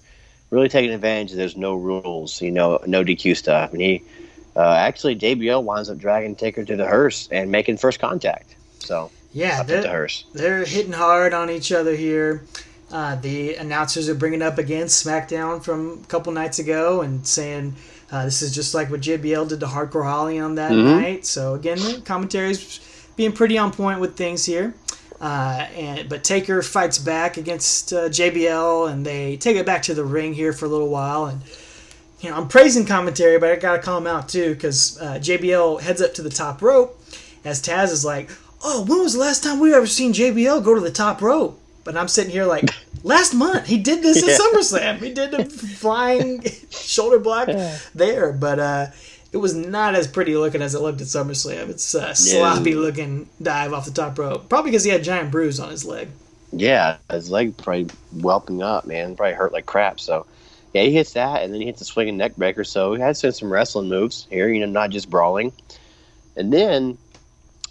[0.50, 3.72] really taking advantage of there's no rules, you know, no DQ stuff.
[3.72, 4.02] And he
[4.56, 8.56] uh, actually JBL winds up dragging Taker to the hearse and making first contact.
[8.80, 10.24] So Yeah, at the they're, hearse.
[10.34, 12.42] they're hitting hard on each other here.
[12.90, 17.76] Uh, the announcers are bringing up again SmackDown from a couple nights ago and saying
[18.10, 20.84] uh, this is just like what JBL did to Hardcore Holly on that Mhm.
[20.84, 21.26] night.
[21.26, 22.78] So again, the commentary's
[23.16, 24.74] being pretty on point with things here.
[25.20, 29.94] Uh, and but Taker fights back against uh, JBL, and they take it back to
[29.94, 31.24] the ring here for a little while.
[31.26, 31.40] And
[32.20, 35.80] you know, I'm praising commentary, but I gotta call him out too because uh, JBL
[35.80, 37.00] heads up to the top rope
[37.46, 38.30] as Taz is like,
[38.62, 41.58] "Oh, when was the last time we ever seen JBL go to the top rope?"
[41.82, 42.68] But I'm sitting here like,
[43.02, 44.34] "Last month he did this Yeah.
[44.34, 44.98] at SummerSlam.
[44.98, 47.48] He did a flying shoulder block
[47.94, 48.86] there, but uh,
[49.32, 51.68] it was not as pretty looking as it looked at SummerSlam.
[51.68, 55.60] It's a sloppy looking dive off the top rope, probably because he had giant bruise
[55.60, 56.08] on his leg.
[56.52, 59.16] Yeah, his leg probably whelping up, man.
[59.16, 60.00] Probably hurt like crap.
[60.00, 60.26] So,
[60.72, 62.64] yeah, he hits that, and then he hits a swinging neck breaker.
[62.64, 65.52] So he had some, some wrestling moves here, you know, not just brawling.
[66.36, 66.96] And then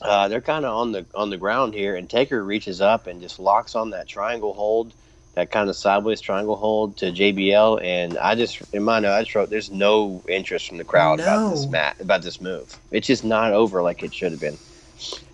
[0.01, 3.21] uh, they're kind of on the on the ground here, and Taker reaches up and
[3.21, 4.93] just locks on that triangle hold,
[5.35, 7.83] that kind of sideways triangle hold to JBL.
[7.83, 11.19] And I just, in my note, I just wrote, "There's no interest from the crowd
[11.19, 12.77] about this mat, about this move.
[12.91, 14.57] It's just not over like it should have been."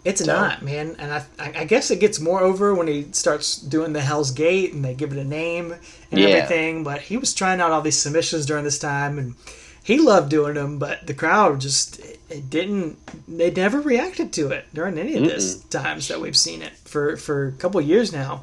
[0.03, 3.57] It's So- not, man, and I, I guess it gets more over when he starts
[3.57, 5.75] doing the Hell's Gate and they give it a name
[6.11, 6.29] and Yeah.
[6.29, 6.83] everything.
[6.83, 9.35] But he was trying out all these submissions during this time, and
[9.83, 10.79] he loved doing them.
[10.79, 12.97] But the crowd just it, it didn't.
[13.27, 17.15] They never reacted to it during any of this times that we've seen it for
[17.15, 18.41] for a couple years now.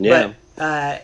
[0.00, 0.98] Yeah, But uh,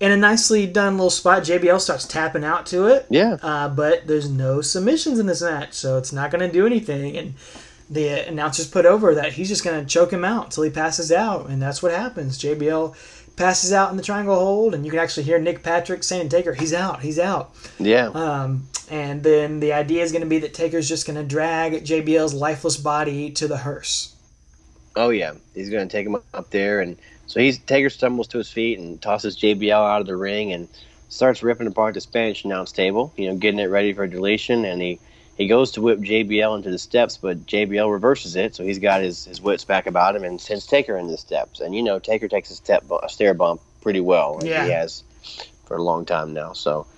[0.00, 3.06] in a nicely done little spot, JBL starts tapping out to it.
[3.10, 3.36] yeah.
[3.42, 7.16] Uh, but there's no submissions in this match, so it's not going to do anything.
[7.16, 7.34] And
[7.90, 11.12] the announcers put over that he's just going to choke him out until he passes
[11.12, 12.38] out, and that's what happens.
[12.38, 12.96] JBL
[13.36, 16.54] passes out in the triangle hold, and you can actually hear Nick Patrick saying, "Taker,
[16.54, 18.06] he's out, he's out." yeah.
[18.06, 21.84] Um, and then the idea is going to be that Taker's just going to drag
[21.84, 24.14] JBL's lifeless body to the hearse.
[24.96, 26.96] Oh yeah, he's going to take him up there, and
[27.30, 30.66] so he's Taker stumbles to his feet and tosses JBL out of the ring and
[31.08, 33.12] starts ripping apart the Spanish announce table.
[33.16, 34.98] You know, getting it ready for deletion, and he
[35.36, 39.00] he goes to whip JBL into the steps, but JBL reverses it, so he's got
[39.00, 41.60] his, his wits back about him and sends Taker into the steps.
[41.60, 44.64] And you know, Taker takes a step a stair bump pretty well, like Yeah.
[44.64, 45.04] he has
[45.66, 46.52] for a long time now.
[46.52, 46.88] So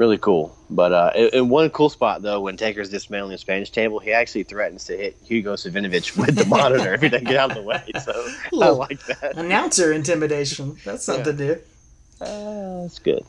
[0.00, 0.56] really cool.
[0.70, 4.12] But uh, in, in one cool spot though, when Taker's dismantling the Spanish table, he
[4.12, 7.56] actually threatens to hit Hugo Savinovich with the monitor if he doesn't get out of
[7.58, 7.84] the way.
[8.02, 8.28] So
[8.60, 9.36] I like that.
[9.36, 10.78] Announcer intimidation.
[10.86, 11.60] That's something to do.
[12.18, 13.24] Uh, that's good.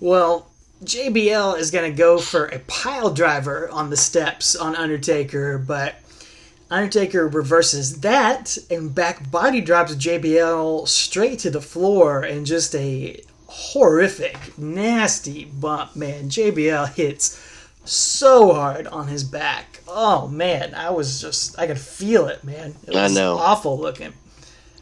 [0.00, 0.50] Well,
[0.84, 5.96] JBL is going to go for a pile driver on the steps on Undertaker, but
[6.70, 13.22] Undertaker reverses that and back body drops JBL straight to the floor and just a
[13.56, 16.28] horrific, nasty bump, man.
[16.28, 17.42] JBL hits
[17.86, 19.80] so hard on his back.
[19.88, 22.74] Oh man, I was just I could feel it, man.
[22.86, 23.38] It I know.
[23.38, 24.12] awful looking.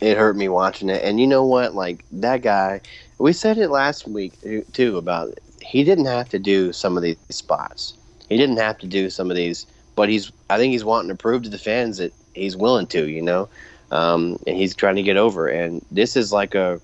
[0.01, 1.05] It hurt me watching it.
[1.05, 1.75] And you know what?
[1.75, 2.81] Like that guy,
[3.19, 4.33] we said it last week
[4.73, 7.95] too about he didn't have to do some of these spots.
[8.29, 10.33] He didn't have to do some of these, but he's.
[10.51, 13.09] I think he's wanting to prove to the fans that he's willing to.
[13.09, 13.49] You know,
[13.93, 15.47] um, and he's trying to get over.
[15.47, 16.81] And this is like a.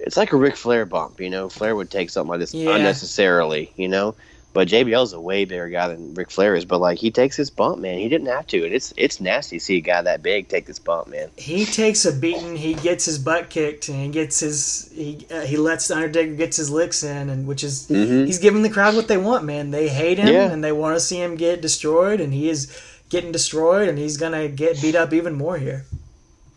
[0.00, 1.48] It's like a Ric Flair bump, you know.
[1.48, 2.74] Flair would take something like this Yeah.
[2.76, 4.14] unnecessarily, you know.
[4.52, 6.64] But JBL's a way bigger guy than Ric Flair is.
[6.64, 7.98] But like he takes this bump, man.
[7.98, 10.66] He didn't have to, and it's it's nasty to see a guy that big take
[10.66, 11.28] this bump, man.
[11.36, 12.56] he takes a beating.
[12.56, 16.34] He gets his butt kicked, and he gets his he uh, he lets the Undertaker
[16.34, 18.26] gets his licks in, and which is Mhm.
[18.26, 19.70] he's giving the crowd what they want, man.
[19.70, 20.50] They hate him, Yeah.
[20.50, 22.66] and they want to see him get destroyed, and he is
[23.08, 25.84] getting destroyed, and he's gonna get beat up even more here.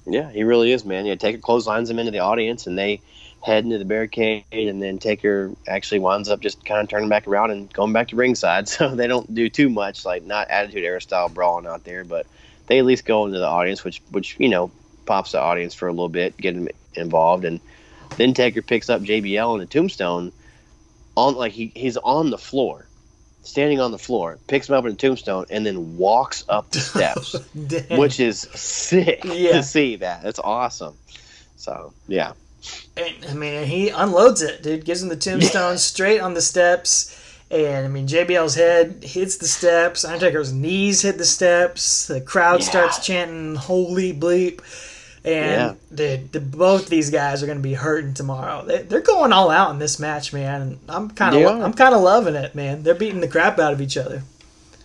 [0.08, 1.06] Yeah, he really is, man.
[1.06, 3.02] Yeah, Taker clotheslines him into the audience, and they
[3.44, 7.28] head into the barricade, and then Taker actually winds up just kind of turning back
[7.28, 8.68] around and going back to ringside.
[8.70, 12.26] So they don't do too much, like not Attitude Era style brawling out there, but
[12.68, 14.72] they at least go into the audience, which which you know
[15.06, 17.60] pops the audience for a little bit, get them involved, and
[18.18, 20.32] then Taker picks up JBL in a tombstone
[21.18, 22.88] on like he, he's on the floor.
[23.46, 26.80] Standing on the floor, picks him up in a tombstone, and then walks up the
[26.94, 27.36] steps
[27.92, 29.52] which is sick Yeah.
[29.58, 30.24] to see that.
[30.24, 30.98] That's awesome.
[31.58, 32.32] So yeah,
[32.96, 34.86] And, I mean, he unloads it, dude.
[34.86, 37.20] Gives him the tombstone straight on the steps.
[37.52, 40.04] And I mean, JBL's head hits the steps.
[40.06, 42.08] Undertaker's knees hit the steps.
[42.08, 42.66] The crowd Yeah.
[42.66, 44.62] starts chanting "Holy bleep!"
[45.26, 48.66] And dude, the, both these guys are going to be hurting tomorrow.
[48.66, 50.80] They, they're going all out in this match, man.
[50.90, 51.64] I'm kind of, are.
[51.64, 52.84] I'm kind of loving it, man.
[52.84, 54.24] They're beating the crap out of each other.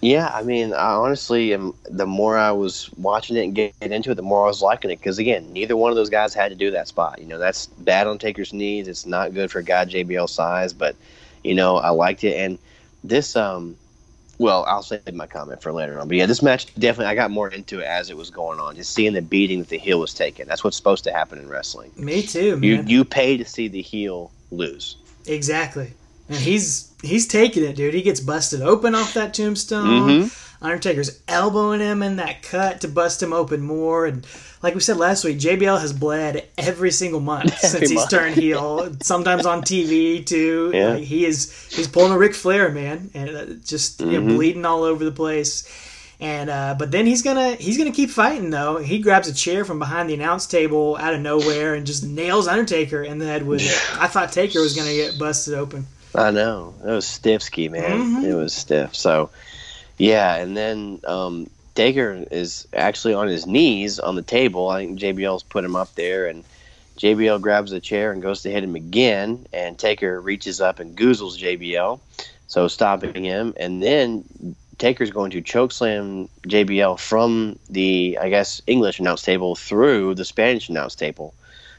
[0.01, 0.31] Yeah.
[0.33, 1.75] I mean, I honestly am.
[1.85, 4.91] The more I was watching it and getting into it, the more I was liking
[4.91, 4.99] it.
[4.99, 7.19] Because again, neither one of those guys had to do that spot.
[7.21, 8.89] You know, that's bad on Taker's knees.
[8.89, 10.73] It's not good for a guy JBL size.
[10.73, 10.97] But
[11.43, 12.37] you know, I liked it.
[12.37, 12.59] And
[13.05, 13.77] this, um,
[14.39, 16.09] well, I'll save my comment for later on.
[16.09, 17.11] But yeah, this match definitely.
[17.11, 18.77] I got more into it as it was going on.
[18.77, 20.47] Just seeing the beating that the heel was taking.
[20.47, 21.93] That's what's supposed to happen in wrestling.
[21.97, 22.63] Me too, man.
[22.63, 24.97] You you pay to see the heel lose.
[25.27, 25.93] Exactly.
[26.29, 27.95] And he's he's taking it, dude.
[27.95, 30.09] He gets busted open off that tombstone.
[30.27, 30.45] Mhm.
[30.61, 34.07] Undertaker's elbowing him in that cut to bust him open more.
[34.07, 34.27] And
[34.61, 38.35] like we said last week, JBL has bled every single month since Every he's turned
[38.35, 38.93] heel.
[39.01, 40.73] Sometimes on TV too.
[40.75, 40.95] Yeah.
[40.95, 44.37] Like, he is he's pulling a Ric Flair, man, and uh, just you know, Mhm.
[44.37, 45.63] bleeding all over the place.
[46.21, 48.79] And uh, but then he's gonna he's gonna keep fighting though.
[48.79, 52.49] He grabs a chair from behind the announce table out of nowhere and just nails
[52.49, 54.01] Undertaker in the head with it.
[54.01, 55.87] I thought Taker was gonna get busted open.
[56.15, 58.23] I know it was stiff ski, man.
[58.23, 58.25] Mhm.
[58.25, 58.95] It was stiff.
[58.95, 59.31] So,
[59.99, 64.69] yeah, and then um, Taker is actually on his knees on the table.
[64.69, 66.45] I think JBL's put him up there, and
[66.99, 70.97] JBL grabs a chair and goes to hit him again, and Taker reaches up and
[70.97, 72.01] goozles JBL,
[72.49, 74.25] so stopping him, and then
[74.79, 80.69] Taker's going to chokeslam JBL from the, I guess, English announce table through the Spanish
[80.69, 81.35] announce table.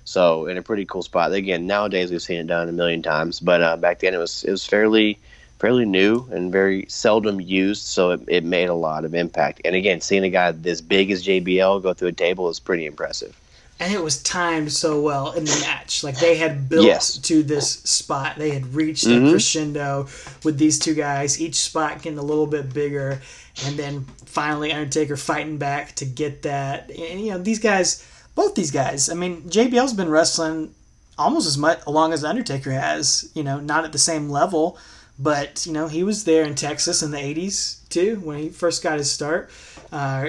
[0.10, 1.32] So in a pretty cool spot.
[1.34, 4.44] Again, nowadays we've seen it done a million times, but uh, back then it was
[4.44, 5.20] it was fairly
[5.60, 9.62] fairly new and very seldom used, so it, it made a lot of impact.
[9.66, 12.86] And again, seeing a guy this big as JBL go through a table is pretty
[12.88, 13.36] impressive.
[13.82, 16.04] and it was timed so well in the match.
[16.04, 17.18] Like they had built Yes.
[17.30, 18.36] to this spot.
[18.38, 19.28] They had reached Mhm.
[19.28, 20.08] a crescendo
[20.44, 23.22] with these two guys, each spot getting a little bit bigger,
[23.66, 26.90] and then finally Undertaker fighting back to get that.
[26.90, 28.04] And you know, these guys,
[28.36, 29.10] both these guys.
[29.10, 30.74] I mean, JBL's been wrestling
[31.18, 33.30] almost as much along as Undertaker has.
[33.34, 34.78] You know, not at the same level,
[35.18, 38.82] but you know he was there in Texas in the '80s too when he first
[38.84, 39.50] got his start.
[39.92, 40.28] Uh,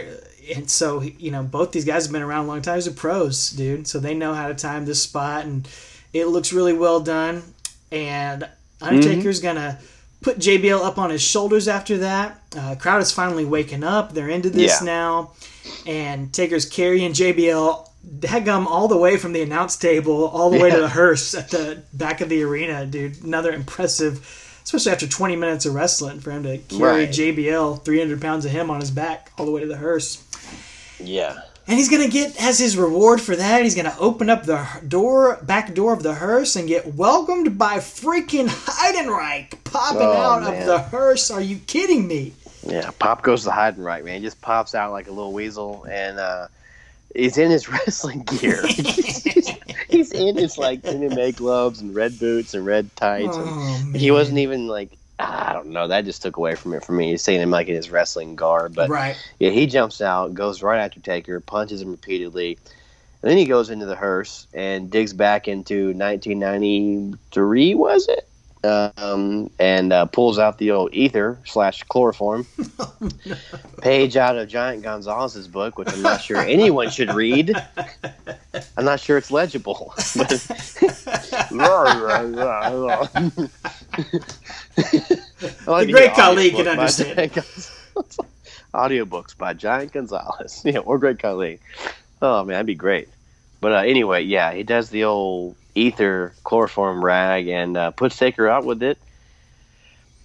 [0.55, 2.77] and so you know both these guys have been around a long time.
[2.77, 3.87] These are pros, dude.
[3.87, 5.69] So they know how to time this spot, and
[6.13, 7.43] it looks really well done.
[7.93, 8.49] And
[8.81, 9.79] Undertaker's gonna
[10.23, 12.43] put JBL up on his shoulders after that.
[12.57, 14.13] Uh, crowd is finally waking up.
[14.13, 14.85] They're into this Yeah.
[14.87, 15.31] now.
[15.87, 20.71] And Taker's carrying JBL daggum all the way from the announce table all the way
[20.71, 23.23] to the hearse at the back of the arena, dude.
[23.23, 27.09] Another impressive, especially after 20 minutes of wrestling, for him to carry Right.
[27.11, 30.23] JBL, 300 pounds of him on his back all the way to the hearse.
[30.99, 31.39] Yeah.
[31.67, 35.39] And he's gonna get as his reward for that, he's gonna open up the door,
[35.43, 40.67] back door of the hearse, and get welcomed by freaking Heidenreich popping Oh, out of
[40.67, 41.31] the hearse.
[41.31, 42.33] Are you kidding me?
[42.67, 44.17] Yeah, Pop goes to right, man.
[44.21, 46.49] He just pops out like a little weasel, and uh,
[47.15, 48.67] he's in his wrestling gear.
[49.89, 53.37] he's in his like MMA gloves and red boots and red tights.
[53.37, 53.95] Oh, man.
[53.95, 55.89] he wasn't even like I don't know.
[55.89, 57.11] That just took away from it for me.
[57.11, 59.17] He's seeing him like in his wrestling garb, but right.
[59.39, 62.59] yeah, he jumps out, goes right after Taker, punches him repeatedly.
[63.23, 68.27] And then he goes into the hearse and digs back into 1993, was it?
[68.63, 72.47] Um, and uh, pulls out the old ether slash chloroform
[73.81, 77.55] page out of Giant Gonzalez's book, which I'm not sure anyone should read.
[78.77, 79.95] I'm not sure it's legible.
[85.41, 87.33] The great Khali can understand.
[88.75, 90.63] Audiobooks by Giant Gonzalez.
[90.65, 91.59] Yeah, or Great Khali.
[92.23, 93.09] Oh man, that'd be great.
[93.61, 98.49] But uh, anyway, yeah, he does the old ether chloroform rag and uh, puts Taker
[98.49, 98.99] out with it.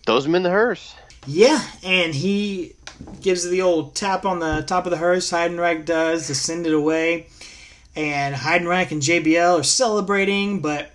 [0.06, 0.96] Throws him in the hearse.
[1.28, 2.76] Yeah, and he
[3.22, 5.32] gives the old tap on the top of the hearse.
[5.32, 7.28] Heidenreich does to send it away,
[7.96, 10.92] and Heidenreich and JBL are celebrating, but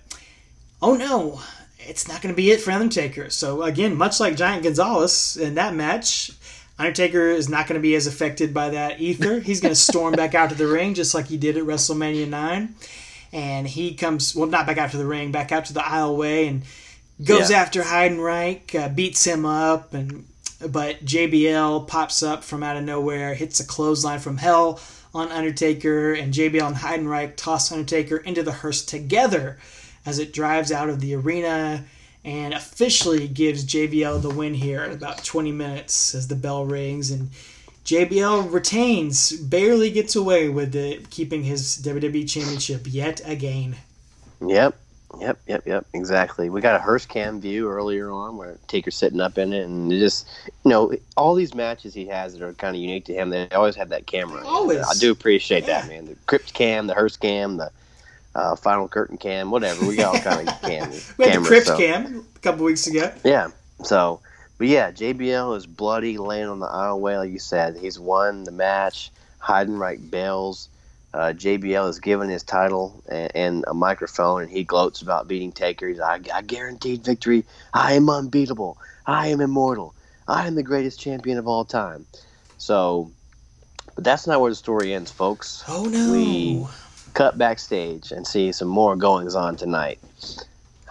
[0.81, 1.41] oh no,
[1.79, 3.29] it's not going to be it for Undertaker.
[3.29, 6.31] So again, much like Giant Gonzalez in that match,
[6.79, 9.39] Undertaker is not going to be as affected by that ether.
[9.39, 12.27] He's going to storm back out to the ring just like he did at WrestleMania
[12.27, 12.75] nine,
[13.33, 16.47] and he comes well not back out to the ring, back out to the aisleway
[16.47, 16.63] and
[17.23, 17.57] goes Yeah.
[17.61, 20.25] after Heidenreich, uh, beats him up, and
[20.69, 24.79] but JBL pops up from out of nowhere, hits a clothesline from hell
[25.13, 29.57] on Undertaker, and JBL and Heidenreich toss Undertaker into the hearse together
[30.05, 31.83] as it drives out of the arena
[32.23, 37.09] and officially gives JBL the win here in about 20 minutes as the bell rings
[37.09, 37.29] and
[37.85, 43.75] JBL retains, barely gets away with it, keeping his WWE Championship yet again.
[44.39, 44.75] Yep,
[45.19, 45.85] yep, yep, yep.
[45.93, 46.49] Exactly.
[46.49, 49.91] We got a hearse cam view earlier on where Taker's sitting up in it, and
[49.91, 50.27] it just
[50.63, 53.29] you know all these matches he has that are kind of unique to him.
[53.29, 54.45] They always have that camera.
[54.45, 54.79] Always.
[54.81, 55.81] I do appreciate Yeah.
[55.81, 56.05] that, man.
[56.05, 57.71] The crypt cam, the hearse cam, the
[58.35, 59.85] uh, final curtain cam, whatever.
[59.87, 60.89] We got all kind of cam.
[61.17, 63.11] We had cameras, the Crips so- cam a couple weeks ago.
[63.23, 63.49] Yeah.
[63.83, 64.21] So,
[64.61, 67.77] but yeah, JBL is bloody, laying on the aisleway, like you said.
[67.77, 69.09] He's won the match.
[69.41, 70.69] Heidenreich bails.
[71.15, 75.51] Uh, JBL is given his title and, and a microphone, and he gloats about beating
[75.51, 75.87] Taker.
[75.87, 77.43] He's like, I guaranteed victory.
[77.73, 78.77] I am unbeatable.
[79.07, 79.95] I am immortal.
[80.27, 82.05] I am the greatest champion of all time.
[82.59, 83.09] So,
[83.95, 85.63] but that's not where the story ends, folks.
[85.67, 86.11] Oh no.
[86.11, 86.67] We-
[87.15, 89.97] Cut backstage and see some more goings on tonight.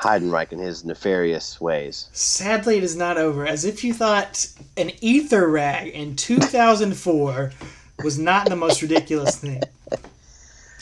[0.01, 2.09] Heidenreich and his nefarious ways.
[2.12, 3.47] Sadly, it is not over.
[3.47, 4.47] As if you thought
[4.77, 7.52] an ether rag in 2004
[8.02, 9.62] was not the most ridiculous thing.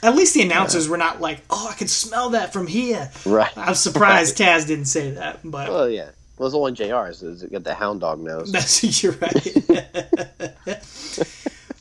[0.02, 3.50] At least the announcers were not like, "Oh, I can smell that from here." Right.
[3.56, 6.10] I'm surprised Taz didn't say that, but Well, yeah.
[6.36, 7.22] Well, it's only JR's.
[7.24, 8.52] It's got the hound dog nose.
[8.52, 9.34] That's you're right.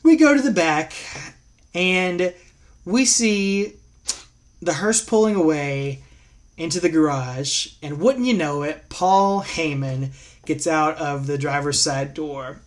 [0.02, 0.94] we go to the back
[1.74, 2.34] and
[2.84, 3.74] we see
[4.60, 6.02] the hearse pulling away
[6.58, 10.10] into the garage, and wouldn't you know it, Paul Heyman
[10.44, 12.60] gets out of the driver's side door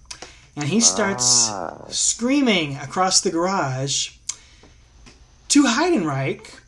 [0.56, 1.86] and he starts Ah.
[1.90, 4.10] screaming across the garage
[5.50, 6.60] to Heidenreich,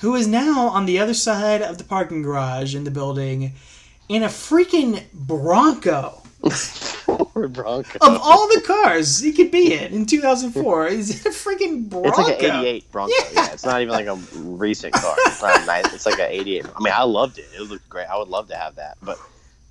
[0.00, 3.52] who is now on the other side of the parking garage in the building
[4.08, 6.22] in a freaking Bronco.
[7.34, 7.98] Or Bronco.
[8.00, 12.08] Of all the cars he could be in in 2004, is it a freaking Bronco?
[12.08, 13.14] It's like an '88 Bronco.
[13.18, 13.28] Yeah.
[13.32, 13.52] Yeah.
[13.52, 15.14] it's not even like a recent car.
[15.26, 15.92] It's not nice.
[15.94, 16.66] It's like an '88.
[16.66, 17.46] I mean, I loved it.
[17.54, 18.06] It looked great.
[18.06, 18.96] I would love to have that.
[19.02, 19.18] But,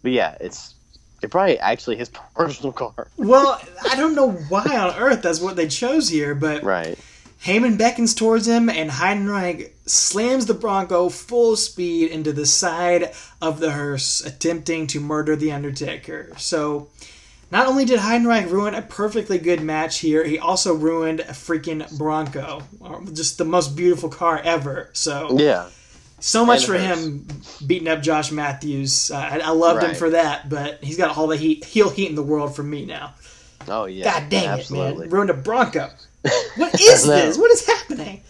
[0.04, 0.74] but yeah, it's
[1.22, 3.08] it's probably actually his personal car.
[3.18, 6.98] Well, I don't know why on earth that's what they chose here, but Right.
[7.44, 13.62] Heyman beckons towards him, and Heidenreich slams the Bronco full speed into the side of
[13.62, 16.34] the hearse, attempting to murder The Undertaker.
[16.38, 16.90] So,
[17.52, 21.86] not only did Heidenreich ruin a perfectly good match here, he also ruined a freaking
[21.98, 22.62] Bronco.
[23.14, 24.90] Just the most beautiful car ever.
[24.94, 25.70] So, Yeah.
[26.20, 27.26] so much for him
[27.66, 29.10] beating up Josh Matthews.
[29.12, 32.10] Uh, I, I loved him for that, but he's got all the heat, heel heat
[32.10, 33.14] in the world from me now.
[33.68, 34.06] Oh yeah.
[34.06, 34.92] God dang Absolutely.
[34.94, 35.10] it, man.
[35.10, 35.90] Ruined a Bronco.
[36.58, 37.38] What is this?
[37.38, 38.22] What is happening?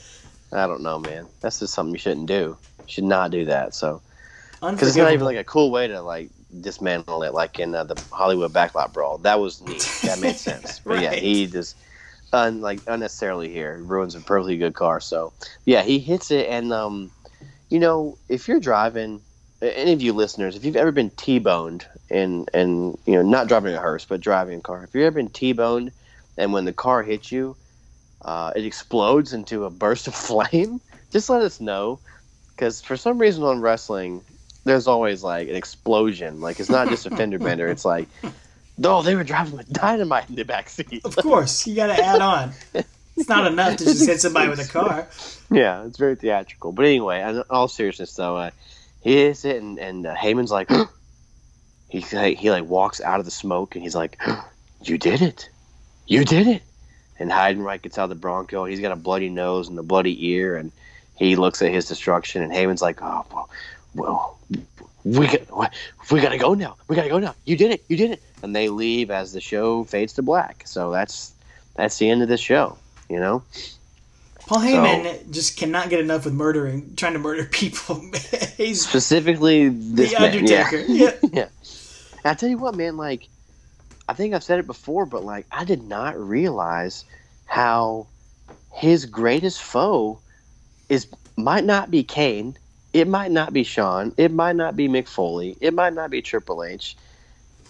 [0.52, 1.26] I don't know, man.
[1.42, 2.56] That's just something you shouldn't do.
[2.80, 3.74] You should not do that.
[3.74, 4.02] So,
[4.62, 6.30] because it's not even like a cool way to like
[6.62, 9.20] dismantle it like in uh, the Hollywood backlot brawl.
[9.20, 9.88] That was neat.
[10.04, 10.80] That made sense.
[10.84, 11.76] But yeah, he just
[12.34, 15.00] un, like unnecessarily here ruins a perfectly good car.
[15.00, 15.34] So
[15.66, 17.12] yeah, he hits it, and um,
[17.70, 19.22] you know, if you're driving,
[19.62, 23.74] any of you listeners, if you've ever been T-boned and and you know not driving
[23.74, 25.92] a hearse but driving a car, if you've ever been T-boned
[26.38, 27.56] and when the car hits you,
[28.22, 30.82] uh, it explodes into a burst of flame,
[31.12, 32.00] just let us know.
[32.56, 34.22] Because for some reason on wrestling,
[34.64, 36.42] there's always like an explosion.
[36.42, 37.68] Like it's not just a fender bender.
[37.68, 38.08] It's like,
[38.78, 41.02] no, they were driving with dynamite in the back seat.
[41.04, 42.52] Of course, you got to add on.
[43.20, 45.08] It's not enough to just hit somebody with a car.
[45.52, 46.72] Yeah, it's very theatrical.
[46.72, 48.52] But anyway, in all seriousness, though, uh,
[49.02, 50.70] he hits it, and and uh, Heyman's like,
[51.90, 54.18] he like, he like walks out of the smoke, and he's like,
[54.84, 55.50] "You did it,
[56.08, 56.62] you did it."
[57.20, 58.64] And Heidenreich gets out of the Bronco.
[58.64, 60.72] He's got a bloody nose and a bloody ear, and
[61.18, 62.42] he looks at his destruction.
[62.42, 63.50] And Heyman's like, "Oh well,
[63.96, 64.40] well
[65.04, 65.72] we got
[66.12, 66.76] we gotta go now.
[66.88, 67.36] We gotta go now.
[67.46, 70.64] You did it, you did it." And they leave as the show fades to black.
[70.66, 71.34] So that's
[71.76, 72.78] that's the end of this show.
[73.10, 73.44] You know.
[74.50, 78.02] Paul Heyman just cannot get enough with murdering, trying to murder people.
[78.58, 80.32] He's specifically this the man.
[80.32, 80.78] Undertaker.
[80.88, 81.12] Yeah.
[81.22, 81.30] Yeah.
[82.24, 82.32] yeah.
[82.32, 82.98] I tell you what, man.
[82.98, 83.28] Like,
[84.08, 87.06] I think I've said it before, but like, I did not realize
[87.46, 88.08] how
[88.74, 90.20] his greatest foe
[90.90, 91.08] is
[91.38, 92.58] might not be Kane.
[92.94, 94.14] It might not be Shawn.
[94.18, 95.58] It might not be Mick Foley.
[95.62, 96.96] It might not be Triple H.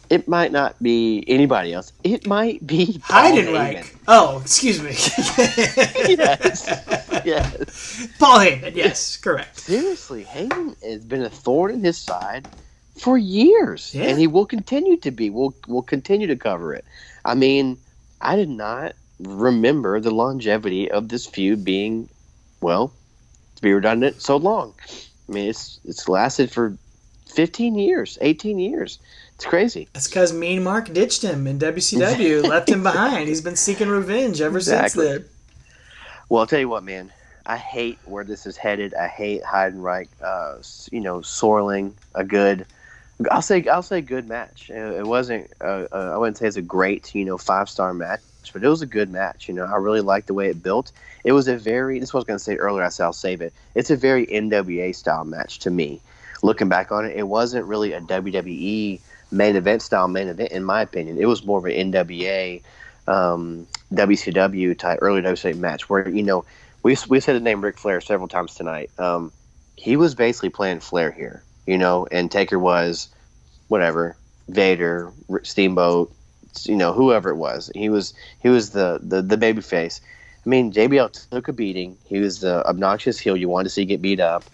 [0.09, 1.93] It might not be anybody else.
[2.03, 3.77] It might be Paul Heidenreich.
[3.83, 3.95] Heyman.
[4.07, 4.89] Oh, excuse me.
[6.17, 6.67] Yes.
[7.25, 8.07] yes.
[8.17, 8.75] Paul Heyman.
[8.75, 9.59] Yes, correct.
[9.59, 12.47] seriously, Heyman has been a thorn in his side
[12.99, 14.05] for years, Yeah.
[14.05, 15.29] and he will continue to be.
[15.29, 16.85] We'll we'll continue to cover it.
[17.23, 17.77] I mean,
[18.19, 22.09] I did not remember the longevity of this feud being,
[22.61, 22.91] well,
[23.57, 24.73] to be redundant, so long.
[25.29, 26.75] I mean, it's it's lasted for
[27.27, 28.99] fifteen years, eighteen years.
[29.35, 29.87] It's crazy.
[29.93, 33.29] That's because Mean Mark ditched him in WCW, left him behind.
[33.29, 35.05] He's been seeking revenge ever Exactly.
[35.07, 35.29] since then.
[36.27, 37.11] Well, I'll tell you what, man.
[37.45, 38.93] I hate where this is headed.
[38.93, 40.07] I hate Heidenreich.
[40.21, 40.57] Uh,
[40.91, 42.65] you know, Sorling, a good.
[43.31, 44.69] I'll say I'll say good match.
[44.69, 45.51] It, wasn't.
[45.59, 48.21] Uh, uh, I wouldn't say it's a great you know five star match,
[48.53, 49.47] but it was a good match.
[49.49, 50.91] You know, I really liked the way it built.
[51.25, 51.99] It was a very.
[51.99, 52.83] This was going to say earlier.
[52.83, 53.53] I said I'll save it.
[53.75, 55.99] It's a very NWA style match to me.
[56.41, 59.01] Looking back on it, it wasn't really a WWE
[59.31, 61.17] main event style main event in my opinion.
[61.17, 62.61] It was more of an NWA,
[63.07, 66.45] um, WCW type early WCW match where you know
[66.83, 68.91] we we said the name Ric Flair several times tonight.
[68.97, 69.31] Um,
[69.75, 73.09] he was basically playing Flair here, you know, and Taker was
[73.67, 74.17] whatever
[74.47, 75.11] Vader,
[75.43, 76.11] Steamboat,
[76.63, 77.69] you know, whoever it was.
[77.75, 80.01] He was he was the the, the baby face.
[80.43, 81.95] I mean, JBL took a beating.
[82.05, 84.45] He was the obnoxious heel you wanted to see get beat up.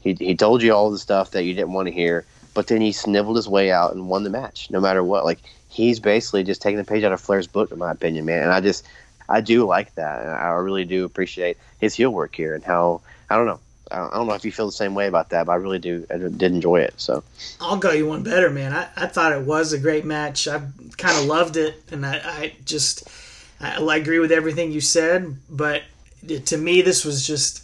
[0.00, 2.24] He, he told you all the stuff that you didn't want to hear,
[2.54, 5.26] but then he sniveled his way out and won the match, no matter what.
[5.26, 8.44] Like he's basically just taking the page out of Flair's book, in my opinion, man.
[8.44, 8.88] And I just
[9.28, 10.26] I do like that.
[10.26, 13.60] I really do appreciate his heel work here and how I don't know.
[13.92, 16.06] I don't know if you feel the same way about that, but I really do.
[16.10, 16.94] I did enjoy it.
[16.96, 17.22] So
[17.60, 18.72] I'll go you one better, man.
[18.72, 20.48] I, I thought it was a great match.
[20.48, 20.60] I
[20.96, 23.08] kind of loved it, and I, I just
[23.60, 25.36] I, I agree with everything you said.
[25.50, 25.82] But
[26.46, 27.62] to me, this was just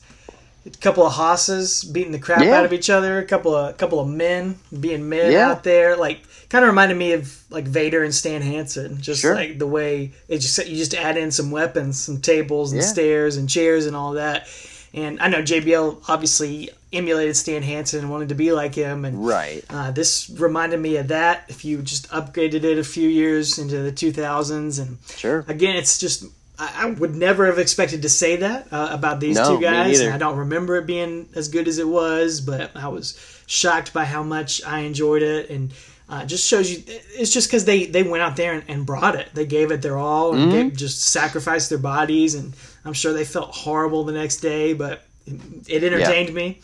[0.67, 2.59] a couple of hosses beating the crap Yeah.
[2.59, 3.19] out of each other.
[3.19, 5.51] A couple of couple of men being men Yeah.
[5.51, 9.01] out there, like kind of reminded me of like Vader and Stan Hansen.
[9.01, 9.35] Just Sure.
[9.35, 12.87] like the way it just you just add in some weapons, some tables and Yeah.
[12.89, 14.47] stairs and chairs and all that.
[14.95, 19.27] And I know JBL obviously emulated Stan Hansen and wanted to be like him, and
[19.27, 21.45] right, uh, this reminded me of that.
[21.49, 25.45] If you just upgraded it a few years into the 2000s, and sure.
[25.49, 26.25] again, it's just
[26.59, 30.01] I, I would never have expected to say that uh, about these No, two guys.
[30.01, 33.93] And I don't remember it being as good as it was, but I was shocked
[33.93, 35.73] by how much I enjoyed it, and
[36.09, 39.15] uh, just shows you it's just because they they went out there and, and brought
[39.15, 39.29] it.
[39.35, 40.51] They gave it their all and Mm-hmm.
[40.69, 42.55] gave, just sacrificed their bodies, and
[42.89, 46.61] I'm sure they felt horrible the next day, but it, it entertained me.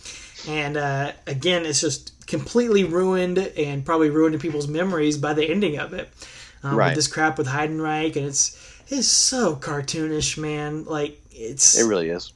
[0.48, 5.78] And uh, again, it's just completely ruined and probably ruined people's memories by the ending
[5.78, 6.10] of it.
[6.62, 6.88] Um, Right.
[6.88, 10.84] With this crap with Heidenreich, and it's it's so cartoonish, man.
[10.84, 12.32] Like it's It really is.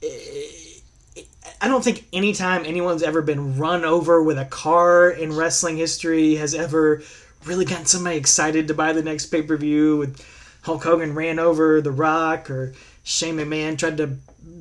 [1.60, 6.36] I don't think anytime anyone's ever been run over with a car in wrestling history
[6.36, 7.02] has ever
[7.44, 9.96] really gotten somebody excited to buy the next pay per view.
[9.96, 10.24] With
[10.62, 12.74] Hulk Hogan ran over The Rock, or
[13.08, 14.16] Shane McMahon tried to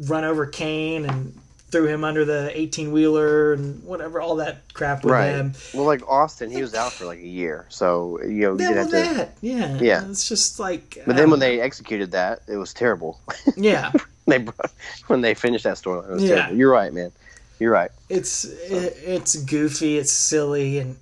[0.05, 1.37] run over Kane and
[1.69, 5.31] threw him under the eighteen wheeler and whatever, all that crap with Right.
[5.31, 5.51] him.
[5.73, 8.69] Well, like Austin, he was out for like a year, so you know you Yeah,
[8.69, 8.95] well, have to.
[8.95, 10.09] that, yeah, Yeah.
[10.09, 13.19] It's just like, But then when they executed that, it was terrible.
[13.57, 13.91] yeah,
[14.27, 14.71] they brought,
[15.07, 16.35] when they finished that storyline, it was Yeah.
[16.35, 16.55] terrible.
[16.57, 17.11] You're right, man.
[17.59, 17.91] You're right.
[18.07, 20.95] it's it, it's goofy, it's silly, and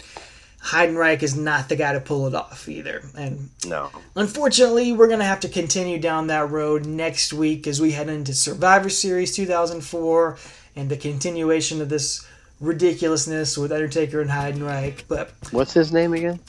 [0.65, 3.03] Heidenreich is not the guy to pull it off either.
[3.15, 3.91] And No.
[4.15, 8.09] unfortunately, we're going to have to continue down that road next week as we head
[8.09, 10.37] into Survivor Series 2004
[10.75, 12.25] and the continuation of this
[12.59, 15.03] ridiculousness with Undertaker and Heidenreich.
[15.07, 16.39] But What's his name again?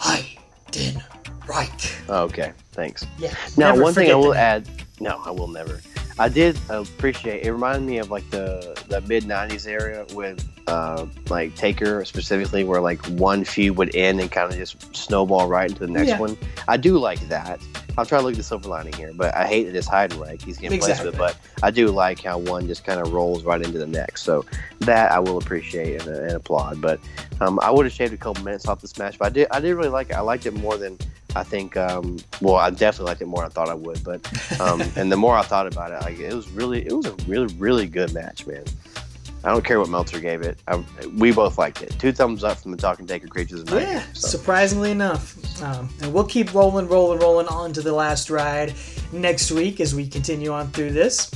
[0.00, 1.94] Heidenreich.
[2.08, 3.06] Oh, okay, thanks.
[3.18, 3.34] Yeah.
[3.56, 4.66] Now, one thing I will add.
[5.00, 5.80] No, I will never.
[6.18, 7.44] I did appreciate.
[7.44, 12.64] It reminded me of like the the mid '90s era with uh, like Taker specifically,
[12.64, 16.08] where like one feud would end and kind of just snowball right into the next
[16.08, 16.18] Yeah.
[16.18, 16.36] one.
[16.66, 17.60] I do like that.
[17.98, 20.40] I'm trying to look at the silver lining here, but I hate that it's Heidenreich.
[20.40, 23.42] He's getting placed with it, but I do like how one just kind of rolls
[23.42, 24.22] right into the next.
[24.22, 24.44] So
[24.80, 26.80] that I will appreciate and, and applaud.
[26.80, 27.00] But
[27.40, 29.48] um, I would have shaved a couple minutes off this match, but I did.
[29.50, 30.12] I did really like it.
[30.14, 30.96] I liked it more than
[31.34, 31.76] I think.
[31.76, 34.04] Um, well, I definitely liked it more than I thought I would.
[34.04, 37.06] But um, and the more I thought about it, like it was really, it was
[37.06, 38.62] a really, really good match, man.
[39.44, 40.58] I don't care what Meltzer gave it.
[40.66, 40.82] I,
[41.16, 41.94] we both liked it.
[41.98, 44.28] Two thumbs up from the Talking Taker Creatures of Yeah, So.
[44.28, 45.36] surprisingly enough.
[45.62, 48.74] Um, and we'll keep rolling, rolling, rolling on to the last ride
[49.12, 51.30] next week as we continue on through this.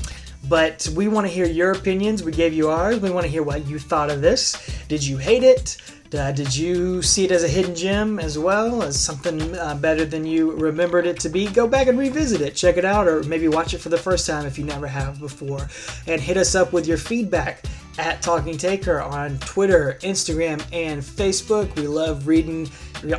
[0.48, 2.24] But we want to hear your opinions.
[2.24, 2.98] We gave you ours.
[2.98, 4.56] We want to hear what you thought of this.
[4.88, 5.76] Did you hate it?
[6.12, 10.04] Uh, did you see it as a hidden gem as well as something uh, better
[10.04, 11.46] than you remembered it to be?
[11.46, 14.26] Go back and revisit it, check it out, or maybe watch it for the first
[14.26, 15.68] time if you never have before.
[16.06, 17.64] And hit us up with your feedback
[17.98, 21.74] at Talking Taker on Twitter, Instagram, and Facebook.
[21.76, 22.70] We love reading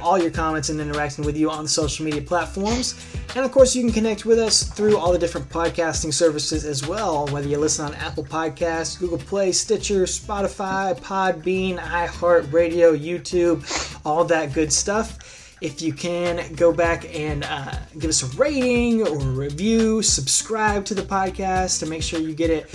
[0.02, 2.96] all your comments and interacting with you on the social media platforms.
[3.36, 6.88] And of course, you can connect with us through all the different podcasting services as
[6.88, 14.24] well, whether you listen on Apple Podcasts, Google Play, Stitcher, Spotify, Podbean, iHeartRadio, YouTube, all
[14.26, 15.40] that good stuff.
[15.62, 20.94] If you can, go back and uh, give us a rating or review, subscribe to
[20.94, 22.70] the podcast to make sure you get it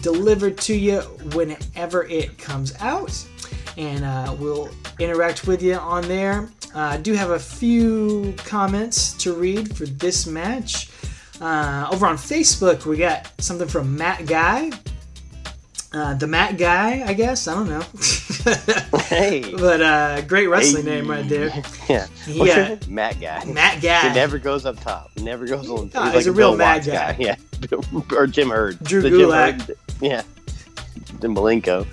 [0.00, 1.00] delivered to you
[1.34, 3.26] whenever it comes out.
[3.76, 4.68] And uh, we'll
[4.98, 6.48] interact with you on there.
[6.74, 10.90] Uh, I do have a few comments to read for this match.
[11.40, 14.70] Uh, over on Facebook, we got something from Matt Guy.
[15.92, 17.46] Uh, the Matt Guy, I guess.
[17.48, 17.82] I don't know.
[19.04, 20.90] Hey, but uh, great wrestling Hey.
[20.96, 21.46] name right there.
[21.88, 22.68] yeah, Yeah.
[22.68, 22.78] Name?
[22.88, 23.44] Matt guy.
[23.44, 24.08] Matt Guy.
[24.08, 25.10] He never goes up top.
[25.18, 25.90] Never goes on.
[25.94, 27.16] No, he's he's like a real Bill mad Watts guy.
[27.18, 27.36] Yeah,
[28.16, 28.82] or Jim Hurd.
[28.82, 29.70] Drew The Jim Gulak.
[30.00, 30.22] Yeah,
[31.20, 31.86] Malenko.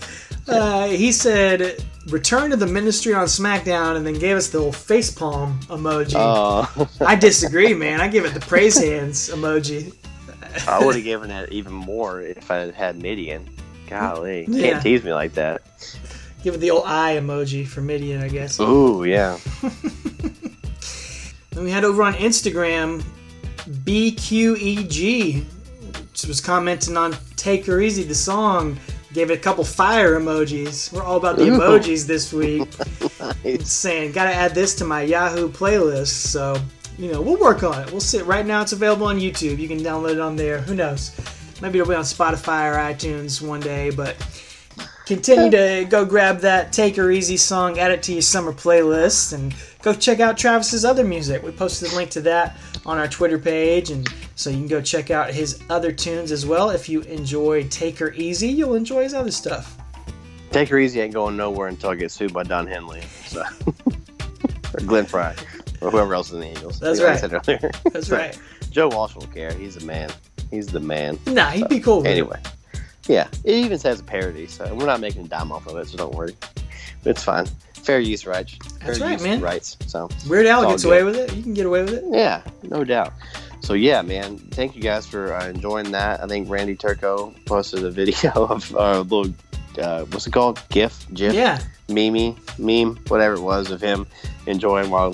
[0.48, 4.74] Uh, he said, "Return to the ministry on SmackDown," and then gave us the old
[4.76, 6.14] facepalm emoji.
[6.16, 8.02] Oh, I disagree, man.
[8.02, 9.94] I give it the praise hands emoji.
[10.68, 13.48] I would have given that even more if I had had Mideon.
[13.88, 14.72] Golly, you Yeah.
[14.72, 15.62] can't tease me like that.
[16.44, 18.60] Give it the old eye emoji for Mideon, I guess.
[18.60, 19.38] Ooh, yeah.
[21.52, 23.04] Then we had over on Instagram,
[23.68, 25.44] BQEG,
[26.28, 28.78] was commenting on Take Her Easy, the song.
[29.14, 30.94] Gave it a couple fire emojis.
[30.94, 31.60] We're all about the Ooh.
[31.60, 32.68] emojis this week.
[33.44, 33.72] Nice.
[33.72, 36.08] saying, gotta add this to my Yahoo playlist.
[36.08, 36.56] So,
[36.98, 37.92] you know, we'll work on it.
[37.92, 38.26] We'll sit.
[38.26, 39.60] Right now, it's available on YouTube.
[39.60, 40.60] You can download it on there.
[40.60, 41.12] Who knows?
[41.62, 44.16] Maybe it'll be on Spotify or iTunes one day, but
[45.06, 49.34] continue to go grab that Take Her Easy song, add it to your summer playlist,
[49.34, 51.44] and go check out Travis's other music.
[51.44, 54.82] We posted a link to that on our Twitter page, and so you can go
[54.82, 56.70] check out his other tunes as well.
[56.70, 59.78] If you enjoy Take Her Easy, you'll enjoy his other stuff.
[60.52, 63.02] Take her easy ain't going nowhere until I get sued by Don Henley.
[63.26, 63.42] So.
[64.74, 65.34] or Glenn Frey.
[65.80, 66.78] Or whoever else is in the Eagles.
[66.80, 67.20] That's Like I right.
[67.22, 67.72] said earlier.
[67.94, 68.38] That's right.
[68.70, 69.54] Joe Walsh won't care.
[69.54, 70.10] He's a man.
[70.50, 71.18] He's the man.
[71.26, 72.10] Nah, he'd be cool with it.
[72.12, 72.42] Anyway.
[73.08, 73.28] Yeah.
[73.46, 75.98] It even says a parody, so we're not making a dime off of it, so
[75.98, 76.36] don't worry.
[77.06, 77.48] It's fine.
[77.84, 78.56] Fair use rights.
[78.56, 79.42] Fair That's right, use man.
[79.42, 79.78] rights.
[79.88, 81.34] So Weird Al gets away with it.
[81.36, 82.04] You can get away with it.
[82.10, 83.14] Yeah, no doubt.
[83.62, 86.24] So yeah, man, thank you guys for uh, enjoying that.
[86.24, 89.34] I think Randy Turco posted a video of a little,
[89.80, 90.62] uh, what's it called?
[90.70, 91.60] GIF, GIF, Yeah,
[91.90, 94.08] meme, meme, whatever it was of him
[94.48, 95.14] enjoying while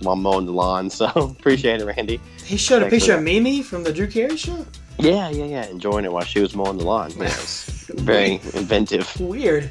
[0.00, 0.88] while mowing the lawn.
[1.02, 1.06] So
[1.38, 2.20] appreciate it, Randy.
[2.44, 3.22] he showed a Thanks for picture of.
[3.24, 4.64] Mimi from the Drew Carey show.
[4.98, 7.10] Yeah, yeah, yeah, enjoying it while she was mowing the lawn.
[7.16, 9.20] Yeah, it was very inventive.
[9.20, 9.70] Weird.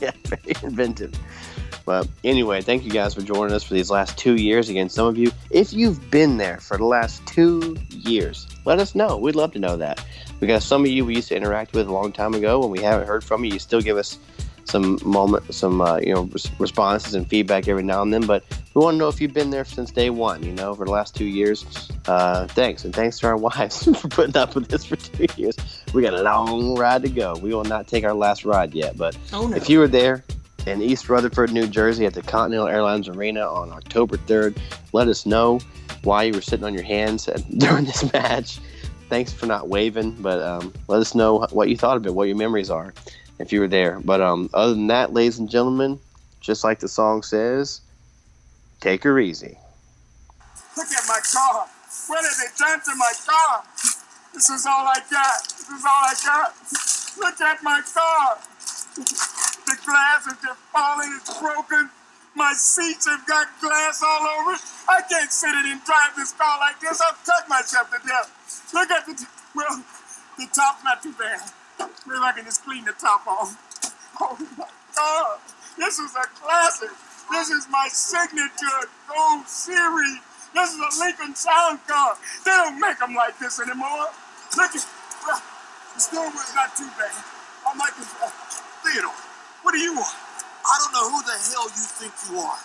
[0.00, 1.12] yeah, very inventive.
[1.84, 4.68] But anyway, thank you guys for joining us for these last two years.
[4.70, 8.94] Again, some of you, if you've been there for the last two years, let us
[8.94, 9.18] know.
[9.18, 10.04] We'd love to know that.
[10.40, 12.62] because some of you we used to interact with a long time ago.
[12.62, 14.18] and we haven't heard from you, you still give us
[14.66, 18.24] some moment, some uh, you know res- responses and feedback every now and then.
[18.26, 18.42] But
[18.72, 20.42] we want to know if you've been there since day one.
[20.42, 21.66] You know, for the last two years.
[22.08, 25.54] Uh, thanks, and thanks to our wives for putting up with this for two years.
[25.92, 27.34] We got a long ride to go.
[27.36, 29.54] We will not take our last ride yet, but Oh no.
[29.54, 30.24] if you were there
[30.66, 34.58] in East Rutherford, New Jersey at the Continental Airlines Arena on October 3rd,
[34.92, 35.60] let us know
[36.02, 37.26] why you were sitting on your hands
[37.58, 38.58] during this match.
[39.08, 42.28] Thanks for not waving, but um, let us know what you thought of it, what
[42.28, 42.94] your memories are,
[43.38, 44.00] if you were there.
[44.00, 46.00] But um, other than that, ladies and gentlemen,
[46.40, 47.80] just like the song says,
[48.80, 49.58] take her easy.
[50.76, 51.66] Look at my car.
[52.06, 53.64] What have they done to my car?
[54.32, 55.42] This is all I got.
[55.44, 56.54] This is all I got.
[57.18, 58.38] Look at my car.
[59.66, 61.10] The glass is just falling.
[61.20, 61.90] It's broken.
[62.34, 64.58] My seats have got glass all over.
[64.88, 67.00] I can't sit in and drive this car like this.
[67.00, 68.28] I've cut myself to death.
[68.74, 69.82] Look at the, well,
[70.36, 71.40] the top's not too bad.
[72.06, 73.56] Maybe I can just clean the top off.
[74.20, 74.66] Oh my
[74.96, 75.38] God.
[75.78, 76.90] This is a classic.
[77.30, 80.18] This is my signature Gold Series.
[80.54, 82.16] This is a Lincoln Sound car.
[82.44, 84.10] They don't make them like this anymore.
[84.56, 84.86] Look at,
[85.26, 85.42] well,
[85.98, 87.14] the wheel's not too bad.
[87.66, 88.30] I might just, uh,
[88.84, 89.23] Theodore,
[89.64, 90.14] what do you want?
[90.62, 92.60] I don't know who the hell you think you are,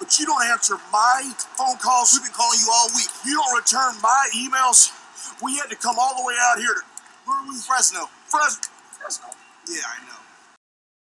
[0.00, 2.12] but you don't answer my phone calls.
[2.16, 3.12] We've been calling you all week.
[3.24, 4.90] You don't return my emails.
[5.44, 6.82] We had to come all the way out here to
[7.28, 7.56] where are we?
[7.60, 8.08] Fresno.
[8.26, 8.72] Fresno.
[8.98, 9.28] Fresno.
[9.68, 10.07] Yeah, I know.